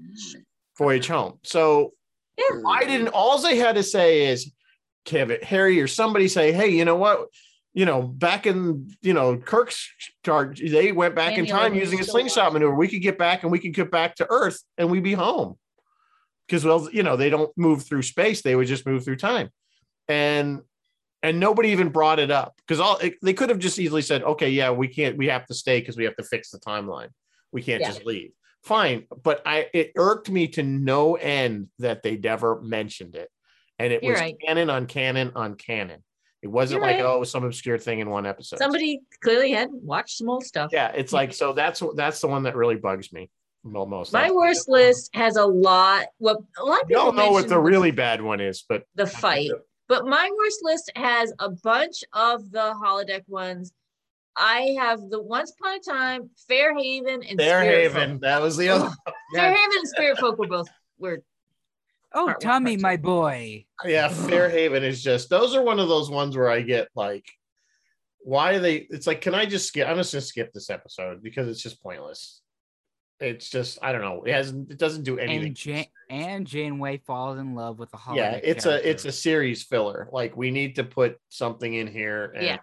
Voyage 0.76 1.06
Home. 1.08 1.38
So 1.42 1.94
Yeah. 2.38 2.58
Why 2.60 2.84
didn't 2.84 3.08
all 3.08 3.38
they 3.38 3.56
had 3.56 3.76
to 3.76 3.82
say 3.82 4.26
is 4.26 4.50
Kevin, 5.04 5.38
Harry, 5.42 5.80
or 5.80 5.86
somebody 5.86 6.28
say, 6.28 6.52
hey, 6.52 6.68
you 6.68 6.84
know 6.84 6.96
what? 6.96 7.28
You 7.74 7.86
know, 7.86 8.02
back 8.02 8.46
in 8.46 8.90
you 9.00 9.14
know 9.14 9.38
Kirk's 9.38 9.88
charge, 10.22 10.60
they 10.60 10.92
went 10.92 11.14
back 11.14 11.38
in 11.38 11.46
time 11.46 11.74
using 11.74 11.98
a 12.00 12.04
slingshot 12.04 12.36
alive. 12.44 12.52
maneuver. 12.54 12.74
We 12.74 12.88
could 12.88 13.00
get 13.00 13.16
back 13.16 13.42
and 13.42 13.50
we 13.50 13.58
could 13.58 13.72
get 13.72 13.90
back 13.90 14.16
to 14.16 14.26
Earth 14.28 14.62
and 14.76 14.90
we'd 14.90 15.02
be 15.02 15.14
home. 15.14 15.56
Because 16.46 16.64
well, 16.64 16.88
you 16.92 17.02
know, 17.02 17.16
they 17.16 17.30
don't 17.30 17.56
move 17.56 17.82
through 17.84 18.02
space; 18.02 18.42
they 18.42 18.54
would 18.56 18.66
just 18.66 18.86
move 18.86 19.04
through 19.04 19.16
time, 19.16 19.50
and 20.08 20.60
and 21.22 21.38
nobody 21.38 21.68
even 21.70 21.88
brought 21.88 22.18
it 22.18 22.30
up 22.30 22.54
because 22.58 22.80
all 22.80 22.98
they 23.22 23.32
could 23.32 23.48
have 23.48 23.58
just 23.60 23.78
easily 23.78 24.02
said, 24.02 24.22
okay, 24.24 24.50
yeah, 24.50 24.70
we 24.70 24.88
can't, 24.88 25.16
we 25.16 25.28
have 25.28 25.46
to 25.46 25.54
stay 25.54 25.78
because 25.78 25.96
we 25.96 26.04
have 26.04 26.16
to 26.16 26.24
fix 26.24 26.50
the 26.50 26.58
timeline. 26.58 27.08
We 27.52 27.62
can't 27.62 27.80
Yeah. 27.80 27.88
just 27.88 28.04
leave. 28.04 28.32
Fine, 28.64 29.06
but 29.22 29.42
I 29.46 29.68
it 29.72 29.92
irked 29.96 30.30
me 30.30 30.48
to 30.48 30.62
no 30.62 31.14
end 31.16 31.68
that 31.78 32.02
they 32.02 32.16
never 32.16 32.60
mentioned 32.60 33.14
it, 33.16 33.28
and 33.78 33.92
it 33.92 34.02
You're 34.02 34.12
was 34.12 34.20
right. 34.20 34.36
canon 34.44 34.70
on 34.70 34.86
canon 34.86 35.32
on 35.34 35.54
canon. 35.56 36.02
It 36.42 36.48
wasn't 36.48 36.80
You're 36.80 36.88
like 36.90 36.96
right. 36.96 37.04
oh, 37.04 37.16
it 37.16 37.20
was 37.20 37.30
some 37.30 37.44
obscure 37.44 37.78
thing 37.78 38.00
in 38.00 38.10
one 38.10 38.26
episode. 38.26 38.58
Somebody 38.58 39.00
clearly 39.20 39.52
had 39.52 39.68
watched 39.72 40.18
some 40.18 40.28
old 40.28 40.44
stuff. 40.44 40.70
yeah, 40.72 40.88
it's 40.94 41.12
like 41.12 41.32
so 41.40 41.52
that's 41.52 41.82
that's 41.94 42.20
the 42.20 42.26
one 42.28 42.44
that 42.44 42.56
really 42.56 42.76
bugs 42.76 43.12
me 43.12 43.30
mo- 43.64 43.86
most. 43.86 44.12
My 44.12 44.30
worst 44.30 44.68
list 44.68 45.10
has 45.14 45.36
a 45.36 45.44
lot. 45.46 46.06
Well, 46.18 46.46
a 46.58 46.64
lot 46.64 46.82
of 46.82 46.88
We 46.88 46.94
people 46.94 47.06
all 47.06 47.12
know 47.12 47.30
what 47.30 47.48
the 47.48 47.58
really 47.58 47.90
bad 47.90 48.20
one 48.22 48.40
is, 48.40 48.64
but 48.68 48.84
the 48.94 49.06
fight, 49.06 49.50
but 49.88 50.06
my 50.06 50.30
worst 50.38 50.60
list 50.62 50.90
has 50.96 51.32
a 51.38 51.50
bunch 51.50 52.04
of 52.12 52.50
the 52.50 52.74
holodeck 52.82 53.22
ones. 53.28 53.72
I 54.36 54.76
have 54.78 55.00
the 55.10 55.20
Once 55.20 55.52
Upon 55.60 55.76
a 55.76 55.80
Time, 55.80 56.30
Fairhaven, 56.48 57.22
and 57.28 57.38
Fair 57.38 57.62
Haven, 57.62 58.18
that 58.20 58.40
was 58.40 58.56
the 58.56 58.68
other. 58.70 58.90
Oh, 59.06 59.12
Fairhaven 59.34 59.70
and 59.78 59.88
Spirit 59.88 60.18
Folk 60.18 60.38
were 60.38 60.46
both 60.46 60.68
were 60.98 61.22
Oh, 62.14 62.26
Part 62.26 62.40
Tommy, 62.42 62.72
part 62.72 62.78
two. 62.78 62.82
my 62.82 62.96
boy. 62.98 63.64
Yeah, 63.86 64.08
Fairhaven 64.08 64.84
is 64.84 65.02
just 65.02 65.30
those 65.30 65.54
are 65.54 65.62
one 65.62 65.78
of 65.78 65.88
those 65.88 66.10
ones 66.10 66.36
where 66.36 66.50
I 66.50 66.60
get 66.60 66.88
like, 66.94 67.24
why 68.20 68.52
are 68.52 68.58
they? 68.60 68.76
It's 68.90 69.06
like, 69.06 69.22
can 69.22 69.34
I 69.34 69.46
just 69.46 69.66
skip? 69.68 69.88
I'm 69.88 69.96
just 69.96 70.12
gonna 70.12 70.20
skip 70.20 70.52
this 70.52 70.68
episode 70.68 71.22
because 71.22 71.48
it's 71.48 71.62
just 71.62 71.82
pointless. 71.82 72.41
It's 73.22 73.48
just 73.48 73.78
I 73.82 73.92
don't 73.92 74.00
know. 74.02 74.22
It 74.24 74.32
hasn't. 74.34 74.70
It 74.70 74.78
doesn't 74.78 75.04
do 75.04 75.18
anything. 75.18 75.46
And 75.48 75.56
Jane 75.56 75.86
and 76.10 76.46
Janeway 76.46 76.98
falls 77.06 77.38
in 77.38 77.54
love 77.54 77.78
with 77.78 77.92
a 77.94 77.96
holodeck. 77.96 78.16
yeah, 78.16 78.30
it's 78.42 78.66
a 78.66 78.88
it's 78.88 79.04
a 79.04 79.12
series 79.12 79.62
filler. 79.62 80.08
Like 80.12 80.36
we 80.36 80.50
need 80.50 80.76
to 80.76 80.84
put 80.84 81.18
something 81.28 81.72
in 81.72 81.86
here. 81.86 82.32
And 82.36 82.44
Yeah. 82.46 82.58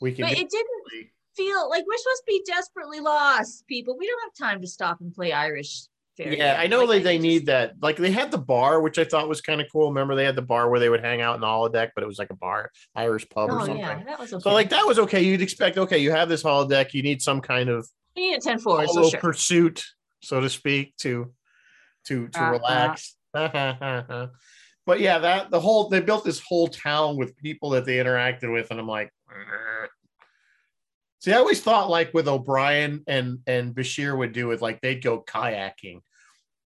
we 0.00 0.12
can. 0.12 0.24
but 0.24 0.32
it 0.32 0.48
didn't 0.50 1.08
feel 1.36 1.68
like 1.68 1.84
we're 1.86 1.96
supposed 1.96 2.20
to 2.20 2.24
be 2.28 2.42
desperately 2.46 3.00
lost, 3.00 3.66
people. 3.66 3.96
We 3.98 4.06
don't 4.06 4.20
have 4.22 4.48
time 4.50 4.60
to 4.60 4.66
stop 4.68 5.00
and 5.00 5.12
play 5.14 5.32
Irish. 5.32 5.82
Fairhaven. 6.16 6.38
yeah, 6.38 6.56
I 6.60 6.68
know 6.68 6.84
Like, 6.84 6.88
they, 6.88 6.98
they 7.02 7.14
just- 7.16 7.22
need 7.24 7.46
that. 7.46 7.72
Like 7.82 7.96
they 7.96 8.12
had 8.12 8.30
the 8.30 8.38
bar, 8.38 8.80
which 8.80 9.00
I 9.00 9.04
thought 9.04 9.28
was 9.28 9.40
kind 9.40 9.60
of 9.60 9.66
cool. 9.72 9.88
Remember, 9.88 10.14
they 10.14 10.24
had 10.24 10.36
the 10.36 10.42
bar 10.42 10.70
where 10.70 10.78
they 10.78 10.88
would 10.88 11.00
hang 11.04 11.20
out 11.20 11.34
in 11.34 11.40
the 11.40 11.48
holodeck, 11.48 11.90
but 11.96 12.04
it 12.04 12.06
was 12.06 12.20
like 12.20 12.30
a 12.30 12.36
bar, 12.36 12.70
Irish 12.94 13.28
pub 13.28 13.50
or 13.50 13.56
Oh 13.56 13.58
something. 13.66 13.78
yeah, 13.78 14.04
that 14.04 14.20
was 14.20 14.32
okay. 14.32 14.40
So 14.42 14.52
like 14.52 14.70
that 14.70 14.86
was 14.86 15.00
okay. 15.00 15.22
You'd 15.22 15.42
expect 15.42 15.76
okay, 15.76 15.98
you 15.98 16.12
have 16.12 16.28
this 16.28 16.44
holodeck, 16.44 16.94
you 16.94 17.02
need 17.02 17.20
some 17.20 17.40
kind 17.40 17.68
of 17.68 17.88
we 18.16 18.30
need 18.30 18.38
a 18.38 18.40
10 18.40 18.58
4, 18.58 18.86
so 18.88 19.08
sure. 19.10 19.20
pursuit, 19.20 19.84
so 20.22 20.40
to 20.40 20.50
speak, 20.50 20.96
to 20.98 21.32
to 22.06 22.28
to 22.28 22.40
Uh-uh. 22.40 22.50
relax. 22.50 23.16
but 23.32 25.00
yeah, 25.00 25.18
that 25.18 25.50
the 25.50 25.60
whole 25.60 25.88
they 25.88 26.00
built 26.00 26.24
this 26.24 26.40
whole 26.40 26.68
town 26.68 27.16
with 27.16 27.36
people 27.36 27.70
that 27.70 27.84
they 27.84 27.96
interacted 27.96 28.52
with, 28.52 28.70
and 28.70 28.78
I'm 28.78 28.88
like, 28.88 29.10
see, 31.20 31.32
I 31.32 31.38
always 31.38 31.60
thought 31.60 31.90
like 31.90 32.12
with 32.14 32.28
O'Brien 32.28 33.02
and 33.06 33.38
and 33.46 33.74
Bashir 33.74 34.16
would 34.16 34.32
do 34.32 34.50
it, 34.52 34.62
like 34.62 34.80
they'd 34.80 35.02
go 35.02 35.22
kayaking, 35.22 36.00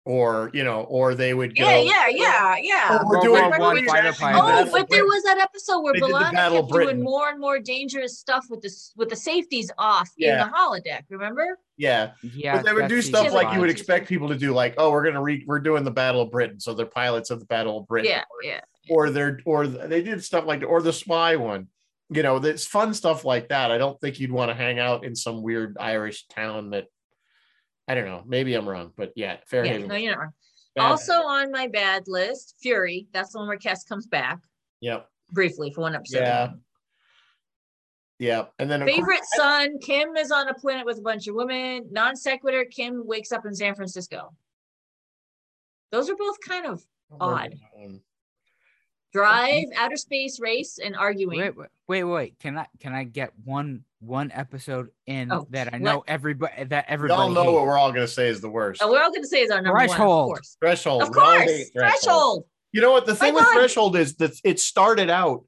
or 0.08 0.50
you 0.54 0.64
know, 0.64 0.84
or 0.84 1.14
they 1.14 1.34
would 1.34 1.54
go. 1.54 1.64
Yeah, 1.68 1.80
yeah, 1.80 2.08
yeah, 2.08 2.56
yeah. 2.56 2.88
Oh, 2.92 3.06
we're 3.06 3.12
World 3.16 3.24
doing 3.24 3.42
War 3.50 3.58
One 3.58 3.86
fighter 3.86 4.12
pilot. 4.14 4.68
Oh, 4.68 4.72
but 4.72 4.82
of 4.84 4.88
there 4.88 5.04
was 5.04 5.22
that 5.24 5.36
episode 5.36 5.80
where 5.82 5.92
They 5.92 6.00
did 6.00 6.08
the 6.08 6.14
B'Elanna 6.14 6.32
Battle 6.32 6.58
of 6.60 6.70
kept 6.70 6.82
doing 6.82 7.02
more 7.02 7.28
and 7.28 7.38
more 7.38 7.58
dangerous 7.58 8.18
stuff 8.18 8.46
with 8.48 8.62
this 8.62 8.94
with 8.96 9.10
the 9.10 9.16
safeties 9.16 9.70
off 9.76 10.08
Yeah. 10.16 10.44
in 10.44 10.48
the 10.50 10.56
holodeck. 10.56 11.02
Remember? 11.10 11.58
yeah. 11.76 12.12
yeah. 12.22 12.56
but 12.56 12.64
they 12.64 12.72
would 12.72 12.84
that's 12.84 12.90
do 12.90 13.02
season 13.02 13.20
stuff 13.20 13.34
like 13.34 13.48
you 13.48 13.50
five. 13.50 13.60
would 13.60 13.70
expect 13.70 14.08
people 14.08 14.28
to 14.28 14.34
do, 14.34 14.54
like, 14.54 14.74
oh, 14.78 14.90
we're 14.90 15.04
gonna 15.04 15.22
read, 15.22 15.44
we're 15.46 15.60
doing 15.60 15.84
the 15.84 15.90
Battle 15.90 16.22
of 16.22 16.30
Britain, 16.30 16.58
so 16.58 16.72
they're 16.72 16.86
pilots 16.86 17.28
of 17.30 17.38
the 17.40 17.46
Battle 17.46 17.76
of 17.78 17.86
Britain. 17.86 18.10
Yeah, 18.10 18.24
yeah. 18.42 18.60
or 18.88 19.10
they're 19.10 19.40
or 19.44 19.66
they 19.66 20.02
did 20.02 20.24
stuff 20.24 20.46
like 20.46 20.64
or 20.66 20.80
the 20.80 20.92
spy 20.92 21.36
one 21.36 21.68
you 22.10 22.22
know 22.22 22.38
that's 22.38 22.64
fun 22.64 22.94
stuff 22.94 23.22
like 23.26 23.48
that 23.48 23.70
i 23.70 23.76
don't 23.76 24.00
think 24.00 24.18
you'd 24.18 24.32
want 24.32 24.50
to 24.50 24.54
hang 24.54 24.78
out 24.78 25.04
in 25.04 25.14
some 25.14 25.42
weird 25.42 25.76
irish 25.78 26.26
town 26.28 26.70
that 26.70 26.86
i 27.88 27.94
don't 27.94 28.04
know 28.06 28.22
maybe 28.26 28.54
i'm 28.54 28.68
wrong 28.68 28.92
but 28.96 29.12
yeah 29.16 29.32
Yeah, 29.32 29.38
fairhaven 29.46 29.88
no, 29.88 29.94
you're 29.96 30.12
not 30.12 30.20
wrong. 30.20 30.32
Bad. 30.76 30.90
Also 30.90 31.12
on 31.14 31.50
my 31.50 31.66
bad 31.66 32.04
list, 32.06 32.54
Fury. 32.60 33.08
That's 33.12 33.32
the 33.32 33.38
one 33.38 33.48
where 33.48 33.58
Kes 33.58 33.88
comes 33.88 34.06
back 34.06 34.38
yep 34.80 35.08
briefly 35.32 35.70
for 35.72 35.80
one 35.82 35.94
episode. 35.94 36.20
Yeah. 36.20 36.50
Yeah. 38.18 38.44
and 38.58 38.70
then 38.70 38.82
of 38.82 38.86
course- 38.88 38.96
Favorite 38.98 39.24
son, 39.36 39.78
Kim 39.80 40.16
is 40.16 40.30
on 40.32 40.48
a 40.48 40.54
planet 40.54 40.86
with 40.86 40.98
a 40.98 41.02
bunch 41.02 41.26
of 41.28 41.34
women. 41.34 41.88
Non 41.90 42.16
sequitur, 42.16 42.64
Kim 42.64 43.06
wakes 43.06 43.32
up 43.32 43.44
in 43.46 43.54
San 43.54 43.74
Francisco. 43.74 44.34
Those 45.90 46.08
are 46.10 46.16
both 46.16 46.36
kind 46.46 46.66
of 46.66 46.82
odd. 47.20 47.54
Drive, 49.12 49.64
outer 49.76 49.96
space 49.96 50.38
race, 50.38 50.78
and 50.78 50.94
arguing. 50.94 51.38
Wait, 51.38 51.56
wait, 51.56 51.68
wait, 51.88 52.04
wait. 52.04 52.38
Can 52.38 52.58
I 52.58 52.66
can 52.78 52.92
I 52.92 53.04
get 53.04 53.32
one 53.44 53.84
one 54.00 54.30
episode 54.32 54.88
in 55.06 55.32
Oh, 55.32 55.46
that 55.50 55.68
I 55.74 55.78
what? 55.78 55.80
know 55.82 56.04
everybody 56.06 56.64
that 56.64 56.86
we 56.88 56.92
everybody 56.94 57.20
all 57.20 57.30
know 57.30 57.52
what 57.52 57.64
we're 57.64 57.76
all 57.78 57.90
going 57.90 58.06
to 58.06 58.12
say 58.12 58.28
is 58.28 58.40
the 58.40 58.48
worst 58.48 58.80
Oh, 58.82 58.90
we're 58.92 59.02
all 59.02 59.10
going 59.10 59.22
to 59.22 59.28
say 59.28 59.40
is 59.42 59.50
our 59.50 59.60
number 59.60 59.78
Threshold. 59.80 60.28
one. 60.28 60.38
Of 60.38 60.46
threshold 60.60 61.02
Of 61.02 61.10
course. 61.12 61.42
hate 61.42 61.66
Threshold. 61.76 62.44
you 62.72 62.80
know 62.80 62.92
what 62.92 63.06
the 63.06 63.14
thing 63.16 63.34
My 63.34 63.40
with 63.40 63.44
God. 63.46 63.54
threshold 63.54 63.96
is 63.96 64.14
that 64.16 64.32
it 64.44 64.60
started 64.60 65.10
out 65.10 65.44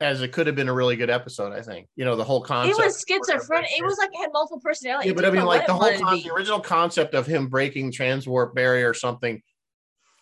as 0.00 0.20
it 0.22 0.32
could 0.32 0.46
have 0.46 0.54
been 0.56 0.68
a 0.68 0.72
really 0.72 0.96
good 0.96 1.10
episode 1.10 1.52
i 1.52 1.62
think 1.62 1.86
you 1.96 2.04
know 2.04 2.16
the 2.16 2.24
whole 2.24 2.40
concept. 2.42 2.78
It 2.78 2.82
concept 2.82 3.10
was 3.20 3.26
schizophrenic. 3.38 3.70
It 3.76 3.84
was 3.84 3.98
like 3.98 4.10
it 4.12 4.18
had 4.18 4.30
multiple 4.32 4.60
personalities. 4.60 5.08
Yeah, 5.10 5.14
but 5.14 5.24
I 5.24 5.30
mean, 5.30 5.44
like 5.44 5.66
the 5.66 5.74
whole 5.74 5.92
con- 5.98 6.20
the 6.22 6.30
original 6.30 6.60
concept 6.60 7.14
of 7.14 7.26
him 7.26 7.48
breaking 7.48 7.90
trans 7.92 8.26
warp 8.28 8.54
barrier 8.54 8.88
or 8.90 8.94
something 8.94 9.40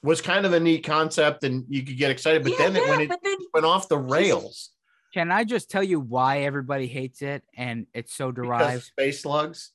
was 0.02 0.20
kind 0.22 0.46
of 0.46 0.52
a 0.54 0.60
neat 0.60 0.84
concept, 0.84 1.44
and 1.44 1.64
you 1.68 1.82
could 1.82 1.96
get 1.98 2.10
excited. 2.10 2.42
But 2.42 2.52
Yeah, 2.52 2.68
then 2.70 2.76
it, 2.76 2.88
when 2.88 3.00
it 3.02 3.10
then 3.22 3.36
went 3.54 3.66
off 3.66 3.88
the 3.88 3.98
rails 3.98 4.70
Can 5.12 5.32
I 5.32 5.44
just 5.44 5.70
tell 5.70 5.82
you 5.82 5.98
why 5.98 6.42
everybody 6.42 6.86
hates 6.86 7.20
it 7.22 7.42
and 7.56 7.86
it's 7.94 8.14
so 8.14 8.30
because 8.30 8.46
derived? 8.46 8.84
space 8.84 9.22
slugs, 9.22 9.72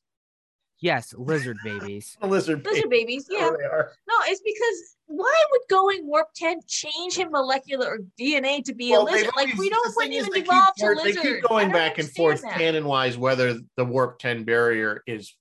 Yes, 0.82 1.14
lizard 1.18 1.58
babies. 1.64 2.18
lizard, 2.22 2.64
lizard 2.66 2.90
babies. 2.90 3.26
Yeah. 3.30 3.40
There 3.50 3.58
they 3.58 3.64
are. 3.64 3.92
No, 4.08 4.14
it's 4.26 4.42
because 4.42 4.96
why 5.08 5.34
would 5.52 5.62
going 5.70 6.06
warp 6.06 6.28
10 6.36 6.60
change 6.68 7.18
him 7.18 7.32
molecular 7.32 7.88
or 7.88 8.00
DNA 8.20 8.64
to 8.66 8.74
be 8.76 8.92
Well, 8.92 9.04
a 9.04 9.06
they've 9.06 9.16
lizard? 9.22 9.34
Like 9.36 9.54
we 9.58 9.70
don't 9.70 9.86
thing 9.86 9.94
wouldn't 9.96 10.14
even 10.14 10.32
they 10.34 10.40
evolve 10.42 10.76
to 10.78 10.84
warp- 10.84 10.98
lizard. 10.98 11.24
They 11.24 11.34
keep 11.36 11.44
going 11.44 11.72
back 11.72 11.98
and 11.98 12.10
forth 12.12 12.42
that. 12.42 12.58
canon 12.58 12.86
wise 12.86 13.18
whether 13.18 13.58
the 13.78 13.86
warp 13.86 14.20
10 14.20 14.44
barrier 14.44 15.02
is 15.08 15.34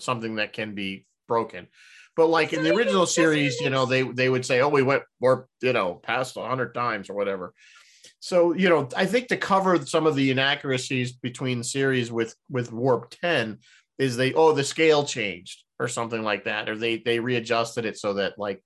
something 0.00 0.34
that 0.36 0.52
can 0.52 0.74
be 0.74 1.06
broken. 1.28 1.68
But 2.16 2.26
like 2.26 2.52
in 2.52 2.62
the 2.62 2.70
Doesn't 2.70 2.74
even- 2.74 2.86
original 2.86 3.06
series, 3.06 3.60
you 3.60 3.70
know, 3.70 3.86
they 3.86 4.02
they 4.02 4.28
would 4.28 4.44
say, 4.44 4.60
"Oh, 4.60 4.68
we 4.68 4.82
went 4.82 5.04
warp, 5.20 5.48
you 5.62 5.72
know, 5.72 5.94
past 5.94 6.36
a 6.36 6.42
hundred 6.42 6.74
times 6.74 7.08
or 7.08 7.14
whatever." 7.14 7.54
So 8.22 8.54
you 8.54 8.68
know, 8.68 8.88
I 8.96 9.06
think 9.06 9.26
to 9.28 9.36
cover 9.36 9.84
some 9.84 10.06
of 10.06 10.14
the 10.14 10.30
inaccuracies 10.30 11.10
between 11.10 11.64
series 11.64 12.12
with 12.12 12.36
with 12.48 12.72
warp 12.72 13.10
ten 13.20 13.58
is 13.98 14.16
they 14.16 14.32
oh 14.32 14.52
the 14.52 14.62
scale 14.62 15.02
changed 15.02 15.64
or 15.80 15.88
something 15.88 16.22
like 16.22 16.44
that, 16.44 16.68
or 16.68 16.76
they 16.76 16.98
they 16.98 17.18
readjusted 17.18 17.84
it 17.84 17.98
so 17.98 18.14
that 18.14 18.38
like 18.38 18.62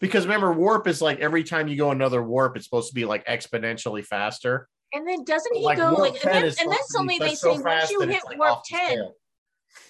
because 0.00 0.24
remember 0.24 0.52
warp 0.52 0.88
is 0.88 1.00
like 1.00 1.20
every 1.20 1.44
time 1.44 1.68
you 1.68 1.76
go 1.76 1.92
another 1.92 2.20
warp, 2.20 2.56
it's 2.56 2.64
supposed 2.64 2.88
to 2.88 2.94
be 2.94 3.04
like 3.04 3.24
exponentially 3.26 4.04
faster. 4.04 4.68
And 4.92 5.06
then 5.06 5.22
doesn't 5.22 5.54
he 5.54 5.62
Like 5.62 5.78
go 5.78 5.94
like 5.94 6.14
and 6.24 6.34
then, 6.34 6.44
and 6.44 6.44
then 6.44 6.56
supposed 6.56 6.88
suddenly 6.88 7.18
they 7.20 7.34
so 7.36 7.56
say 7.56 7.62
once 7.62 7.90
you 7.92 8.00
hit 8.00 8.24
like, 8.24 8.36
warp 8.36 8.64
10. 8.64 8.98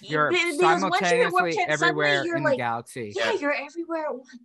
You're 0.01 0.29
because 0.29 0.55
once 0.83 1.01
you 1.01 1.17
hit 1.17 1.31
warp 1.31 1.51
simultaneously 1.51 1.53
10, 1.53 1.69
everywhere 1.71 2.07
suddenly 2.07 2.27
you're 2.27 2.37
in 2.37 2.43
like, 2.43 2.53
the 2.53 2.57
galaxy. 2.57 3.13
yeah, 3.15 3.31
you're 3.31 3.55
everywhere 3.55 4.05
at 4.05 4.13
once. 4.13 4.37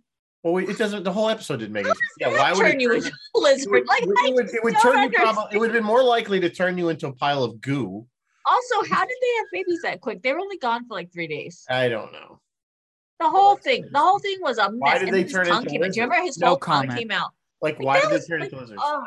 Well, 0.45 0.57
it 0.57 0.77
doesn't. 0.77 1.03
The 1.03 1.11
whole 1.11 1.27
episode 1.27 1.57
didn't 1.57 1.73
make 1.73 1.87
How 1.87 1.91
oh, 1.91 1.93
it. 1.93 1.97
Yeah, 2.19 2.37
why 2.37 2.51
would 2.51 2.59
turn 2.59 2.71
it 2.73 2.81
you 2.81 2.89
turn 2.89 2.97
into 2.97 3.11
a 3.35 3.39
lizard? 3.39 3.65
It 3.65 3.71
would, 3.71 3.87
Like, 3.87 4.03
I 4.03 4.27
it 4.27 4.35
would, 4.35 4.49
it 4.53 4.63
would 4.63 4.73
don't 4.75 4.93
turn 4.93 5.11
you 5.11 5.17
probably. 5.17 5.55
It 5.55 5.59
would 5.59 5.69
have 5.71 5.73
been 5.73 5.83
more 5.83 6.03
likely 6.03 6.39
to 6.39 6.51
turn 6.51 6.77
you 6.77 6.89
into 6.89 7.07
a 7.07 7.13
pile 7.13 7.43
of 7.43 7.59
goo. 7.61 8.05
Also, 8.45 8.93
how 8.93 9.03
did 9.03 9.17
they 9.21 9.35
have 9.37 9.45
babies 9.51 9.79
that 9.81 10.01
quick? 10.01 10.21
They 10.21 10.33
were 10.33 10.39
only 10.39 10.59
gone 10.59 10.87
for 10.87 10.93
like 10.93 11.11
three 11.11 11.25
days. 11.25 11.65
I 11.67 11.89
don't 11.89 12.13
know. 12.13 12.39
The 13.19 13.27
whole 13.27 13.55
thing, 13.55 13.87
the 13.91 13.97
whole 13.97 14.19
thing 14.19 14.37
was 14.39 14.59
a 14.59 14.69
mess. 14.69 14.77
Why 14.77 14.99
did 14.99 15.07
and 15.07 15.15
they 15.15 15.23
then 15.23 15.23
his 15.23 15.33
turn 15.33 15.47
into 15.47 15.69
came 15.69 15.83
out. 15.83 15.91
Do 15.91 15.99
you 15.99 16.03
remember 16.03 16.23
his 16.23 16.37
No 16.37 16.47
whole 16.49 16.57
tongue 16.57 16.89
came 16.89 17.09
out? 17.09 17.31
Like, 17.59 17.79
Like, 17.79 17.85
why 17.85 18.01
did 18.01 18.11
was 18.11 18.27
they 18.27 18.33
turn 18.33 18.41
like, 18.41 18.51
into 18.51 18.61
lizards? 18.61 18.81
Oh, 18.83 19.03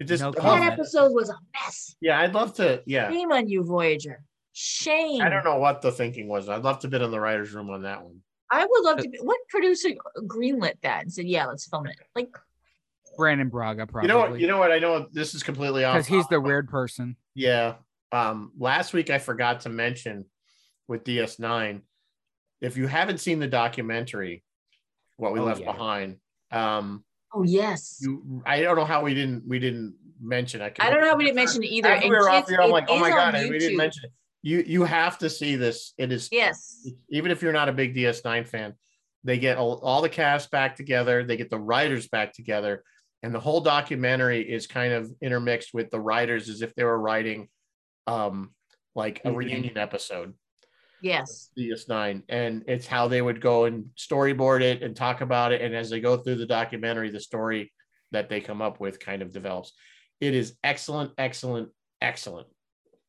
it 0.00 0.04
just. 0.04 0.22
No 0.22 0.30
the 0.30 0.40
that 0.40 0.42
comment. 0.42 0.72
episode 0.72 1.12
was 1.12 1.28
a 1.28 1.36
mess. 1.52 1.96
yeah, 2.00 2.18
I'd 2.18 2.32
love 2.32 2.54
to. 2.54 2.82
Yeah, 2.86 3.10
Shame 3.10 3.30
on 3.30 3.46
you, 3.46 3.62
Voyager. 3.62 4.24
Shame. 4.54 5.20
I 5.20 5.28
don't 5.28 5.44
know 5.44 5.56
what 5.58 5.82
the 5.82 5.92
thinking 5.92 6.28
was. 6.28 6.48
I'd 6.48 6.62
love 6.62 6.78
to 6.78 6.86
have 6.86 6.92
been 6.92 7.02
in 7.02 7.10
the 7.10 7.20
writers' 7.20 7.52
room 7.52 7.68
on 7.68 7.82
that 7.82 8.02
one. 8.02 8.20
I 8.52 8.66
would 8.68 8.84
love 8.84 8.98
to 8.98 9.08
be. 9.08 9.18
What 9.22 9.38
producer 9.48 9.88
greenlit 10.18 10.74
that 10.82 11.02
and 11.02 11.12
said, 11.12 11.26
"Yeah, 11.26 11.46
let's 11.46 11.66
film 11.66 11.86
it"? 11.86 11.96
Like, 12.14 12.28
Brannon 13.16 13.48
Braga 13.48 13.86
probably. 13.86 14.08
You 14.08 14.14
know 14.14 14.18
what? 14.20 14.40
You 14.40 14.46
know 14.46 14.58
what? 14.58 14.70
I 14.70 14.78
know 14.78 15.06
this 15.12 15.34
is 15.34 15.42
completely 15.42 15.84
off. 15.84 15.94
because 15.94 16.06
he's 16.06 16.28
the 16.28 16.40
weird 16.40 16.68
person. 16.68 17.16
Yeah. 17.34 17.74
Um, 18.12 18.52
last 18.58 18.92
week 18.92 19.08
I 19.08 19.18
forgot 19.18 19.60
to 19.60 19.70
mention 19.70 20.26
with 20.86 21.02
DS9, 21.04 21.80
if 22.60 22.76
you 22.76 22.86
haven't 22.86 23.18
seen 23.18 23.38
the 23.38 23.46
documentary, 23.46 24.44
what 25.16 25.32
we 25.32 25.40
Oh, 25.40 25.44
left 25.44 25.60
yeah. 25.60 25.72
behind. 25.72 26.16
Um, 26.50 27.04
Oh 27.34 27.42
yes. 27.44 27.98
you, 28.02 28.42
I 28.44 28.60
don't 28.60 28.76
know 28.76 28.84
how 28.84 29.02
we 29.02 29.14
didn't 29.14 29.48
we 29.48 29.58
didn't 29.58 29.94
mention 30.20 30.60
it. 30.60 30.76
I 30.78 30.90
don't 30.90 31.00
know 31.00 31.08
how 31.08 31.16
we 31.16 31.24
didn't 31.24 31.36
mention 31.36 31.62
it 31.62 31.68
either. 31.68 31.88
After 31.88 32.08
we 32.08 32.14
were 32.14 32.28
off 32.28 32.48
here, 32.48 32.60
I'm 32.60 32.70
like, 32.70 32.84
oh 32.88 32.98
my 32.98 33.08
god, 33.08 33.34
on 33.34 33.48
we 33.48 33.58
didn't 33.58 33.78
mention 33.78 34.02
it. 34.04 34.12
You 34.42 34.62
you 34.66 34.84
have 34.84 35.18
to 35.18 35.30
see 35.30 35.56
this. 35.56 35.94
It 35.98 36.12
is 36.12 36.28
Yes. 36.32 36.86
even 37.08 37.30
if 37.30 37.42
you're 37.42 37.52
not 37.52 37.68
a 37.68 37.72
big 37.72 37.94
DS9 37.94 38.46
fan, 38.46 38.74
they 39.24 39.38
get 39.38 39.56
all, 39.56 39.78
all 39.82 40.02
the 40.02 40.08
cast 40.08 40.50
back 40.50 40.76
together, 40.76 41.24
they 41.24 41.36
get 41.36 41.48
the 41.50 41.58
writers 41.58 42.08
back 42.08 42.32
together, 42.32 42.82
and 43.22 43.32
the 43.34 43.40
whole 43.40 43.60
documentary 43.60 44.42
is 44.42 44.66
kind 44.66 44.92
of 44.92 45.12
intermixed 45.20 45.72
with 45.72 45.90
the 45.90 46.00
writers 46.00 46.48
as 46.48 46.60
if 46.60 46.74
they 46.74 46.84
were 46.84 46.98
writing 46.98 47.48
um 48.08 48.52
like 48.96 49.20
a 49.24 49.32
reunion 49.32 49.78
episode 49.78 50.34
Yes. 51.00 51.50
DS9 51.56 52.22
and 52.28 52.64
it's 52.66 52.86
how 52.86 53.06
they 53.08 53.22
would 53.22 53.40
go 53.40 53.64
and 53.64 53.86
storyboard 53.96 54.60
it 54.60 54.82
and 54.82 54.94
talk 54.96 55.20
about 55.20 55.52
it 55.52 55.60
and 55.60 55.74
as 55.74 55.88
they 55.88 56.00
go 56.00 56.16
through 56.16 56.36
the 56.36 56.46
documentary 56.46 57.10
the 57.10 57.20
story 57.20 57.72
that 58.10 58.28
they 58.28 58.40
come 58.40 58.60
up 58.60 58.80
with 58.80 58.98
kind 59.00 59.22
of 59.22 59.32
develops. 59.32 59.72
It 60.20 60.34
is 60.34 60.56
excellent 60.64 61.12
excellent 61.16 61.70
excellent. 62.00 62.48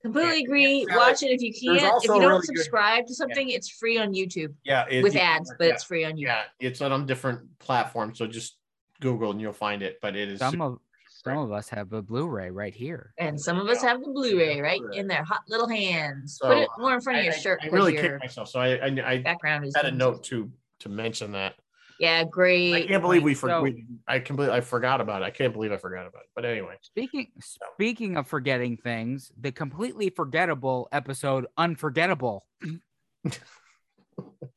Completely 0.04 0.38
Yeah. 0.40 0.44
agree. 0.44 0.86
Yeah. 0.90 0.98
Watch 0.98 1.24
it 1.24 1.28
if 1.32 1.42
you 1.42 1.54
can't. 1.54 1.82
If 1.98 2.04
you 2.04 2.10
don't 2.10 2.20
really 2.22 2.40
good- 2.40 2.58
subscribe 2.58 3.08
to 3.08 3.16
something, 3.16 3.50
it's 3.50 3.70
free 3.70 3.98
on 3.98 4.14
YouTube 4.14 4.54
Yeah, 4.64 4.86
it, 4.90 5.02
with 5.02 5.16
it- 5.16 5.20
ads, 5.20 5.52
but 5.58 5.68
yeah. 5.68 5.74
it's 5.74 5.84
free 5.84 6.04
on 6.06 6.14
YouTube. 6.14 6.22
yeah 6.24 6.44
it's 6.60 6.82
on 6.82 7.06
different 7.06 7.42
platforms 7.60 8.18
so 8.18 8.28
just 8.28 8.58
google 9.00 9.32
and 9.32 9.42
you'll 9.42 9.52
find 9.54 9.82
it 9.82 10.00
but 10.02 10.16
it 10.16 10.30
is 10.30 10.40
Some 10.40 10.62
of 10.62 10.80
some 11.08 11.38
of 11.38 11.52
us 11.54 11.70
have 11.70 11.94
a 11.94 12.02
Blu-ray 12.02 12.52
right 12.52 12.74
here. 12.76 13.14
And 13.18 13.40
some 13.40 13.58
of 13.58 13.70
us 13.70 13.82
have 13.82 14.02
the 14.04 14.12
Blu-ray 14.12 14.60
right 14.60 14.82
in 14.92 15.08
their 15.08 15.24
hot 15.24 15.40
little 15.48 15.70
hands. 15.70 16.38
So, 16.42 16.50
Put 16.50 16.58
it 16.58 16.70
more 16.78 16.94
in 16.96 17.00
front 17.02 17.20
of 17.20 17.22
I, 17.22 17.26
your 17.28 17.34
I- 17.34 17.38
shirt. 17.38 17.60
I 17.62 17.66
'cause 17.68 17.74
really 17.74 17.94
your 17.94 18.02
kicked 18.02 18.20
myself 18.24 18.50
so 18.50 18.60
i 18.60 18.76
i, 18.76 19.12
I 19.14 19.18
background 19.20 19.64
is 19.66 19.74
had 19.76 19.86
a 19.86 19.92
note 19.92 20.24
to 20.26 20.52
to 20.80 20.90
mention 20.90 21.32
that 21.32 21.56
Yeah, 22.00 22.24
great. 22.24 22.74
i 22.74 22.88
can't 22.88 23.02
believe 23.02 23.24
we, 23.24 23.34
for, 23.36 23.50
So- 23.50 23.62
we 23.62 23.86
i 24.08 24.20
completely 24.20 24.56
i 24.56 24.62
forgot 24.62 25.00
about 25.00 25.22
it 25.22 25.26
i 25.26 25.30
can't 25.30 25.54
believe 25.54 25.72
i 25.72 25.78
forgot 25.78 26.08
about 26.08 26.24
it 26.24 26.30
but 26.36 26.44
anyway 26.46 26.76
Speaking 26.82 27.32
speaking 27.76 28.18
of 28.18 28.28
forgetting 28.28 28.78
things, 28.78 29.32
the 29.40 29.52
completely 29.52 30.10
forgettable 30.10 30.88
episode 30.92 31.46
Unforgettable. 31.58 32.46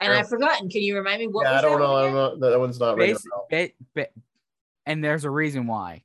And 0.01 0.13
I've 0.13 0.29
forgotten. 0.29 0.69
Can 0.69 0.83
you 0.83 0.97
remind 0.97 1.21
me 1.21 1.29
what 1.29 1.47
yeah 1.47 1.55
was 1.55 1.59
i 1.59 1.63
don't 1.63 1.81
that 1.81 1.87
know 1.87 1.97
I'm 1.97 2.05
again? 2.05 2.15
not, 2.15 2.41
that 2.51 2.59
one's 2.61 2.79
not 2.79 2.97
ringing 2.97 3.17
a 3.17 3.19
Basi- 3.19 3.23
bell. 3.31 3.47
ba- 3.51 3.71
ba- 3.95 4.21
and 4.85 5.03
there's 5.03 5.25
a 5.25 5.31
reason 5.31 5.67
why. 5.67 6.03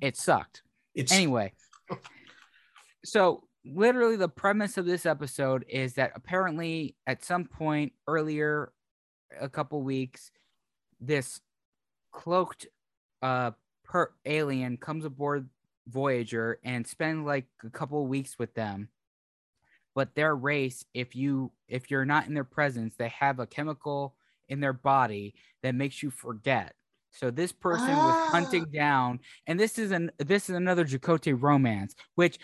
It 0.00 0.16
sucked. 0.16 0.62
it's 0.94 1.10
Anyway, 1.12 1.52
so 3.04 3.42
literally 3.64 4.16
the 4.16 4.28
premise 4.28 4.78
of 4.78 4.86
this 4.86 5.04
episode 5.06 5.64
is 5.68 5.94
that 5.94 6.12
apparently 6.14 6.94
at 7.06 7.24
some 7.24 7.44
point 7.46 7.92
earlier 8.06 8.72
a 9.40 9.48
couple 9.48 9.82
weeks 9.82 10.30
this 11.00 11.40
cloaked 12.12 12.66
uh 13.22 13.50
per 13.84 14.12
alien 14.24 14.76
comes 14.76 15.04
aboard 15.04 15.48
Voyager 15.88 16.58
and 16.64 16.86
spends 16.86 17.26
like 17.26 17.46
a 17.64 17.70
couple 17.70 18.06
weeks 18.06 18.38
with 18.38 18.54
them. 18.54 18.88
But 19.94 20.14
their 20.14 20.34
race 20.34 20.84
if 20.94 21.14
you 21.16 21.52
if 21.68 21.90
you're 21.90 22.04
not 22.04 22.26
in 22.26 22.34
their 22.34 22.44
presence 22.44 22.94
they 22.96 23.08
have 23.08 23.40
a 23.40 23.46
chemical 23.46 24.14
in 24.48 24.60
their 24.60 24.72
body 24.72 25.34
that 25.62 25.74
makes 25.74 26.02
you 26.02 26.10
forget. 26.10 26.74
So 27.10 27.30
this 27.30 27.52
person 27.52 27.94
was 27.94 28.30
hunting 28.30 28.66
Ah. 28.68 28.72
down 28.72 29.20
and 29.46 29.58
this 29.58 29.78
is 29.78 29.90
an 29.90 30.10
this 30.18 30.48
is 30.48 30.56
another 30.56 30.84
Chakotay 30.84 31.36
romance 31.40 31.94
which 32.14 32.38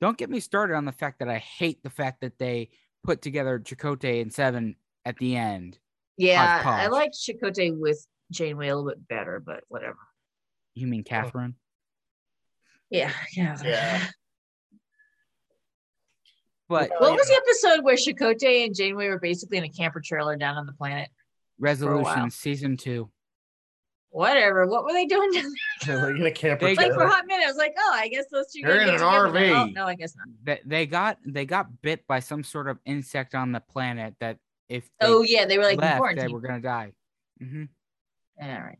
don't 0.00 0.16
get 0.16 0.30
me 0.30 0.40
started 0.40 0.74
on 0.74 0.84
the 0.84 0.92
fact 0.92 1.18
that 1.18 1.28
I 1.28 1.38
hate 1.38 1.82
the 1.82 1.90
fact 1.90 2.20
that 2.20 2.38
they 2.38 2.70
put 3.02 3.20
together 3.22 3.58
Chakotay 3.58 4.22
and 4.22 4.32
Seven 4.32 4.76
at 5.04 5.18
the 5.18 5.36
end 5.36 5.78
Yeah, 6.16 6.62
I 6.64 6.86
liked 6.88 7.14
Chakotay 7.16 7.76
with 7.78 8.06
Janeway 8.30 8.68
a 8.68 8.76
little 8.76 8.90
bit 8.90 9.08
better, 9.08 9.40
but 9.44 9.64
whatever. 9.68 9.98
you 10.74 10.86
mean 10.86 11.04
Catherine 11.04 11.54
Yeah, 12.90 13.10
yeah. 13.36 13.56
Yeah. 13.64 14.06
but 16.68 16.90
What 16.98 17.10
you 17.12 17.16
was 17.16 17.28
the 17.28 17.34
episode 17.34 17.84
where 17.84 17.96
Chakotay 17.96 18.64
and 18.66 18.74
Janeway 18.74 19.08
were 19.08 19.18
basically 19.18 19.58
in 19.58 19.64
a 19.64 19.68
camper 19.68 20.00
trailer 20.00 20.36
down 20.36 20.56
on 20.56 20.66
the 20.66 20.72
planet? 20.72 21.08
resolution 21.58 22.30
season 22.30 22.76
two 22.76 23.10
Whatever. 24.10 24.66
What 24.68 24.84
were 24.84 24.92
they 24.92 25.06
doing 25.06 25.32
down 25.32 25.52
there? 25.86 26.06
like 26.12 26.20
in 26.20 26.26
a 26.26 26.30
camper 26.30 26.66
They- 26.66 26.76
Like 26.76 26.92
for 26.94 27.02
a 27.02 27.08
hot 27.10 27.26
minute, 27.26 27.44
I 27.44 27.48
was 27.48 27.56
like, 27.56 27.74
oh, 27.76 27.92
I 27.94 28.06
guess 28.06 28.26
those 28.30 28.46
two. 28.52 28.62
They're 28.62 28.80
in 28.80 28.88
an 28.90 28.94
together 28.94 29.32
then. 29.32 29.50
Oh, 29.52 29.66
RV. 29.66 29.74
no, 29.74 29.86
I 29.86 29.94
guess 29.96 30.14
not. 30.16 30.28
they, 30.44 30.60
they 30.64 30.86
got 30.86 31.18
they 31.26 31.44
got 31.44 31.82
bit 31.82 32.06
by 32.06 32.20
some 32.20 32.44
sort 32.44 32.68
of 32.68 32.78
insect 32.86 33.34
on 33.34 33.50
the 33.50 33.58
planet 33.58 34.14
that 34.20 34.38
if 34.68 34.84
they 35.00 35.06
Oh 35.06 35.22
yeah, 35.22 35.44
they 35.46 35.58
were 35.58 35.64
like 35.64 35.74
in 35.74 35.80
left 35.80 36.16
they 36.16 36.28
were 36.28 36.40
gonna 36.40 36.60
die 36.60 36.92
mm-hmm. 37.42 37.64
All 38.42 38.48
right. 38.48 38.78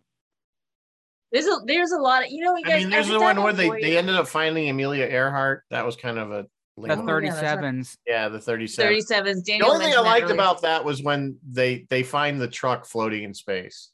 There's 1.32 1.46
a 1.46 1.56
there's 1.66 1.92
a 1.92 1.98
lot 1.98 2.24
of 2.24 2.30
you 2.30 2.44
know 2.44 2.56
you 2.56 2.62
i 2.66 2.78
mean 2.78 2.90
there's 2.90 3.08
the 3.08 3.18
one 3.18 3.42
where 3.42 3.52
they, 3.52 3.66
voyage- 3.68 3.82
they 3.82 3.98
ended 3.98 4.14
up 4.14 4.28
finding 4.28 4.68
amelia 4.70 5.04
earhart 5.06 5.64
that 5.70 5.84
was 5.84 5.96
kind 5.96 6.18
of 6.18 6.30
a 6.30 6.46
the 6.76 6.82
lame- 6.82 7.08
Oh, 7.08 7.18
yeah, 7.18 7.30
that's 7.40 7.60
37s 7.62 7.96
yeah 8.06 8.28
the 8.28 8.40
37 8.40 8.96
37s. 8.96 9.44
the 9.44 9.62
only 9.62 9.62
thing 9.62 9.62
i 9.64 9.78
mentioned 9.78 9.92
that 9.94 10.02
liked 10.02 10.24
earlier. 10.24 10.34
about 10.34 10.62
that 10.62 10.84
was 10.84 11.02
when 11.02 11.36
they 11.48 11.86
they 11.90 12.02
find 12.04 12.40
the 12.40 12.46
truck 12.48 12.86
floating 12.86 13.24
in 13.24 13.34
space 13.34 13.90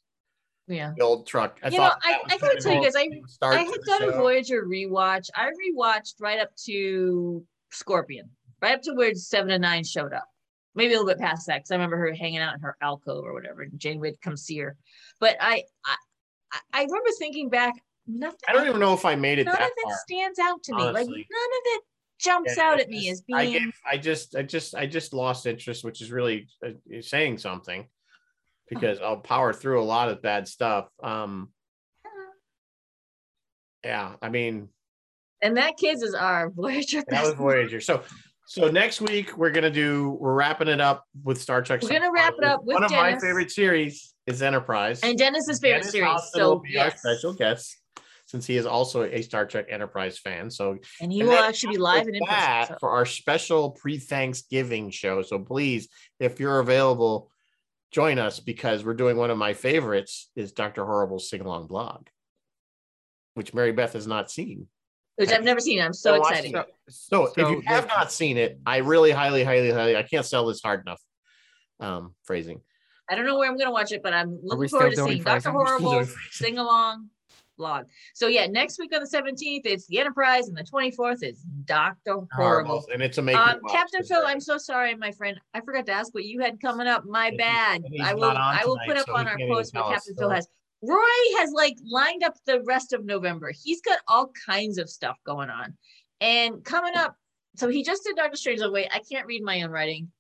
yeah. 0.68 0.92
the 0.96 1.02
old 1.02 1.26
truck. 1.26 1.58
I 1.64 1.68
You 1.68 1.78
know, 1.78 1.84
thought 1.88 1.98
I- 2.04 2.20
I 2.30 2.38
gotta 2.38 2.60
tell 2.60 2.74
you 2.74 2.82
guys, 2.82 2.94
I- 2.94 3.20
I 3.42 3.56
had 3.64 3.74
the 3.74 3.82
done 3.86 4.02
a. 4.10 4.12
Voyager 4.12 4.64
rewatch. 4.64 5.28
I 5.34 5.50
rewatched 5.50 6.14
right 6.20 6.38
up 6.38 6.54
to 6.66 7.44
Scorpion, 7.72 8.30
right 8.62 8.74
up 8.76 8.82
to 8.82 8.92
where 8.94 9.12
seven 9.14 9.50
and 9.50 9.62
nine 9.62 9.82
showed 9.82 10.12
up. 10.12 10.29
Maybe 10.74 10.94
a 10.94 10.98
little 10.98 11.08
bit 11.12 11.18
past 11.18 11.46
that 11.48 11.58
because 11.58 11.70
I 11.72 11.74
remember 11.74 11.96
her 11.96 12.12
hanging 12.14 12.38
out 12.38 12.54
in 12.54 12.60
her 12.60 12.76
alcove 12.80 13.24
or 13.24 13.34
whatever, 13.34 13.62
and 13.62 13.78
Jane 13.78 13.98
would 14.00 14.20
come 14.20 14.36
see 14.36 14.58
her. 14.58 14.76
But 15.18 15.36
I, 15.40 15.64
I, 15.84 15.96
I- 16.52 16.60
I 16.72 16.82
remember 16.84 17.10
thinking 17.18 17.48
back. 17.48 17.74
Nothing. 18.06 18.38
I 18.48 18.52
don't 18.54 18.66
even 18.66 18.80
know 18.80 18.92
if 18.94 19.04
I 19.04 19.14
made 19.14 19.38
it 19.38 19.44
None 19.44 19.54
that 19.54 19.62
of 19.62 19.70
it 19.76 19.84
far. 19.84 19.96
stands 20.08 20.38
out 20.40 20.62
to 20.64 20.74
me. 20.74 20.82
Like 20.82 21.06
none 21.06 21.10
of 21.10 21.62
it 21.64 21.82
jumps 22.18 22.54
Yeah, 22.56 22.64
out 22.64 22.78
I 22.78 22.82
at 22.82 22.88
me 22.88 23.08
just- 23.08 23.10
as 23.10 23.22
I, 23.34 23.44
being. 23.46 23.62
gave, 23.64 23.72
I 23.88 23.96
just, 23.98 24.34
I 24.36 24.42
just, 24.42 24.74
I 24.74 24.86
just 24.86 25.12
lost 25.12 25.46
interest, 25.46 25.84
which 25.84 26.00
is 26.02 26.10
really 26.10 26.48
uh, 26.66 26.70
saying 27.02 27.38
something, 27.38 27.86
because 28.68 29.00
I'll 29.00 29.18
power 29.18 29.52
through 29.52 29.80
a 29.80 29.84
lot 29.84 30.08
of 30.08 30.22
bad 30.22 30.48
stuff. 30.48 30.88
Um, 31.02 31.50
yeah, 33.84 34.14
I 34.20 34.28
mean, 34.28 34.68
and 35.42 35.56
that 35.56 35.76
kids 35.76 36.02
is 36.02 36.14
our 36.14 36.50
Voyager. 36.50 37.02
that 37.08 37.24
was 37.24 37.34
Voyager. 37.34 37.80
So, 37.80 38.02
so 38.50 38.68
next 38.68 39.00
week 39.00 39.36
we're 39.38 39.52
gonna 39.52 39.70
do, 39.70 40.10
we're 40.18 40.34
wrapping 40.34 40.66
it 40.66 40.80
up 40.80 41.04
with 41.22 41.40
Star 41.40 41.62
Trek. 41.62 41.82
We're 41.82 41.88
gonna 41.90 42.10
wrap 42.10 42.34
it 42.36 42.42
up 42.42 42.64
with 42.64 42.74
one 42.74 42.82
of 42.82 42.90
my 42.90 43.16
favorite 43.16 43.52
series 43.52 44.12
is 44.26 44.42
Enterprise. 44.42 44.98
and 45.04 45.16
Dennis's 45.16 45.60
favorite 45.60 45.82
Dennis 45.82 45.92
series. 45.92 46.08
Austin 46.10 46.42
will 46.42 46.56
So 46.56 46.58
be 46.58 46.76
our 46.76 46.90
special 46.90 47.32
guest, 47.32 47.78
since 48.26 48.46
he 48.46 48.56
is 48.56 48.66
also 48.66 49.04
a 49.04 49.22
Star 49.22 49.46
Trek 49.46 49.66
Enterprise 49.70 50.18
fan. 50.18 50.50
So 50.50 50.78
and 51.00 51.12
he 51.12 51.20
And 51.20 51.28
will 51.28 51.38
actually 51.38 51.74
be 51.74 51.78
live 51.78 52.08
and 52.08 52.16
in 52.16 52.22
that 52.28 52.60
person. 52.62 52.74
so- 52.74 52.78
for 52.80 52.90
our 52.90 53.06
special 53.06 53.70
pre-Thanksgiving 53.70 54.90
show. 54.90 55.22
So 55.22 55.38
please, 55.38 55.88
if 56.18 56.40
you're 56.40 56.58
available, 56.58 57.30
join 57.92 58.18
us 58.18 58.40
because 58.40 58.84
we're 58.84 58.94
doing 58.94 59.16
one 59.16 59.30
of 59.30 59.38
my 59.38 59.52
favorites 59.54 60.28
is 60.34 60.50
Dr. 60.50 60.84
Horrible's 60.84 61.30
sing 61.30 61.40
along 61.42 61.68
blog, 61.68 62.08
which 63.34 63.54
Mary 63.54 63.70
Beth 63.70 63.92
has 63.92 64.08
not 64.08 64.28
seen. 64.28 64.66
Which 65.20 65.30
I've 65.30 65.44
never 65.44 65.60
seen. 65.60 65.80
I'm 65.80 65.92
so 65.92 66.16
Don't 66.16 66.30
excited. 66.30 66.54
it. 66.54 66.74
So, 66.88 67.26
if 67.26 67.36
you 67.36 67.62
have 67.66 67.86
not 67.86 68.10
seen 68.10 68.36
it, 68.36 68.58
I 68.66 68.78
really 68.78 69.10
highly, 69.10 69.44
highly, 69.44 69.70
highly, 69.70 69.96
I 69.96 70.02
can't 70.02 70.26
sell 70.26 70.46
this 70.46 70.60
hard 70.60 70.80
enough. 70.80 71.00
Um, 71.78 72.14
phrasing. 72.24 72.60
I 73.08 73.14
don't 73.14 73.24
know 73.26 73.38
where 73.38 73.48
I'm 73.48 73.56
gonna 73.56 73.70
watch 73.70 73.92
it, 73.92 74.02
but 74.02 74.12
I'm 74.12 74.38
looking 74.42 74.68
forward 74.68 74.90
to 74.90 74.96
seeing 74.96 75.22
Dr. 75.22 75.40
phrasing? 75.40 75.54
We're 75.54 75.66
still 75.66 75.78
doing 75.78 75.90
Horrible 75.90 76.12
sing 76.30 76.58
along 76.58 77.08
vlog. 77.60 77.84
So 78.14 78.26
yeah, 78.26 78.46
next 78.46 78.78
week 78.78 78.94
on 78.94 79.00
the 79.00 79.08
17th, 79.08 79.62
it's 79.64 79.86
the 79.86 79.98
Enterprise, 79.98 80.48
and 80.48 80.56
the 80.56 80.64
24th 80.64 81.22
is 81.22 81.42
Dr. 81.64 82.18
Horrible. 82.32 82.84
And 82.92 83.02
it's 83.02 83.18
amazing. 83.18 83.40
Um, 83.40 83.60
Captain 83.68 84.02
Phil, 84.02 84.22
I'm 84.26 84.40
so 84.40 84.58
sorry, 84.58 84.94
my 84.96 85.12
friend. 85.12 85.40
I 85.54 85.60
forgot 85.60 85.86
to 85.86 85.92
ask 85.92 86.14
what 86.14 86.24
you 86.24 86.40
had 86.40 86.60
coming 86.60 86.86
up. 86.86 87.04
My 87.04 87.32
bad. 87.36 87.82
I 88.02 88.14
will. 88.14 88.24
I 88.24 88.62
will 88.64 88.76
tonight, 88.76 88.88
put 88.88 88.96
up 88.96 89.06
so 89.06 89.16
on 89.16 89.28
our 89.28 89.38
post 89.38 89.74
what 89.74 89.82
tell 89.82 89.92
us, 89.92 89.94
Captain 89.94 90.14
Phil 90.16 90.28
so- 90.28 90.34
has. 90.34 90.48
Roy 90.82 91.38
has 91.38 91.52
like 91.52 91.76
lined 91.84 92.24
up 92.24 92.34
the 92.46 92.62
rest 92.62 92.92
of 92.92 93.04
November. 93.04 93.52
He's 93.62 93.80
got 93.82 93.98
all 94.08 94.32
kinds 94.46 94.78
of 94.78 94.88
stuff 94.88 95.18
going 95.24 95.50
on, 95.50 95.76
and 96.20 96.64
coming 96.64 96.96
up. 96.96 97.16
So 97.56 97.68
he 97.68 97.82
just 97.82 98.04
did 98.04 98.16
Doctor 98.16 98.36
Strange. 98.36 98.60
Wait, 98.62 98.88
I 98.92 99.00
can't 99.10 99.26
read 99.26 99.42
my 99.42 99.62
own 99.62 99.70
writing. 99.70 100.10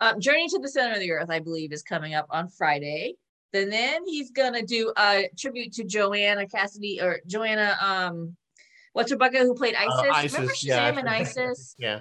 Um, 0.00 0.20
Journey 0.20 0.48
to 0.48 0.58
the 0.58 0.68
Center 0.68 0.94
of 0.94 1.00
the 1.00 1.12
Earth, 1.12 1.30
I 1.30 1.40
believe, 1.40 1.72
is 1.72 1.82
coming 1.82 2.14
up 2.14 2.26
on 2.30 2.48
Friday. 2.48 3.14
Then 3.52 3.70
then 3.70 4.06
he's 4.06 4.30
gonna 4.30 4.62
do 4.62 4.92
a 4.96 5.28
tribute 5.38 5.72
to 5.74 5.84
Joanna 5.84 6.46
Cassidy 6.46 7.00
or 7.00 7.20
Joanna. 7.26 7.76
Um, 7.80 8.36
what's 8.92 9.10
her 9.10 9.16
bucket 9.16 9.42
who 9.42 9.54
played 9.54 9.74
Isis? 9.74 9.92
Uh, 9.92 10.38
Remember 10.38 10.52
Isis, 10.52 10.64
yeah, 10.64 10.88
and. 10.88 11.08
Isis? 11.08 11.74
Yeah. 11.78 12.00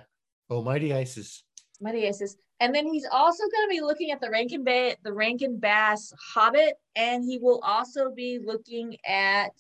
Oh, 0.50 0.62
mighty 0.64 0.94
Isis. 0.94 1.44
Mighty 1.82 2.08
Isis. 2.08 2.36
And 2.60 2.74
then 2.74 2.88
he's 2.88 3.06
also 3.12 3.44
going 3.44 3.68
to 3.68 3.70
be 3.70 3.82
looking 3.82 4.12
at 4.12 4.20
the 4.20 4.30
Rankin 4.32 4.64
Bay, 4.64 4.96
the 5.04 5.14
Rankin 5.14 5.60
Bass 5.60 6.12
Hobbit, 6.34 6.74
and 6.96 7.24
he 7.24 7.38
will 7.38 7.60
also 7.64 8.12
be 8.12 8.40
looking 8.44 8.98
at. 9.06 9.52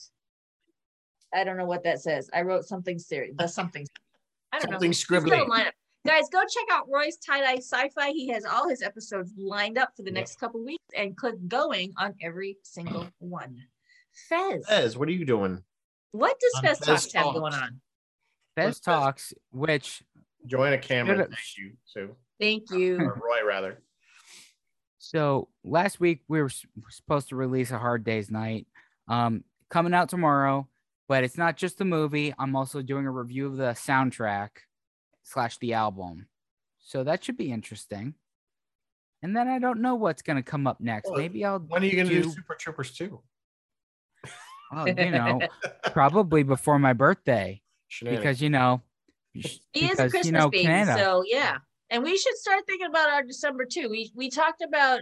I 1.34 1.44
don't 1.44 1.58
know 1.58 1.66
what 1.66 1.84
that 1.84 2.00
says. 2.02 2.30
I 2.34 2.42
wrote 2.42 2.66
something 2.66 2.98
serious. 2.98 3.36
The 3.38 3.48
something. 3.48 3.86
I 4.52 4.60
don't 4.60 4.72
Something 4.72 4.80
know. 4.82 4.88
He's 4.90 5.04
got 5.06 5.18
a 5.18 5.26
scribbly. 5.26 5.72
Guys, 6.06 6.30
go 6.32 6.40
check 6.50 6.64
out 6.72 6.86
Roy's 6.90 7.18
Tie 7.18 7.42
Dye 7.42 7.58
Sci-Fi. 7.58 8.12
He 8.12 8.30
has 8.30 8.46
all 8.46 8.70
his 8.70 8.82
episodes 8.82 9.34
lined 9.38 9.78
up 9.78 9.90
for 9.98 10.04
the 10.04 10.10
Yep. 10.10 10.14
next 10.16 10.40
couple 10.40 10.64
weeks 10.64 10.86
and 10.96 11.18
click 11.18 11.36
going 11.50 11.92
on 11.98 12.16
every 12.22 12.58
single 12.64 13.10
one. 13.20 13.62
Fez, 14.30 14.66
Fez, 14.68 14.98
what 14.98 15.10
are 15.10 15.12
you 15.12 15.26
doing? 15.26 15.62
what 16.12 16.40
does 16.40 16.62
Fez, 16.62 16.78
Fez 16.80 16.88
Talks 16.88 17.14
have 17.14 17.34
going 17.34 17.54
on? 17.54 17.82
Fez 18.56 18.66
Fez- 18.76 18.80
Talks, 18.80 19.34
which 19.52 20.02
Joanna 20.48 20.78
Cameron, 20.78 21.20
Should've- 21.20 21.32
thank 21.34 21.58
you, 21.58 21.72
Sue. 21.86 22.16
Thank 22.40 22.72
you. 22.72 22.98
Or 23.00 23.14
Roy, 23.16 23.46
rather. 23.46 23.82
So 25.00 25.48
last 25.64 26.00
week 26.00 26.22
we 26.28 26.42
were 26.42 26.52
supposed 26.90 27.30
to 27.30 27.36
release 27.36 27.72
a 27.72 27.78
Hard 27.80 28.04
Days 28.04 28.30
Night, 28.30 28.68
um, 29.08 29.44
coming 29.70 29.94
out 29.94 30.10
tomorrow. 30.10 30.68
But 31.08 31.24
it's 31.24 31.38
not 31.38 31.56
just 31.56 31.78
the 31.78 31.86
movie. 31.86 32.34
I'm 32.38 32.56
also 32.58 32.82
doing 32.82 33.06
a 33.08 33.12
review 33.12 33.48
of 33.48 33.56
the 33.56 33.72
soundtrack 33.72 34.50
slash 35.24 35.58
the 35.60 35.74
album, 35.74 36.28
so 36.80 37.06
that 37.06 37.24
should 37.24 37.38
be 37.38 37.50
interesting. 37.50 38.14
And 39.24 39.34
then 39.36 39.48
I 39.48 39.58
don't 39.60 39.80
know 39.82 39.96
what's 39.96 40.22
gonna 40.22 40.44
come 40.44 40.68
up 40.68 40.82
next. 40.82 41.10
Well, 41.10 41.18
Maybe 41.20 41.46
I'll, 41.46 41.60
When 41.60 41.82
are 41.82 41.86
you 41.86 41.96
going 41.96 42.10
to 42.10 42.14
do 42.14 42.24
Do- 42.24 42.30
Super 42.32 42.56
Troopers 42.56 42.92
2? 42.94 43.22
oh, 44.74 44.86
you 44.86 44.94
know, 45.12 45.40
probably 45.94 46.44
before 46.44 46.78
my 46.78 46.92
birthday 46.92 47.62
because 48.04 48.42
you 48.42 48.50
know, 48.50 48.82
sh- 49.42 49.58
He 49.74 49.86
is 49.86 50.00
a 50.00 50.10
Christmas 50.10 50.26
you 50.28 50.32
know 50.34 50.50
baby, 50.50 50.66
Canada. 50.66 51.02
so 51.04 51.24
yeah. 51.26 51.58
And 51.90 52.04
we 52.04 52.18
should 52.18 52.36
start 52.38 52.62
thinking 52.68 52.88
about 52.88 53.10
our 53.10 53.24
December 53.24 53.66
too. 53.66 53.90
We 53.90 54.12
we 54.16 54.30
talked 54.30 54.62
about 54.62 55.02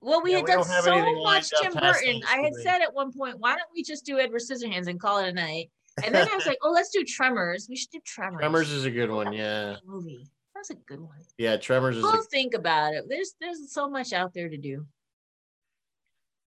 well, 0.00 0.22
we 0.22 0.32
Yeah, 0.32 0.36
had 0.38 0.46
we 0.46 0.52
done 0.52 0.64
so 0.64 1.22
much 1.22 1.52
up 1.54 1.62
Tim 1.62 1.72
Burton. 1.72 2.20
I 2.28 2.38
had 2.40 2.54
said 2.62 2.82
at 2.82 2.92
one 2.92 3.10
point, 3.12 3.38
why 3.38 3.52
don't 3.56 3.68
we 3.74 3.82
just 3.82 4.04
do 4.04 4.18
Edward 4.18 4.42
Scissorhands 4.42 4.86
and 4.86 5.00
call 5.00 5.18
it 5.18 5.28
a 5.28 5.32
night? 5.32 5.70
And 6.04 6.14
then 6.14 6.28
I 6.30 6.34
was 6.34 6.44
like, 6.46 6.58
oh, 6.62 6.72
let's 6.72 6.90
do 6.90 7.04
Tremors. 7.04 7.66
We 7.70 7.76
should 7.76 7.90
do 7.90 8.00
Tremors. 8.04 8.40
Tremors 8.40 8.70
is 8.70 8.84
a 8.84 8.90
good 8.90 9.10
one. 9.10 9.32
Yeah. 9.32 9.76
movie. 9.86 10.26
That's 10.54 10.70
a 10.70 10.74
good 10.74 11.00
one. 11.00 11.16
Yeah. 11.38 11.56
Tremors 11.56 11.96
is 11.96 12.04
a, 12.04 12.06
We'll 12.06 12.22
think 12.24 12.52
about 12.54 12.92
it. 12.94 13.04
There's 13.08 13.34
there's 13.40 13.72
so 13.72 13.88
much 13.88 14.12
out 14.12 14.34
there 14.34 14.48
to 14.48 14.56
do. 14.58 14.86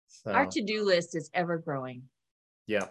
so, 0.09 0.33
Our 0.33 0.47
to-do 0.47 0.85
list 0.85 1.15
is 1.17 1.31
ever 1.35 1.59
growing. 1.59 2.03
yeah. 2.67 2.89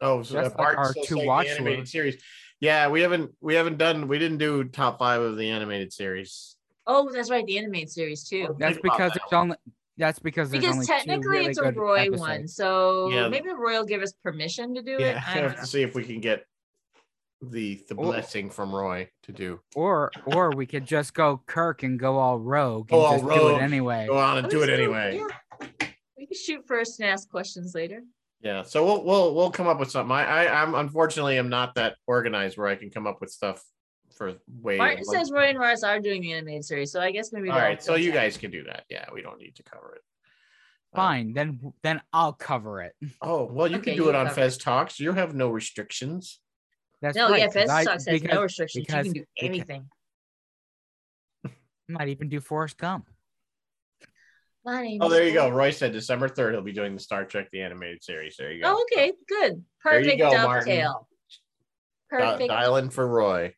Oh, 0.00 0.22
so 0.22 0.42
Just 0.42 0.58
like 0.58 0.76
our 0.76 0.92
so 0.92 1.02
to 1.04 1.24
watch 1.24 1.46
animated 1.46 1.80
list. 1.80 1.92
series. 1.92 2.22
Yeah, 2.60 2.88
we 2.88 3.00
haven't 3.02 3.32
we 3.40 3.54
haven't 3.54 3.78
done 3.78 4.08
we 4.08 4.18
didn't 4.18 4.38
do 4.38 4.64
top 4.64 4.98
five 4.98 5.20
of 5.20 5.36
the 5.36 5.50
animated 5.50 5.92
series. 5.92 6.56
Oh, 6.86 7.10
that's 7.12 7.30
right, 7.30 7.44
the 7.46 7.58
animated 7.58 7.90
series 7.90 8.24
too. 8.28 8.46
Oh, 8.50 8.56
That's 8.58 8.74
Think 8.74 8.86
about 8.86 8.96
because 8.98 9.12
that 9.12 9.20
it's 9.24 9.32
only. 9.32 9.56
That's 9.96 10.18
because 10.18 10.50
there's 10.50 10.62
Because 10.62 10.74
only 10.74 10.86
two 10.86 10.92
technically 10.92 11.28
really 11.28 11.46
it's 11.46 11.58
a 11.58 11.70
Roy 11.72 12.00
episodes. 12.00 12.20
one, 12.20 12.48
so 12.48 13.08
Yeah. 13.10 13.28
maybe 13.28 13.48
Roy 13.50 13.72
will 13.78 13.84
give 13.84 14.02
us 14.02 14.12
permission 14.22 14.74
to 14.74 14.82
do 14.82 14.96
it. 14.96 15.00
Yeah, 15.00 15.22
I 15.26 15.32
I 15.38 15.42
have 15.42 15.60
to 15.60 15.66
see 15.66 15.82
if 15.82 15.94
we 15.94 16.02
can 16.04 16.20
get 16.20 16.44
the 17.40 17.84
the 17.88 17.94
Oh. 17.96 18.02
blessing 18.02 18.50
from 18.50 18.74
Roy 18.74 19.08
to 19.22 19.32
do. 19.32 19.60
Or 19.76 20.10
or 20.26 20.50
we 20.56 20.66
could 20.66 20.84
just 20.84 21.14
go 21.14 21.42
Kirk 21.46 21.82
and 21.84 21.98
go 21.98 22.16
all 22.18 22.38
rogue 22.38 22.88
Go 22.88 22.96
and 22.96 23.06
all 23.06 23.12
just 23.30 23.40
do 23.40 23.48
rogue. 23.48 23.60
it 23.60 23.62
anyway. 23.64 24.06
Go 24.08 24.18
on 24.18 24.38
and 24.38 24.48
do 24.50 24.58
it 24.62 24.66
Let's 24.68 24.72
anyway. 24.80 25.20
yeah. 25.60 25.68
We 26.18 26.26
can 26.26 26.36
shoot 26.36 26.66
first 26.66 26.98
and 27.00 27.08
ask 27.08 27.30
questions 27.30 27.74
later. 27.74 28.02
Yeah, 28.44 28.62
so 28.62 28.84
we'll 28.84 29.02
we'll 29.04 29.34
we'll 29.34 29.50
come 29.50 29.66
up 29.66 29.80
with 29.80 29.90
something. 29.90 30.12
I, 30.14 30.44
I 30.44 30.62
I'm 30.62 30.74
unfortunately 30.74 31.38
am 31.38 31.48
not 31.48 31.74
that 31.76 31.96
organized 32.06 32.58
where 32.58 32.66
I 32.66 32.74
can 32.76 32.90
come 32.90 33.06
up 33.06 33.22
with 33.22 33.30
stuff 33.30 33.64
for 34.18 34.34
way. 34.60 34.76
Martin 34.76 35.02
says 35.04 35.32
Roy 35.32 35.44
and 35.48 35.58
Ross 35.58 35.82
are 35.82 35.98
doing 35.98 36.20
the 36.20 36.34
animated 36.34 36.62
series, 36.66 36.92
so 36.92 37.00
I 37.00 37.10
guess 37.10 37.32
maybe. 37.32 37.48
All 37.48 37.56
right, 37.58 37.82
so 37.82 37.94
you 37.94 38.10
chat. 38.12 38.14
guys 38.14 38.36
can 38.36 38.50
do 38.50 38.62
that. 38.64 38.84
Yeah, 38.90 39.06
we 39.14 39.22
don't 39.22 39.38
need 39.38 39.56
to 39.56 39.62
cover 39.62 39.94
it. 39.96 40.02
Uh, 40.92 40.96
Fine, 40.96 41.32
then 41.32 41.72
then 41.82 42.02
I'll 42.12 42.34
cover 42.34 42.82
it. 42.82 42.92
Oh 43.22 43.44
well, 43.50 43.66
you 43.66 43.76
Okay, 43.78 43.92
can 43.92 43.96
do 43.96 44.02
you 44.04 44.08
it 44.10 44.14
on 44.14 44.26
cover 44.26 44.34
Fez 44.42 44.58
Talks. 44.58 45.00
You 45.00 45.12
have 45.12 45.34
no 45.34 45.48
restrictions. 45.48 46.38
That's 47.00 47.16
No, 47.16 47.30
right. 47.30 47.38
yeah, 47.40 47.46
'cause 47.46 47.54
Fez 47.54 47.70
I- 47.70 47.84
Talks 47.84 48.04
has 48.04 48.20
because 48.20 48.34
no 48.34 48.42
restrictions. 48.42 48.86
because- 48.86 49.06
you 49.06 49.12
can 49.14 49.22
do 49.22 49.26
anything. 49.38 49.88
I 51.46 51.50
might 51.88 52.08
even 52.08 52.28
do 52.28 52.40
Forrest 52.40 52.76
Gump. 52.76 53.08
My 54.64 54.82
name 54.82 54.98
Oh, 55.02 55.06
is 55.06 55.12
there 55.12 55.26
you 55.26 55.34
go. 55.34 55.48
Roy. 55.50 55.56
Roy 55.56 55.70
said 55.70 55.92
December 55.92 56.28
third 56.28 56.54
he'll 56.54 56.62
be 56.62 56.72
doing 56.72 56.94
the 56.94 57.00
Star 57.00 57.24
Trek 57.24 57.48
the 57.52 57.60
animated 57.60 58.02
series. 58.02 58.36
There 58.38 58.50
you 58.52 58.62
go. 58.62 58.74
Oh, 58.76 58.86
okay, 58.92 59.12
good. 59.28 59.62
There 59.84 60.00
you 60.00 60.04
Perfect 60.16 60.18
go, 60.18 60.30
Martin. 60.30 60.68
dovetail. 60.68 61.08
Di- 62.10 62.18
Perfect 62.18 62.48
dialing 62.48 62.90
for 62.90 63.06
Roy. 63.06 63.54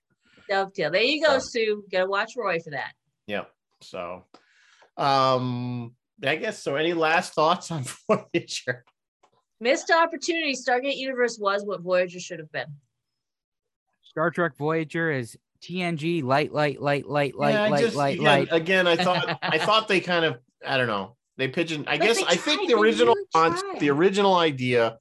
dovetail. 0.49 0.91
There 0.91 1.03
you 1.03 1.25
go. 1.25 1.39
Sue. 1.39 1.85
Gotta 1.93 2.07
watch 2.09 2.33
Roy 2.37 2.59
for 2.61 2.71
that. 2.71 2.93
Yep. 3.29 3.51
So, 3.83 4.25
um, 4.97 5.95
I 6.25 6.37
guess 6.37 6.61
so. 6.63 6.75
Any 6.77 6.93
last 6.95 7.35
thoughts 7.35 7.71
on 7.71 7.85
Voyager? 8.09 8.85
Missed 9.61 9.91
opportunity. 9.93 10.55
Stargate 10.55 10.97
Universe 10.97 11.39
was 11.41 11.65
what 11.65 11.83
Voyager 11.83 12.19
should 12.21 12.41
have 12.41 12.51
been. 12.51 12.67
Star 14.03 14.31
Trek 14.31 14.57
Voyager 14.57 15.11
is 15.13 15.37
TNG 15.63 16.23
light, 16.23 16.53
light, 16.53 16.81
light, 16.81 17.07
light, 17.09 17.37
light, 17.37 17.55
Yeah, 17.55 17.63
I 17.65 17.69
light, 17.69 17.81
just- 17.85 17.97
light, 17.97 18.15
again, 18.19 18.25
light. 18.25 18.49
Again, 18.51 18.87
I 18.89 18.97
thought 18.97 19.39
I 19.43 19.59
thought 19.65 19.89
they 19.89 20.01
kind 20.01 20.25
of 20.25 20.39
I 20.67 20.77
don't 20.77 20.87
know. 20.87 21.17
They 21.37 21.49
pigeon. 21.49 21.85
I 21.87 21.99
But 21.99 22.07
guess 22.07 22.23
I 22.23 22.37
think 22.37 22.69
the 22.69 22.75
original 22.75 23.15
the 23.79 23.91
original 23.91 24.35
idea 24.37 24.99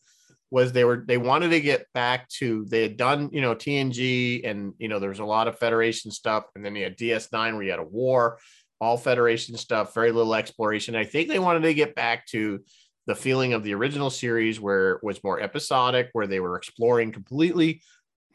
was 0.52 0.72
they 0.72 0.84
were 0.84 1.04
they 1.06 1.18
wanted 1.18 1.50
to 1.50 1.62
get 1.62 1.88
back 1.94 2.30
to 2.30 2.66
they 2.66 2.84
had 2.84 2.98
done 2.98 3.30
you 3.32 3.42
know 3.42 3.56
TNG 3.56 4.48
and 4.48 4.74
you 4.78 4.88
know 4.88 5.00
there 5.00 5.10
was 5.10 5.20
a 5.20 5.26
lot 5.26 5.48
of 5.48 5.58
Federation 5.58 6.12
stuff 6.12 6.46
and 6.56 6.64
then 6.64 6.76
you 6.76 6.84
had 6.84 6.98
DS9 6.98 7.54
where 7.54 7.64
you 7.64 7.72
had 7.72 7.80
a 7.80 7.84
war, 7.84 8.38
all 8.80 8.98
Federation 8.98 9.58
stuff, 9.58 9.94
very 9.94 10.12
little 10.12 10.36
exploration. 10.36 10.96
I 10.96 11.06
think 11.06 11.30
they 11.30 11.40
wanted 11.40 11.64
to 11.64 11.74
get 11.74 11.96
back 11.96 12.26
to 12.28 12.62
the 13.08 13.16
feeling 13.16 13.54
of 13.54 13.64
the 13.64 13.74
original 13.74 14.10
series 14.10 14.60
where 14.60 14.94
it 14.94 15.04
was 15.04 15.24
more 15.24 15.40
episodic, 15.40 16.10
where 16.14 16.28
they 16.28 16.40
were 16.40 16.58
exploring 16.58 17.12
completely, 17.12 17.82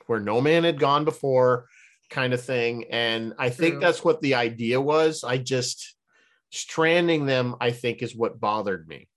where 0.06 0.20
no 0.20 0.40
man 0.40 0.64
had 0.64 0.78
gone 0.78 1.04
before, 1.04 1.66
kind 2.08 2.32
of 2.32 2.40
thing. 2.40 2.84
And 2.90 3.34
I 3.38 3.50
think 3.50 3.74
True. 3.74 3.80
that's 3.80 4.04
what 4.04 4.20
the 4.20 4.34
idea 4.34 4.80
was. 4.80 5.24
I 5.24 5.38
just 5.38 5.96
stranding 6.50 7.26
them, 7.26 7.56
I 7.60 7.70
think, 7.70 8.02
is 8.02 8.14
what 8.14 8.40
bothered 8.40 8.86
me. 8.88 9.08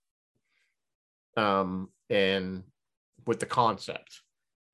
Um, 1.36 1.90
and 2.08 2.62
with 3.26 3.40
the 3.40 3.46
concept. 3.46 4.20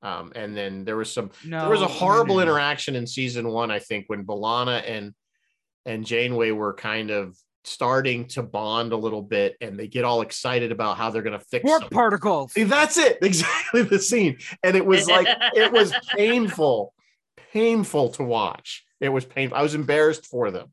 Um, 0.03 0.31
and 0.35 0.57
then 0.57 0.83
there 0.83 0.97
was 0.97 1.11
some 1.11 1.29
no, 1.45 1.61
there 1.61 1.69
was 1.69 1.81
a 1.81 1.87
horrible 1.87 2.35
no. 2.35 2.41
interaction 2.41 2.95
in 2.95 3.05
season 3.05 3.49
one, 3.49 3.69
I 3.69 3.79
think, 3.79 4.05
when 4.07 4.25
B'Elanna 4.25 4.83
and 4.87 5.13
and 5.85 6.05
Janeway 6.05 6.51
were 6.51 6.73
kind 6.73 7.11
of 7.11 7.37
starting 7.63 8.25
to 8.29 8.41
bond 8.41 8.93
a 8.93 8.97
little 8.97 9.21
bit, 9.21 9.57
and 9.61 9.79
they 9.79 9.87
get 9.87 10.03
all 10.03 10.21
excited 10.21 10.71
about 10.71 10.97
how 10.97 11.11
they're 11.11 11.21
going 11.21 11.37
to 11.37 11.45
fix. 11.45 11.63
Warp 11.63 11.91
particles. 11.91 12.53
See, 12.53 12.63
that's 12.63 12.97
it, 12.97 13.19
exactly 13.21 13.83
the 13.83 13.99
scene, 13.99 14.37
and 14.63 14.75
it 14.75 14.85
was 14.85 15.07
like 15.07 15.27
it 15.55 15.71
was 15.71 15.93
painful, 16.15 16.93
painful 17.53 18.09
to 18.09 18.23
watch. 18.23 18.83
It 18.99 19.09
was 19.09 19.25
painful. 19.25 19.57
I 19.57 19.61
was 19.61 19.75
embarrassed 19.75 20.25
for 20.25 20.49
them. 20.49 20.71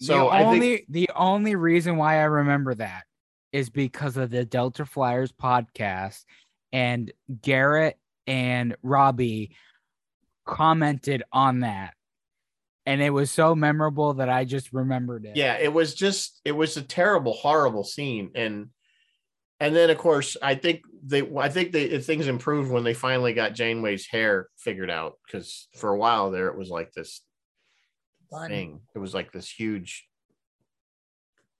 So 0.00 0.14
the 0.14 0.24
I 0.26 0.44
only 0.44 0.76
think 0.76 0.84
the 0.88 1.10
only 1.14 1.56
reason 1.56 1.96
why 1.96 2.16
I 2.16 2.24
remember 2.24 2.74
that 2.74 3.04
is 3.52 3.70
because 3.70 4.16
of 4.16 4.30
the 4.30 4.44
Delta 4.44 4.84
Flyers 4.84 5.32
podcast 5.32 6.24
and 6.72 7.10
Garrett 7.40 7.98
and 8.26 8.76
Robbie 8.82 9.56
commented 10.44 11.22
on 11.32 11.60
that. 11.60 11.94
And 12.84 13.02
it 13.02 13.10
was 13.10 13.30
so 13.30 13.54
memorable 13.54 14.14
that 14.14 14.28
I 14.28 14.44
just 14.44 14.72
remembered 14.72 15.24
it. 15.24 15.36
yeah, 15.36 15.56
it 15.58 15.72
was 15.72 15.94
just 15.94 16.40
it 16.44 16.52
was 16.52 16.76
a 16.76 16.82
terrible, 16.82 17.32
horrible 17.32 17.82
scene, 17.82 18.30
and 18.34 18.68
and 19.58 19.74
then 19.74 19.90
of 19.90 19.98
course 19.98 20.36
I 20.40 20.54
think 20.54 20.82
they 21.04 21.28
I 21.36 21.48
think 21.48 21.72
they 21.72 21.98
things 21.98 22.28
improved 22.28 22.70
when 22.70 22.84
they 22.84 22.94
finally 22.94 23.32
got 23.32 23.54
Janeway's 23.54 24.06
hair 24.06 24.48
figured 24.58 24.90
out 24.90 25.14
because 25.26 25.68
for 25.74 25.90
a 25.90 25.98
while 25.98 26.30
there 26.30 26.48
it 26.48 26.58
was 26.58 26.68
like 26.68 26.92
this 26.92 27.22
Fun. 28.30 28.48
thing. 28.50 28.80
It 28.94 28.98
was 28.98 29.14
like 29.14 29.32
this 29.32 29.50
huge 29.50 30.06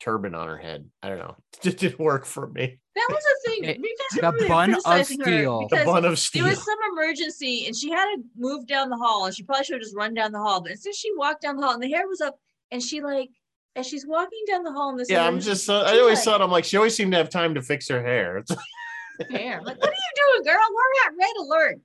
turban 0.00 0.34
on 0.34 0.46
her 0.48 0.58
head. 0.58 0.88
I 1.02 1.08
don't 1.08 1.18
know. 1.18 1.36
It 1.56 1.62
just 1.62 1.78
didn't 1.78 1.98
work 1.98 2.26
for 2.26 2.48
me. 2.48 2.78
That 2.94 3.06
was 3.10 3.22
a 3.24 3.50
thing. 3.50 3.64
It- 3.64 3.80
the 4.12 4.22
really 4.32 4.48
bun 4.48 4.74
of 4.74 5.06
steel. 5.06 5.66
The 5.70 5.82
bun 5.84 5.96
of 6.04 6.10
There 6.12 6.16
steel. 6.16 6.44
was 6.46 6.62
some 6.64 6.78
emergency 6.92 7.66
and 7.66 7.74
she 7.74 7.90
had 7.90 8.04
to 8.14 8.22
move 8.36 8.66
down 8.66 8.88
the 8.90 8.96
hall 8.96 9.24
and 9.26 9.34
she 9.34 9.42
probably 9.42 9.64
should 9.64 9.74
have 9.74 9.82
just 9.82 9.96
run 9.96 10.14
down 10.14 10.32
the 10.32 10.38
hall. 10.38 10.60
But 10.62 10.72
instead 10.72 10.94
she 10.94 11.10
walked 11.16 11.42
down 11.42 11.56
the 11.56 11.62
hall 11.62 11.74
and 11.74 11.82
the 11.82 11.88
hair 11.90 12.06
was 12.06 12.20
up 12.20 12.38
and 12.70 12.82
she 12.82 13.00
like 13.00 13.30
as 13.74 13.86
she's 13.86 14.06
walking 14.06 14.42
down 14.46 14.62
the 14.64 14.72
hall 14.72 14.90
in 14.90 14.96
this 14.96 15.10
Yeah, 15.10 15.26
I'm 15.26 15.40
just. 15.40 15.68
Uh, 15.68 15.82
I 15.86 15.98
always 15.98 16.18
like, 16.18 16.24
thought 16.24 16.40
I'm 16.42 16.50
like 16.50 16.64
she 16.64 16.76
always 16.76 16.94
seemed 16.94 17.12
to 17.12 17.18
have 17.18 17.28
time 17.30 17.54
to 17.54 17.62
fix 17.62 17.88
her 17.88 18.02
hair. 18.02 18.38
It's- 18.38 18.56
hair. 19.30 19.60
Like, 19.62 19.78
what 19.80 19.88
are 19.88 19.92
you 19.92 20.42
doing, 20.42 20.44
girl? 20.44 20.62
We're 20.74 21.06
at 21.06 21.16
red 21.18 21.36
alert. 21.40 21.80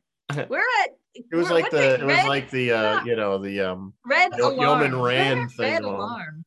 We're 0.49 0.59
at 0.83 0.89
It 1.13 1.35
was 1.35 1.49
like 1.51 1.69
the. 1.71 1.95
it? 1.95 1.99
It 2.01 2.05
was 2.05 2.15
red, 2.15 2.27
like 2.27 2.49
the. 2.51 2.71
uh 2.71 3.03
You 3.05 3.15
know 3.15 3.37
the. 3.37 3.61
um 3.61 3.93
red 4.05 4.31
Yo- 4.37 4.51
alarm. 4.51 4.81
Yeoman 4.81 4.95
Rand 5.01 5.51
thing 5.51 5.71
Red 5.73 5.83
alarm. 5.83 6.45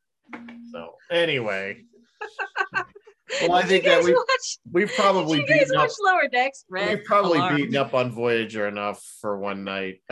So 0.73 0.95
anyway. 1.11 1.83
well, 3.43 3.53
I 3.55 3.63
think 3.63 3.85
that 3.85 4.03
we 4.05 4.13
watch, 4.13 4.59
we've 4.73 4.93
probably 4.95 5.39
did 5.41 5.49
you 5.49 5.55
guys 5.55 5.65
beaten 5.67 5.77
up. 5.77 5.83
watch 5.89 5.93
Lower 6.05 6.29
Decks? 6.29 6.65
Red 6.69 6.89
We've 6.99 7.05
probably 7.05 7.39
alarm. 7.39 7.57
beaten 7.57 7.77
up 7.77 7.95
on 7.95 8.11
Voyager 8.13 8.67
enough 8.69 9.03
for 9.21 9.39
one 9.39 9.65
night. 9.65 10.01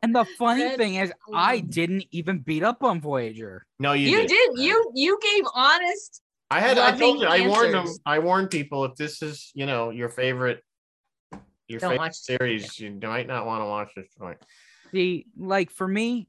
And 0.00 0.14
the 0.14 0.24
funny 0.38 0.62
Red 0.62 0.76
thing 0.76 0.94
is, 0.94 1.12
I 1.34 1.58
didn't 1.58 2.04
even 2.12 2.38
beat 2.38 2.62
up 2.62 2.84
on 2.84 3.00
Voyager. 3.00 3.66
no, 3.80 3.94
you, 3.94 4.10
You 4.10 4.18
did. 4.18 4.28
did. 4.28 4.58
You 4.62 4.90
you 4.94 5.18
gave 5.20 5.42
honest. 5.52 6.22
I 6.52 6.60
had. 6.60 6.78
I 6.78 6.96
told 6.96 7.18
loving 7.18 7.40
you. 7.40 7.46
I 7.46 7.48
warned 7.48 7.74
them. 7.74 7.86
I 8.06 8.18
warned 8.20 8.50
people 8.50 8.84
if 8.84 8.94
this 8.94 9.22
is 9.22 9.50
you 9.54 9.66
know 9.66 9.90
your 9.90 10.08
favorite. 10.08 10.62
Your 11.68 11.80
Don't 11.80 11.98
watch 11.98 12.14
series, 12.16 12.80
you 12.80 12.90
might 13.02 13.26
not 13.26 13.44
want 13.46 13.60
to 13.60 13.66
watch 13.66 13.90
this 13.94 14.06
joint. 14.18 14.38
See, 14.90 15.26
like 15.36 15.70
for 15.70 15.86
me, 15.86 16.28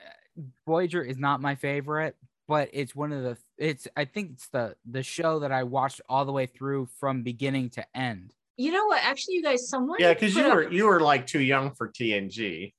uh, 0.00 0.42
Voyager 0.66 1.02
is 1.02 1.18
not 1.18 1.42
my 1.42 1.54
favorite, 1.54 2.16
but 2.48 2.70
it's 2.72 2.94
one 2.96 3.12
of 3.12 3.22
the 3.22 3.36
it's 3.58 3.86
I 3.94 4.06
think 4.06 4.30
it's 4.32 4.48
the 4.48 4.74
the 4.90 5.02
show 5.02 5.40
that 5.40 5.52
I 5.52 5.64
watched 5.64 6.00
all 6.08 6.24
the 6.24 6.32
way 6.32 6.46
through 6.46 6.88
from 6.98 7.22
beginning 7.22 7.68
to 7.70 7.84
end. 7.96 8.32
You 8.56 8.72
know 8.72 8.86
what? 8.86 9.04
Actually, 9.04 9.34
you 9.34 9.42
guys, 9.42 9.68
someone 9.68 9.98
Yeah, 10.00 10.14
because 10.14 10.34
you 10.34 10.42
up- 10.44 10.54
were 10.54 10.72
you 10.72 10.86
were 10.86 11.00
like 11.00 11.26
too 11.26 11.40
young 11.40 11.74
for 11.74 11.88
TNG. 11.88 12.72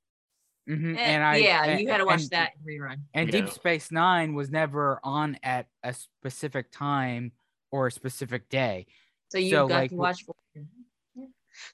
Mhm, 0.68 0.96
eh, 0.96 1.00
And 1.00 1.22
I 1.24 1.36
yeah, 1.36 1.64
and- 1.64 1.80
you 1.80 1.88
had 1.88 1.98
to 1.98 2.04
watch 2.04 2.22
and- 2.22 2.30
that 2.30 2.50
rerun. 2.66 3.02
And 3.14 3.32
Yeah. 3.32 3.42
Deep 3.42 3.50
Space 3.50 3.92
Nine 3.92 4.34
was 4.34 4.50
never 4.50 4.98
on 5.04 5.38
at 5.44 5.68
a 5.84 5.92
specific 5.94 6.70
time 6.72 7.30
or 7.70 7.86
a 7.86 7.92
specific 7.92 8.48
day. 8.48 8.86
So 9.30 9.38
you 9.38 9.50
So, 9.50 9.68
got 9.68 9.74
like, 9.74 9.90
to 9.90 9.96
watch 9.96 10.24
Voyager. 10.26 10.36
Yeah. 10.56 10.62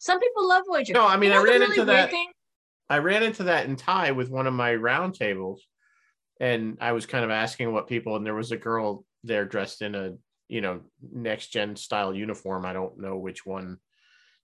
Some 0.01 0.20
people 0.20 0.49
love 0.49 0.64
Voyager. 0.66 0.93
No, 0.95 1.07
I 1.07 1.16
mean, 1.16 1.30
You 1.30 1.37
I 1.37 1.39
know 1.39 1.45
the 1.45 1.51
ran 1.51 1.61
really 1.61 1.72
into 1.80 1.84
that- 1.87 2.11
Thing? 2.11 2.28
I 2.89 2.99
ran 2.99 3.22
into 3.24 3.43
that 3.45 3.66
in 3.66 3.74
Thai 3.76 4.12
with 4.12 4.30
one 4.30 4.47
of 4.47 4.55
my 4.55 4.72
roundtables, 4.72 5.59
and 6.39 6.78
I 6.80 6.93
was 6.93 7.05
kind 7.07 7.24
of 7.24 7.30
asking 7.30 7.72
what 7.72 7.89
people, 7.89 8.14
and 8.16 8.24
there 8.24 8.34
was 8.34 8.53
a 8.53 8.57
girl 8.57 9.05
there 9.24 9.45
dressed 9.45 9.82
in 9.82 9.95
a 9.95 10.12
you 10.49 10.61
know 10.61 10.80
next 11.12 11.49
gen 11.49 11.74
style 11.74 12.14
uniform. 12.14 12.64
I 12.64 12.72
don't 12.72 12.99
know 12.99 13.16
which 13.18 13.45
one 13.45 13.78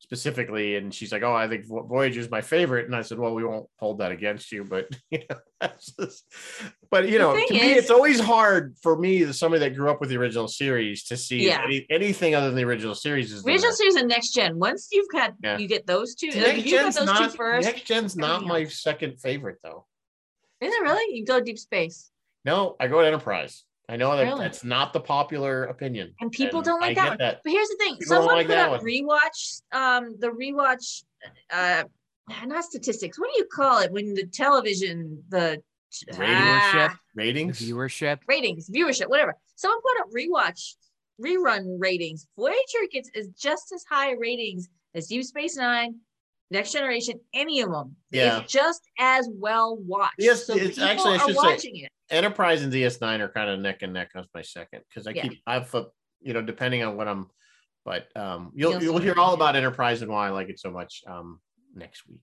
specifically, 0.03 0.77
and 0.77 0.93
she's 0.93 1.13
like, 1.13 1.23
"Oh, 1.23 1.33
I 1.35 1.49
think 1.49 1.65
Vo- 1.67 1.85
Voyager's 1.87 2.31
my 2.31 2.41
favorite," 2.43 2.87
and 2.87 2.95
I 2.95 3.03
said, 3.03 3.19
"Well, 3.19 3.35
we 3.35 3.45
won't 3.45 3.67
hold 3.79 3.99
that 4.01 4.13
against 4.13 4.53
you, 4.53 4.65
but 4.65 4.89
you 5.11 5.21
know, 5.31 5.69
just, 5.99 6.25
but 6.91 7.09
you 7.09 7.19
know, 7.19 7.33
to 7.33 7.53
me, 7.55 7.73
it's 7.73 7.91
always 7.91 8.21
hard 8.21 8.75
for 8.83 8.97
me, 8.99 9.23
as 9.23 9.39
somebody 9.39 9.61
that 9.61 9.75
grew 9.77 9.91
up 9.91 10.01
with 10.01 10.11
the 10.11 10.17
original 10.19 10.49
series, 10.49 11.05
to 11.05 11.17
see 11.17 11.47
Yeah. 11.47 11.63
any, 11.65 11.87
anything 11.89 12.35
other 12.35 12.49
than 12.49 12.57
the 12.57 12.65
original 12.65 12.95
series 12.95 13.33
is 13.33 13.43
the 13.43 13.51
Original 13.51 13.71
best. 13.71 13.79
series 13.79 13.95
and 13.95 14.09
next 14.09 14.31
gen. 14.35 14.59
Once 14.59 14.89
you've 14.93 15.09
got 15.13 15.35
Yeah. 15.43 15.57
you 15.59 15.69
get 15.69 15.87
those 15.87 16.15
two, 16.15 16.29
Next 16.31 16.63
gen's 16.65 16.97
those 16.97 17.07
not 17.07 17.31
two 17.31 17.37
first, 17.37 17.67
next 17.67 17.85
gen's 17.87 18.17
not 18.17 18.45
my 18.45 18.63
else. 18.63 18.83
second 18.83 19.21
favorite 19.21 19.59
though. 19.63 19.87
is 20.61 20.73
it 20.75 20.83
really? 20.83 21.17
You 21.17 21.25
go 21.25 21.41
deep 21.41 21.59
space. 21.59 22.11
No, 22.45 22.77
I 22.81 22.89
go 22.89 23.01
to 23.01 23.07
Enterprise. 23.07 23.65
I 23.93 23.97
know 23.97 24.17
that 24.17 24.23
Really? 24.23 24.41
that's 24.41 24.65
not 24.65 24.95
the 24.95 25.01
popular 25.01 25.65
opinion. 25.65 26.15
And 26.23 26.33
people 26.33 26.61
and 26.61 26.65
don't 26.65 26.81
like 26.81 26.97
that 26.97 27.19
that. 27.19 27.41
But 27.45 27.51
here's 27.53 27.69
the 27.69 27.77
thing: 27.77 27.97
People 27.99 28.07
someone 28.17 28.35
like 28.37 28.47
put 28.47 28.55
that 28.55 28.71
up 28.71 28.81
one. 28.83 28.87
rewatch, 28.87 29.61
um, 29.71 30.17
the 30.19 30.29
rewatch, 30.31 31.05
uh, 31.51 31.85
not 32.47 32.65
statistics. 32.65 33.19
What 33.19 33.29
do 33.35 33.39
you 33.39 33.47
call 33.53 33.81
it 33.81 33.93
when 33.93 34.15
the 34.15 34.25
television, 34.27 35.23
the 35.29 35.63
Viewership. 36.11 36.89
Ah, 36.89 36.99
Ratings. 37.15 37.61
viewership. 37.61 38.21
ratings, 38.27 38.71
viewership, 38.71 39.11
whatever. 39.11 39.37
Someone 39.57 39.79
put 39.83 40.01
up 40.01 40.07
rewatch, 40.11 40.77
rerun 41.23 41.77
ratings. 41.79 42.27
Voyager 42.39 42.89
gets 42.91 43.11
is 43.15 43.29
just 43.39 43.73
as 43.75 43.85
high 43.91 44.13
ratings 44.13 44.71
as 44.95 45.09
Deep 45.09 45.23
Space 45.25 45.55
Nine, 45.55 45.97
Next 46.53 46.73
Generation, 46.73 47.19
any 47.35 47.61
of 47.63 47.71
them. 47.71 47.97
Yeah. 48.11 48.41
it's 48.41 48.53
just 48.53 48.83
as 48.99 49.29
well 49.33 49.77
watched. 49.79 50.15
Yes, 50.19 50.47
so 50.47 50.55
it's 50.55 50.79
actually, 50.79 51.15
I 51.15 51.19
should 51.19 51.29
say- 51.29 51.35
watching 51.37 51.77
it. 51.79 51.89
Enterprise 52.11 52.63
and 52.63 52.71
DS9 52.73 53.21
are 53.21 53.29
kind 53.31 53.49
of 53.49 53.59
neck 53.61 53.79
and 53.83 53.93
neck. 53.95 54.11
That's 54.15 54.29
my 54.35 54.43
second 54.43 54.83
because 54.89 55.07
I 55.07 55.13
Yeah. 55.13 55.23
keep 55.23 55.43
I've 55.47 55.75
you 56.21 56.35
know 56.35 56.43
depending 56.43 56.83
on 56.83 56.97
what 56.97 57.09
I'm, 57.09 57.31
but 57.87 58.15
um 58.17 58.53
you'll 58.55 58.73
You'll 58.73 58.83
you'll 58.83 58.99
hear 58.99 59.15
all 59.19 59.33
about 59.35 59.57
Enterprise 59.57 60.03
and 60.03 60.11
why 60.13 60.27
I 60.27 60.31
like 60.31 60.51
it 60.51 60.61
so 60.61 60.71
much 60.71 61.03
um 61.07 61.41
next 61.75 62.07
week. 62.07 62.21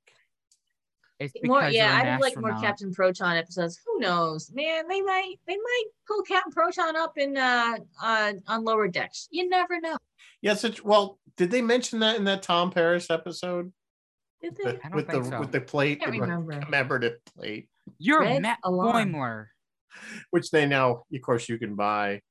It's 1.20 1.34
more 1.44 1.68
yeah 1.68 2.02
i'd 2.16 2.22
like 2.22 2.38
more 2.40 2.58
captain 2.62 2.94
proton 2.94 3.36
episodes 3.36 3.78
who 3.86 4.00
knows 4.00 4.52
man 4.54 4.88
they 4.88 5.02
might 5.02 5.36
they 5.48 5.58
might 5.58 5.84
pull 6.08 6.22
captain 6.22 6.54
proton 6.54 6.96
up 6.96 7.18
in 7.18 7.36
uh 7.36 7.76
on 8.02 8.40
on 8.48 8.64
lower 8.64 8.88
decks 8.88 9.28
you 9.30 9.50
never 9.50 9.82
know 9.82 9.98
Yes, 10.42 10.64
it's 10.64 10.82
well. 10.82 11.20
Did 11.36 11.52
they 11.52 11.62
mention 11.62 12.00
that 12.00 12.16
in 12.16 12.24
that 12.24 12.42
Tom 12.44 12.72
Paris 12.72 13.10
episode 13.10 13.74
Did 14.42 14.56
The- 14.56 14.64
they? 14.64 14.70
I 14.84 14.90
don't 14.90 14.96
with 14.96 15.08
the 15.08 15.24
so. 15.24 15.40
with 15.40 15.52
the 15.52 15.62
plate, 15.62 16.02
the 16.04 16.12
remember. 16.12 16.60
commemorative 16.62 17.24
plate, 17.36 17.70
You're 17.98 18.22
Red 18.22 18.42
Matt 18.42 18.60
alarm. 18.64 19.14
Boimler. 19.14 19.48
which 20.30 20.50
they 20.52 20.66
now, 20.66 21.04
of 21.14 21.22
course, 21.22 21.50
you 21.50 21.58
can 21.58 21.76
buy. 21.76 22.22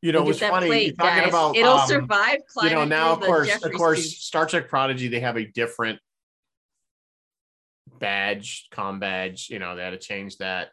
You 0.00 0.12
know, 0.12 0.20
Look 0.20 0.30
it's 0.30 0.40
that 0.40 0.50
funny 0.52 0.66
plate, 0.68 0.86
you're 0.86 0.94
talking 0.96 1.20
guys. 1.24 1.28
about. 1.30 1.56
it'll 1.56 1.72
um, 1.72 1.88
survive 1.88 2.34
you 2.34 2.42
climbing 2.48 2.74
know 2.74 2.84
now 2.84 3.12
of 3.14 3.18
through 3.18 3.26
the 3.26 3.32
course 3.32 3.64
of 3.64 3.72
course 3.72 4.02
tube. 4.04 4.12
star 4.20 4.46
trek 4.46 4.68
prodigy 4.68 5.08
they 5.08 5.18
have 5.18 5.36
a 5.36 5.44
different 5.44 5.98
badge 7.98 8.68
com 8.70 9.00
badge 9.00 9.48
you 9.50 9.58
know 9.58 9.74
they 9.74 9.82
had 9.82 9.90
to 9.90 9.98
change 9.98 10.36
that 10.38 10.68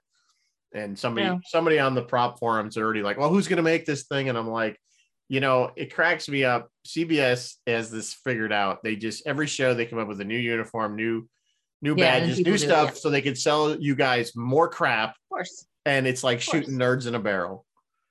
and 0.76 1.00
somebody 1.00 1.26
Yeah. 1.26 1.38
somebody 1.46 1.80
on 1.80 1.96
the 1.96 2.04
prop 2.04 2.38
forums 2.38 2.78
are 2.78 2.84
already 2.84 3.02
like 3.02 3.18
well 3.18 3.30
who's 3.30 3.48
going 3.48 3.58
to 3.58 3.64
make 3.64 3.86
this 3.86 4.04
thing 4.04 4.30
and 4.30 4.38
i'm 4.38 4.48
like 4.50 4.80
you 5.30 5.40
know 5.40 5.72
it 5.76 5.94
cracks 5.94 6.28
me 6.30 6.44
up. 6.44 6.70
Cbs 6.88 7.56
has 7.68 7.90
this 7.92 8.14
figured 8.14 8.54
out. 8.54 8.84
They 8.84 8.96
just 8.96 9.26
every 9.26 9.48
show 9.48 9.74
they 9.74 9.86
come 9.86 10.00
up 10.00 10.08
with 10.08 10.22
a 10.22 10.26
new 10.26 10.38
uniform 10.38 10.96
new 10.96 11.28
new 11.82 11.96
Yeah, 11.98 12.20
badges 12.20 12.38
new 12.38 12.44
do 12.46 12.54
it, 12.54 12.60
stuff 12.60 12.90
yeah. 12.90 12.96
so 12.96 13.10
they 13.10 13.22
can 13.22 13.36
sell 13.36 13.76
you 13.76 13.96
guys 13.96 14.36
more 14.36 14.68
crap 14.70 15.10
of 15.10 15.16
course. 15.30 15.66
and 15.86 16.08
it's 16.08 16.24
like 16.24 16.40
shooting 16.42 16.76
nerds 16.76 17.08
in 17.08 17.16
a 17.16 17.20
barrel. 17.20 17.66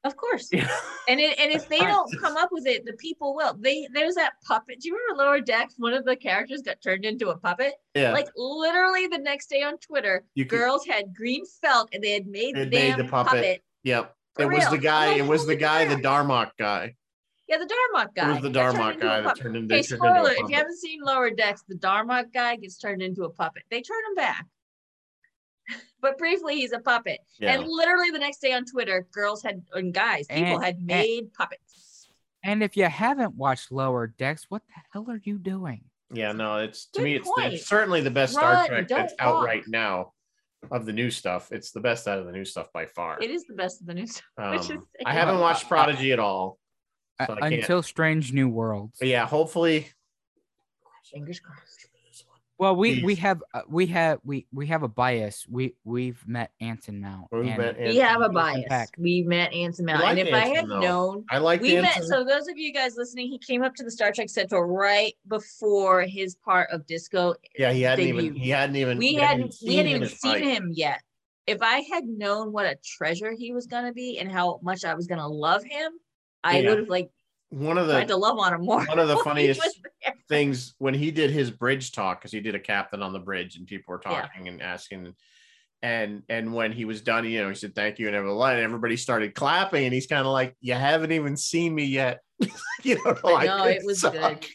Of 0.05 0.17
course. 0.19 0.49
Yeah. 0.53 0.69
and 1.09 1.19
it, 1.19 1.39
and 1.39 1.51
if 1.51 1.67
they 1.67 1.79
don't 1.79 2.11
come 2.21 2.37
up 2.37 2.51
with 2.53 2.67
it 2.67 2.85
the 2.85 2.93
people 2.95 3.35
will. 3.35 3.55
They 3.59 3.89
there's 3.95 4.17
that 4.17 4.33
puppet. 4.47 4.81
Do 4.81 4.89
you 4.89 4.99
remember 4.99 5.23
lower 5.25 5.41
decks? 5.41 5.75
One 5.79 5.95
of 5.95 6.05
the 6.05 6.15
characters 6.15 6.61
got 6.61 6.83
turned 6.83 7.07
into 7.07 7.31
a 7.31 7.39
puppet? 7.39 7.73
Yeah. 7.95 8.13
Like 8.13 8.29
literally 8.37 9.07
the 9.07 9.17
next 9.19 9.49
day 9.49 9.63
on 9.63 9.79
twitter 9.79 10.25
You 10.35 10.45
could- 10.45 10.59
girls 10.59 10.85
had 10.87 11.15
green 11.15 11.45
felt 11.63 11.89
and 11.95 12.03
they 12.05 12.11
had 12.13 12.27
made 12.27 12.55
the 12.55 12.67
They'd 12.67 12.71
made 12.71 12.97
the 12.99 13.05
puppet. 13.11 13.33
puppet. 13.33 13.63
yep. 13.83 14.15
For 14.35 14.43
it 14.43 14.51
was 14.55 14.69
the 14.69 14.79
guy 14.79 15.15
it 15.15 15.25
was 15.27 15.47
the 15.47 15.57
guy 15.57 15.85
the 15.87 15.95
darmok 15.97 16.51
guy 16.59 16.97
Yeah, 17.49 17.59
the 17.59 17.67
Darmok 17.67 18.15
guy. 18.15 18.31
It 18.31 18.33
was 18.35 18.43
the 18.43 18.51
got 18.51 18.75
Darmok 18.75 19.01
guy 19.01 19.21
that 19.21 19.37
turned 19.37 19.57
into. 19.57 19.75
Okay, 19.75 19.83
turned 19.83 20.03
into 20.03 20.15
a 20.15 20.23
spoiler: 20.23 20.31
if 20.33 20.49
you 20.51 20.57
haven't 20.57 20.79
seen 20.79 21.01
Lower 21.03 21.31
Decks, 21.31 21.63
the 21.69 21.75
Darmok 21.75 22.33
guy 22.33 22.57
gets 22.57 22.79
turned 22.79 23.03
into 23.03 23.25
a 23.25 23.31
puppet. 23.31 23.65
They 23.71 23.83
turn 23.83 23.99
him 24.09 24.15
back, 24.15 24.47
but 26.01 26.17
briefly 26.19 26.57
he's 26.57 26.73
a 26.73 26.79
puppet. 26.81 27.19
Yeah. 27.39 27.55
And 27.55 27.67
literally 27.69 28.11
the 28.11 28.19
next 28.19 28.39
day 28.41 28.53
on 28.53 28.65
Twitter, 28.65 29.07
girls 29.13 29.43
had 29.43 29.63
and 29.75 29.93
guys, 29.93 30.27
people 30.27 30.55
And- 30.57 30.65
had 30.65 30.83
made 30.83 31.33
puppets. 31.35 32.09
And 32.47 32.63
if 32.63 32.77
you 32.77 32.85
haven't 32.85 33.35
watched 33.37 33.73
Lower 33.73 34.07
Decks, 34.07 34.47
what 34.51 34.61
the 34.69 34.75
hell 34.93 35.07
are 35.11 35.21
you 35.25 35.39
doing? 35.39 35.83
Yeah, 36.13 36.33
no, 36.33 36.59
it's 36.59 36.87
to 36.89 36.99
Good 37.01 37.05
me, 37.05 37.15
it's, 37.17 37.27
point. 37.29 37.55
it's 37.55 37.67
certainly 37.67 38.03
the 38.03 38.11
best 38.11 38.35
Star 38.35 38.67
Trek 38.67 38.87
don't 38.87 38.99
that's 38.99 39.15
out 39.19 39.43
right 39.45 39.67
now 39.67 40.13
of 40.71 40.85
the 40.85 40.93
new 40.93 41.11
stuff. 41.11 41.51
It's 41.53 41.71
the 41.71 41.81
best 41.81 42.07
out 42.07 42.19
of 42.19 42.27
the 42.27 42.33
new 42.33 42.45
stuff 42.45 42.71
by 42.75 42.85
far. 42.85 43.19
It 43.23 43.31
is 43.31 43.45
the 43.47 43.55
best 43.55 43.81
of 43.81 43.87
the 43.87 43.95
news. 43.95 44.21
Um, 44.39 44.51
which 44.57 44.69
is- 44.71 44.77
I 45.07 45.13
haven't 45.15 45.41
watched 45.41 45.69
Prodigy 45.69 46.13
at 46.13 46.19
all. 46.19 46.59
So 47.27 47.35
I 47.35 47.41
can't- 47.51 47.55
until 47.55 47.83
Strange 47.83 48.33
New 48.33 48.49
Worlds. 48.49 48.97
But 48.99 49.09
yeah, 49.09 49.27
hopefully. 49.27 49.89
Fingers 51.13 51.41
crossed. 51.41 51.85
Well, 52.57 52.77
we 52.77 53.03
we 53.03 53.17
have 53.17 53.43
uh, 53.53 53.63
we 53.69 53.87
have 53.87 54.21
we 54.25 54.47
we 54.53 54.69
have 54.69 54.85
a 54.85 54.89
bias. 54.89 55.45
We 55.51 55.75
we've 55.83 56.23
met 56.27 56.53
Anson 56.61 57.01
Mount. 57.01 57.27
We've 57.33 57.47
and 57.47 57.59
met 57.59 57.79
We 57.79 57.97
have 57.97 58.21
a 58.21 58.29
bias. 58.29 58.65
Peck. 58.69 58.91
We 58.97 59.23
met 59.23 59.53
Anson 59.53 59.87
Mount, 59.87 60.03
We 60.03 60.09
and 60.09 60.19
like 60.19 60.29
if 60.29 60.35
I 60.35 60.47
had 60.47 60.69
though. 60.69 60.81
known, 60.81 61.25
I 61.31 61.39
like 61.39 61.61
we 61.61 61.75
the 61.75 61.83
met. 61.83 62.05
So 62.05 62.25
those 62.25 62.47
of 62.47 62.57
you 62.57 62.73
guys 62.73 62.97
listening, 62.97 63.29
he 63.29 63.39
came 63.39 63.65
up 63.65 63.75
to 63.75 63.85
the 63.85 63.91
Star 63.91 64.13
Trek 64.13 64.29
Central 64.29 64.63
right 64.63 65.15
before 65.27 66.03
his 66.03 66.37
part 66.37 66.71
of 66.71 66.87
Disco 66.87 67.35
yeah, 67.59 67.73
he 67.73 67.83
hadn't 67.83 68.07
even. 68.07 68.35
He 68.35 68.51
hadn't 68.51 68.77
even. 68.77 68.99
we 68.99 69.09
he 69.09 69.15
hadn't 69.17 69.55
we 69.67 69.77
hadn't 69.77 69.93
even 69.93 70.09
seen 70.09 70.33
fight. 70.35 70.45
him 70.45 70.71
yet. 70.73 71.03
If 71.49 71.61
I 71.61 71.81
had 71.93 72.05
known 72.05 72.53
what 72.53 72.67
a 72.67 72.77
treasure 72.85 73.33
he 73.33 73.53
was 73.53 73.67
gonna 73.67 73.93
be 73.93 74.19
and 74.21 74.31
how 74.31 74.61
much 74.63 74.85
I 74.85 74.95
was 74.95 75.09
gonna 75.09 75.29
love 75.29 75.65
him, 75.65 75.91
I 76.45 76.59
Yeah. 76.61 76.69
would 76.71 76.79
have 76.81 76.89
like 76.89 77.11
One 77.51 77.79
of 77.79 77.89
tried 77.89 78.03
to 78.09 78.15
the 78.15 78.17
love 78.19 78.39
on 78.39 78.55
him 78.55 78.63
more. 78.65 78.85
one 78.85 78.99
of 78.99 79.09
the 79.09 79.17
funniest 79.25 79.61
things 80.29 80.75
when 80.79 80.95
he 80.95 81.11
did 81.11 81.31
his 81.31 81.51
bridge 81.51 81.91
talk 81.93 82.21
because 82.21 82.31
he 82.33 82.41
did 82.41 82.55
a 82.55 82.61
captain 82.61 83.03
on 83.03 83.13
the 83.13 83.19
bridge 83.19 83.57
and 83.57 83.67
people 83.67 83.93
were 83.93 84.01
Yeah. 84.05 84.23
talking 84.23 84.49
and 84.49 84.63
asking 84.63 85.15
and 85.83 86.23
and 86.29 86.55
when 86.55 86.73
he 86.73 86.85
was 86.87 87.01
done 87.03 87.27
you 87.27 87.43
know 87.43 87.49
he 87.51 87.55
said 87.55 87.75
thank 87.75 87.99
you 87.99 88.07
and 88.07 88.17
everyone 88.17 88.53
and 88.55 88.61
everybody 88.63 88.97
started 88.97 89.35
clapping 89.35 89.85
and 89.85 89.93
he's 89.93 90.07
kind 90.07 90.21
of 90.27 90.33
like 90.33 90.57
you 90.61 90.73
haven't 90.75 91.13
even 91.13 91.37
seen 91.37 91.75
me 91.75 91.85
yet 91.85 92.21
you 92.83 92.95
know 93.05 93.17
like, 93.23 93.47
know, 93.47 93.65
it 93.65 93.83
was 93.85 94.01
suck. 94.01 94.15
good. 94.15 94.47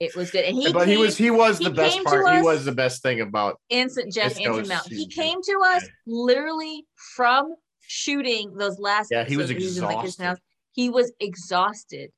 It 0.00 0.16
was 0.16 0.30
good, 0.30 0.44
and 0.46 0.56
he 0.56 0.72
but 0.72 0.88
he 0.88 0.96
was 0.96 1.16
he 1.16 1.30
was 1.30 1.58
he 1.58 1.64
the 1.64 1.70
best 1.70 2.02
part 2.04 2.34
he 2.34 2.40
was 2.40 2.64
the 2.64 2.72
best 2.72 3.02
thing 3.02 3.20
about 3.20 3.60
instant 3.68 4.10
Jeff 4.12 4.38
Anson 4.40 4.66
Mount. 4.66 4.86
He 4.88 5.06
came 5.06 5.42
to 5.42 5.60
us 5.64 5.86
literally 6.06 6.86
from 7.14 7.54
shooting 7.82 8.54
those 8.56 8.78
last. 8.78 9.08
Yeah, 9.10 9.24
he 9.24 9.36
was 9.36 9.50
episodes 9.50 9.78
where 9.80 9.90
in, 9.90 9.96
like, 9.96 10.04
exhausted. 10.06 10.24
house. 10.24 10.38
He 10.80 10.88
was 10.88 11.12
exhausted. 11.20 12.10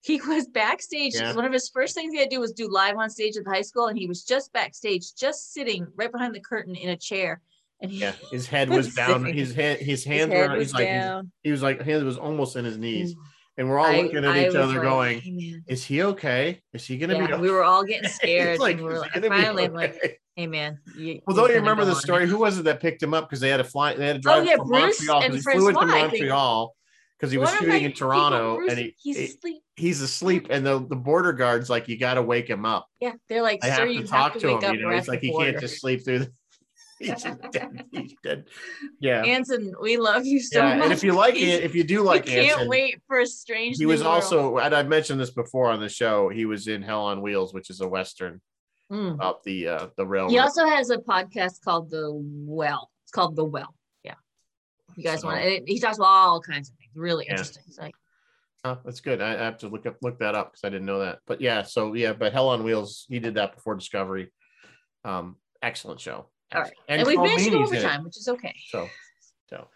He 0.00 0.20
was 0.28 0.46
backstage. 0.46 1.14
Yeah. 1.16 1.34
One 1.34 1.44
of 1.44 1.52
his 1.52 1.68
first 1.68 1.96
things 1.96 2.12
he 2.12 2.20
had 2.20 2.30
to 2.30 2.36
do 2.36 2.40
was 2.40 2.52
do 2.52 2.68
live 2.70 2.96
on 2.96 3.10
stage 3.10 3.36
at 3.36 3.44
the 3.44 3.50
high 3.50 3.62
school, 3.62 3.86
and 3.88 3.98
he 3.98 4.06
was 4.06 4.22
just 4.24 4.52
backstage, 4.52 5.14
just 5.16 5.52
sitting 5.52 5.88
right 5.96 6.12
behind 6.12 6.32
the 6.32 6.40
curtain 6.40 6.76
in 6.76 6.90
a 6.90 6.96
chair. 6.96 7.40
And 7.80 7.90
he, 7.90 7.98
yeah 7.98 8.12
his 8.30 8.46
head 8.46 8.70
was 8.70 8.94
down 8.94 9.22
Sitting. 9.22 9.34
his 9.34 9.54
head 9.54 9.78
his 9.78 9.86
his 9.86 10.04
hands 10.04 10.32
head 10.32 10.50
were 10.50 10.56
he's 10.56 10.72
like 10.72 10.86
down. 10.86 11.32
he 11.42 11.50
was 11.50 11.62
like 11.62 11.82
his 11.82 12.04
was 12.04 12.16
almost 12.16 12.54
in 12.56 12.64
his 12.64 12.78
knees 12.78 13.14
mm. 13.14 13.18
and 13.58 13.68
we're 13.68 13.78
all 13.78 13.86
I- 13.86 14.00
looking 14.00 14.24
at 14.24 14.36
each 14.36 14.54
other 14.54 14.74
like, 14.74 14.82
going 14.82 15.18
"Hey, 15.20 15.60
is 15.66 15.84
he 15.84 16.02
okay 16.02 16.62
is 16.72 16.86
he 16.86 16.96
gonna 16.96 17.14
Yeah, 17.14 17.26
be 17.26 17.32
okay? 17.34 17.42
we 17.42 17.50
were 17.50 17.64
all 17.64 17.84
getting 17.84 18.08
scared. 18.20 18.60
like, 18.60 18.78
we 18.78 18.84
like, 18.84 19.12
finally, 19.12 19.64
I'm 19.64 19.74
like, 19.74 20.20
"Hey, 20.36 20.46
man." 20.46 20.78
You, 20.96 21.20
Well, 21.26 21.36
don't 21.36 21.50
you 21.50 21.56
remember 21.56 21.84
the 21.84 21.94
story? 21.96 22.22
it." 22.24 22.28
Who 22.30 22.38
was 22.38 22.58
it 22.58 22.62
that 22.64 22.80
picked 22.80 23.02
him 23.02 23.12
up 23.12 23.28
because 23.28 23.40
they 23.40 23.50
had 23.50 23.58
to 23.58 23.64
fly? 23.64 23.92
They 23.94 24.06
had 24.06 24.22
to 24.22 24.28
oh, 24.30 24.32
drive 24.32 24.42
Oh, 24.42 24.50
yeah, 24.50 24.56
from 24.56 24.68
Bruce 24.68 25.00
Montreal 25.06 25.22
and 25.24 25.34
he 25.34 25.40
flew 25.40 25.68
into 25.68 25.72
Francois, 25.80 25.96
I 25.96 26.00
think. 26.08 26.12
Montreal, 26.12 26.76
because 27.18 27.32
he 27.32 27.38
was 27.38 27.50
One 27.50 27.58
shooting 27.60 27.84
in 27.84 27.92
Toronto 27.92 28.58
and 28.68 28.78
he, 28.78 28.94
he's 29.02 29.16
he- 29.16 29.24
asleep. 29.24 29.62
he's 29.76 30.00
asleep 30.02 30.46
and 30.50 30.64
the, 30.66 30.78
the 30.86 30.96
border 30.96 31.32
guards 31.32 31.70
like 31.70 31.88
you 31.88 31.98
got 31.98 32.14
to 32.14 32.22
wake 32.22 32.48
him 32.48 32.64
up. 32.66 32.88
Yeah, 33.00 33.12
they're 33.28 33.42
like, 33.42 33.64
I 33.64 33.68
have 33.68 33.88
you 33.90 34.02
to 34.02 34.06
talk 34.06 34.32
have 34.34 34.42
to 34.42 34.48
to 34.58 34.58
him. 34.68 34.74
You 34.74 34.82
know, 34.82 34.90
he's 34.94 35.08
like 35.08 35.20
he 35.20 35.32
can't 35.36 35.58
just 35.60 35.80
sleep 35.80 36.04
through 36.04 36.18
the. 36.20 36.32
He's 36.98 37.22
dead. 37.52 37.84
He's 37.92 38.14
dead. 38.22 38.46
Yeah. 39.00 39.22
Anson, 39.22 39.74
we 39.82 39.98
love 39.98 40.24
you 40.24 40.40
so 40.40 40.60
yeah, 40.60 40.76
much. 40.76 40.84
and 40.84 40.92
if 40.94 41.04
you 41.04 41.12
like 41.12 41.34
it, 41.34 41.62
if 41.62 41.74
you 41.74 41.84
do 41.84 42.00
like 42.02 42.24
can't 42.24 42.52
Anson, 42.52 42.68
wait 42.68 43.02
for 43.06 43.20
a 43.20 43.26
strange. 43.26 43.76
he 43.76 43.84
was 43.84 44.00
World. 44.02 44.14
also, 44.14 44.56
and 44.56 44.74
I've 44.74 44.88
mentioned 44.88 45.20
this 45.20 45.28
before 45.30 45.68
on 45.70 45.78
the 45.78 45.90
show. 45.90 46.30
He 46.30 46.46
was 46.46 46.68
in 46.68 46.80
Hell 46.80 47.02
on 47.02 47.20
Wheels, 47.20 47.52
which 47.52 47.68
is 47.68 47.82
a 47.82 47.88
western 47.88 48.40
Mm. 48.90 49.20
up 49.20 49.42
the 49.42 49.66
uh 49.68 49.86
the 49.98 50.06
railroad. 50.06 50.30
He 50.30 50.38
also 50.38 50.64
has 50.64 50.88
a 50.90 50.96
podcast 50.98 51.60
called 51.62 51.90
The 51.90 52.08
Well. 52.14 52.88
It's 53.04 53.10
called 53.12 53.34
The 53.36 53.44
Well. 53.44 53.74
Yeah. 54.04 54.14
You 54.96 55.02
guys 55.04 55.20
So- 55.22 55.26
want 55.26 55.42
to? 55.42 55.60
He 55.66 55.78
talks 55.80 55.98
about 55.98 56.06
all 56.06 56.40
kinds 56.40 56.70
of 56.70 56.76
things. 56.76 56.85
Really 56.96 57.26
Yeah. 57.26 57.32
interesting. 57.32 57.62
Like, 57.78 57.94
Oh, 58.64 58.78
that's 58.84 59.00
good. 59.00 59.20
I, 59.22 59.34
I 59.34 59.44
have 59.44 59.58
to 59.58 59.68
look 59.68 59.86
up 59.86 59.96
look 60.02 60.18
that 60.18 60.34
up 60.34 60.50
because 60.52 60.64
I 60.64 60.70
didn't 60.70 60.86
know 60.86 60.98
that. 60.98 61.20
But 61.26 61.40
yeah, 61.40 61.62
so 61.62 61.94
yeah, 61.94 62.12
but 62.14 62.32
Hell 62.32 62.48
on 62.48 62.64
Wheels, 62.64 63.06
he 63.08 63.20
did 63.20 63.34
that 63.34 63.54
before 63.54 63.76
Discovery. 63.76 64.32
Um, 65.04 65.36
excellent 65.62 66.00
show. 66.00 66.26
All 66.52 66.62
right. 66.62 66.72
And, 66.88 67.00
and, 67.00 67.06
we 67.06 67.14
Carl 67.14 67.28
managed 67.28 67.44
to 67.44 67.50
go 67.52 67.56
in 67.58 67.62
overtime, 67.62 68.02
which 68.02 68.16
is 68.16 68.28
okay. 68.28 68.56
So, 68.66 68.90
so, 69.50 69.68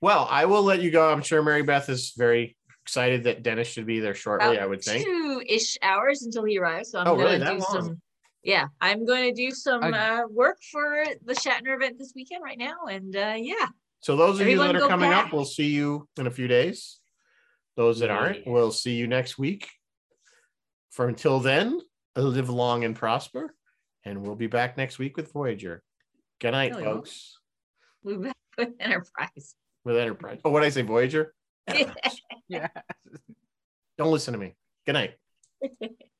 well, 0.00 0.26
I 0.28 0.46
will 0.46 0.64
let 0.64 0.82
you 0.82 0.90
go. 0.90 1.12
I'm 1.12 1.22
sure 1.22 1.40
Mary 1.42 1.62
Beth 1.62 1.88
is 1.88 2.14
very 2.16 2.56
excited 2.84 3.24
that 3.24 3.44
Dennis 3.44 3.68
should 3.68 3.86
be 3.86 4.00
there 4.00 4.14
shortly. 4.14 4.58
I 4.58 4.66
would 4.66 4.82
think. 4.82 5.04
two 5.04 5.42
ish 5.46 5.78
hours 5.80 6.22
until 6.22 6.44
he 6.44 6.58
arrives. 6.58 6.90
So 6.90 6.98
I'm 6.98 7.06
Oh, 7.06 7.12
gonna 7.12 7.24
really? 7.24 7.38
That 7.38 7.52
do 7.52 7.58
long? 7.58 7.70
some. 7.70 8.02
Yeah, 8.42 8.66
I'm 8.80 9.06
going 9.06 9.32
to 9.32 9.40
do 9.40 9.52
some 9.52 9.84
I- 9.84 10.22
uh, 10.22 10.26
work 10.28 10.58
for 10.72 11.04
the 11.24 11.34
Shatner 11.34 11.76
event 11.76 11.96
this 11.96 12.12
weekend 12.16 12.42
right 12.42 12.58
now, 12.58 12.86
and 12.90 13.14
uh, 13.14 13.34
yeah, 13.36 13.68
So 14.02 14.16
those 14.16 14.36
of 14.36 14.42
Everyone 14.42 14.66
you 14.68 14.72
that 14.74 14.82
are 14.82 14.88
coming 14.88 15.10
back. 15.10 15.26
up, 15.26 15.32
we'll 15.32 15.44
see 15.44 15.68
you 15.70 16.08
in 16.18 16.26
a 16.26 16.30
few 16.30 16.48
days. 16.48 16.98
Those 17.76 18.00
that 18.00 18.10
aren't, 18.10 18.46
we'll 18.46 18.70
see 18.72 18.94
you 18.94 19.06
next 19.06 19.38
week. 19.38 19.68
For 20.90 21.08
until 21.08 21.40
then, 21.40 21.80
live 22.16 22.50
long 22.50 22.84
and 22.84 22.94
prosper, 22.94 23.54
and 24.04 24.20
we'll 24.22 24.34
be 24.36 24.48
back 24.48 24.76
next 24.76 24.98
week 24.98 25.16
with 25.16 25.32
Voyager. 25.32 25.82
Good 26.40 26.50
night, 26.50 26.72
No, 26.72 26.78
we 26.78 26.84
won't. 26.84 26.96
folks. 26.98 27.38
we're 28.02 28.18
back 28.18 28.36
with 28.58 28.68
Enterprise. 28.80 29.54
With 29.84 29.96
Enterprise. 29.96 30.40
Oh, 30.44 30.50
what 30.50 30.60
did 30.60 30.66
I 30.66 30.70
say, 30.70 30.82
Voyager? 30.82 31.32
Yeah. 32.48 32.68
Don't 33.98 34.10
listen 34.12 34.32
to 34.32 34.38
me. 34.38 34.54
Good 34.84 34.92
night. 34.94 35.14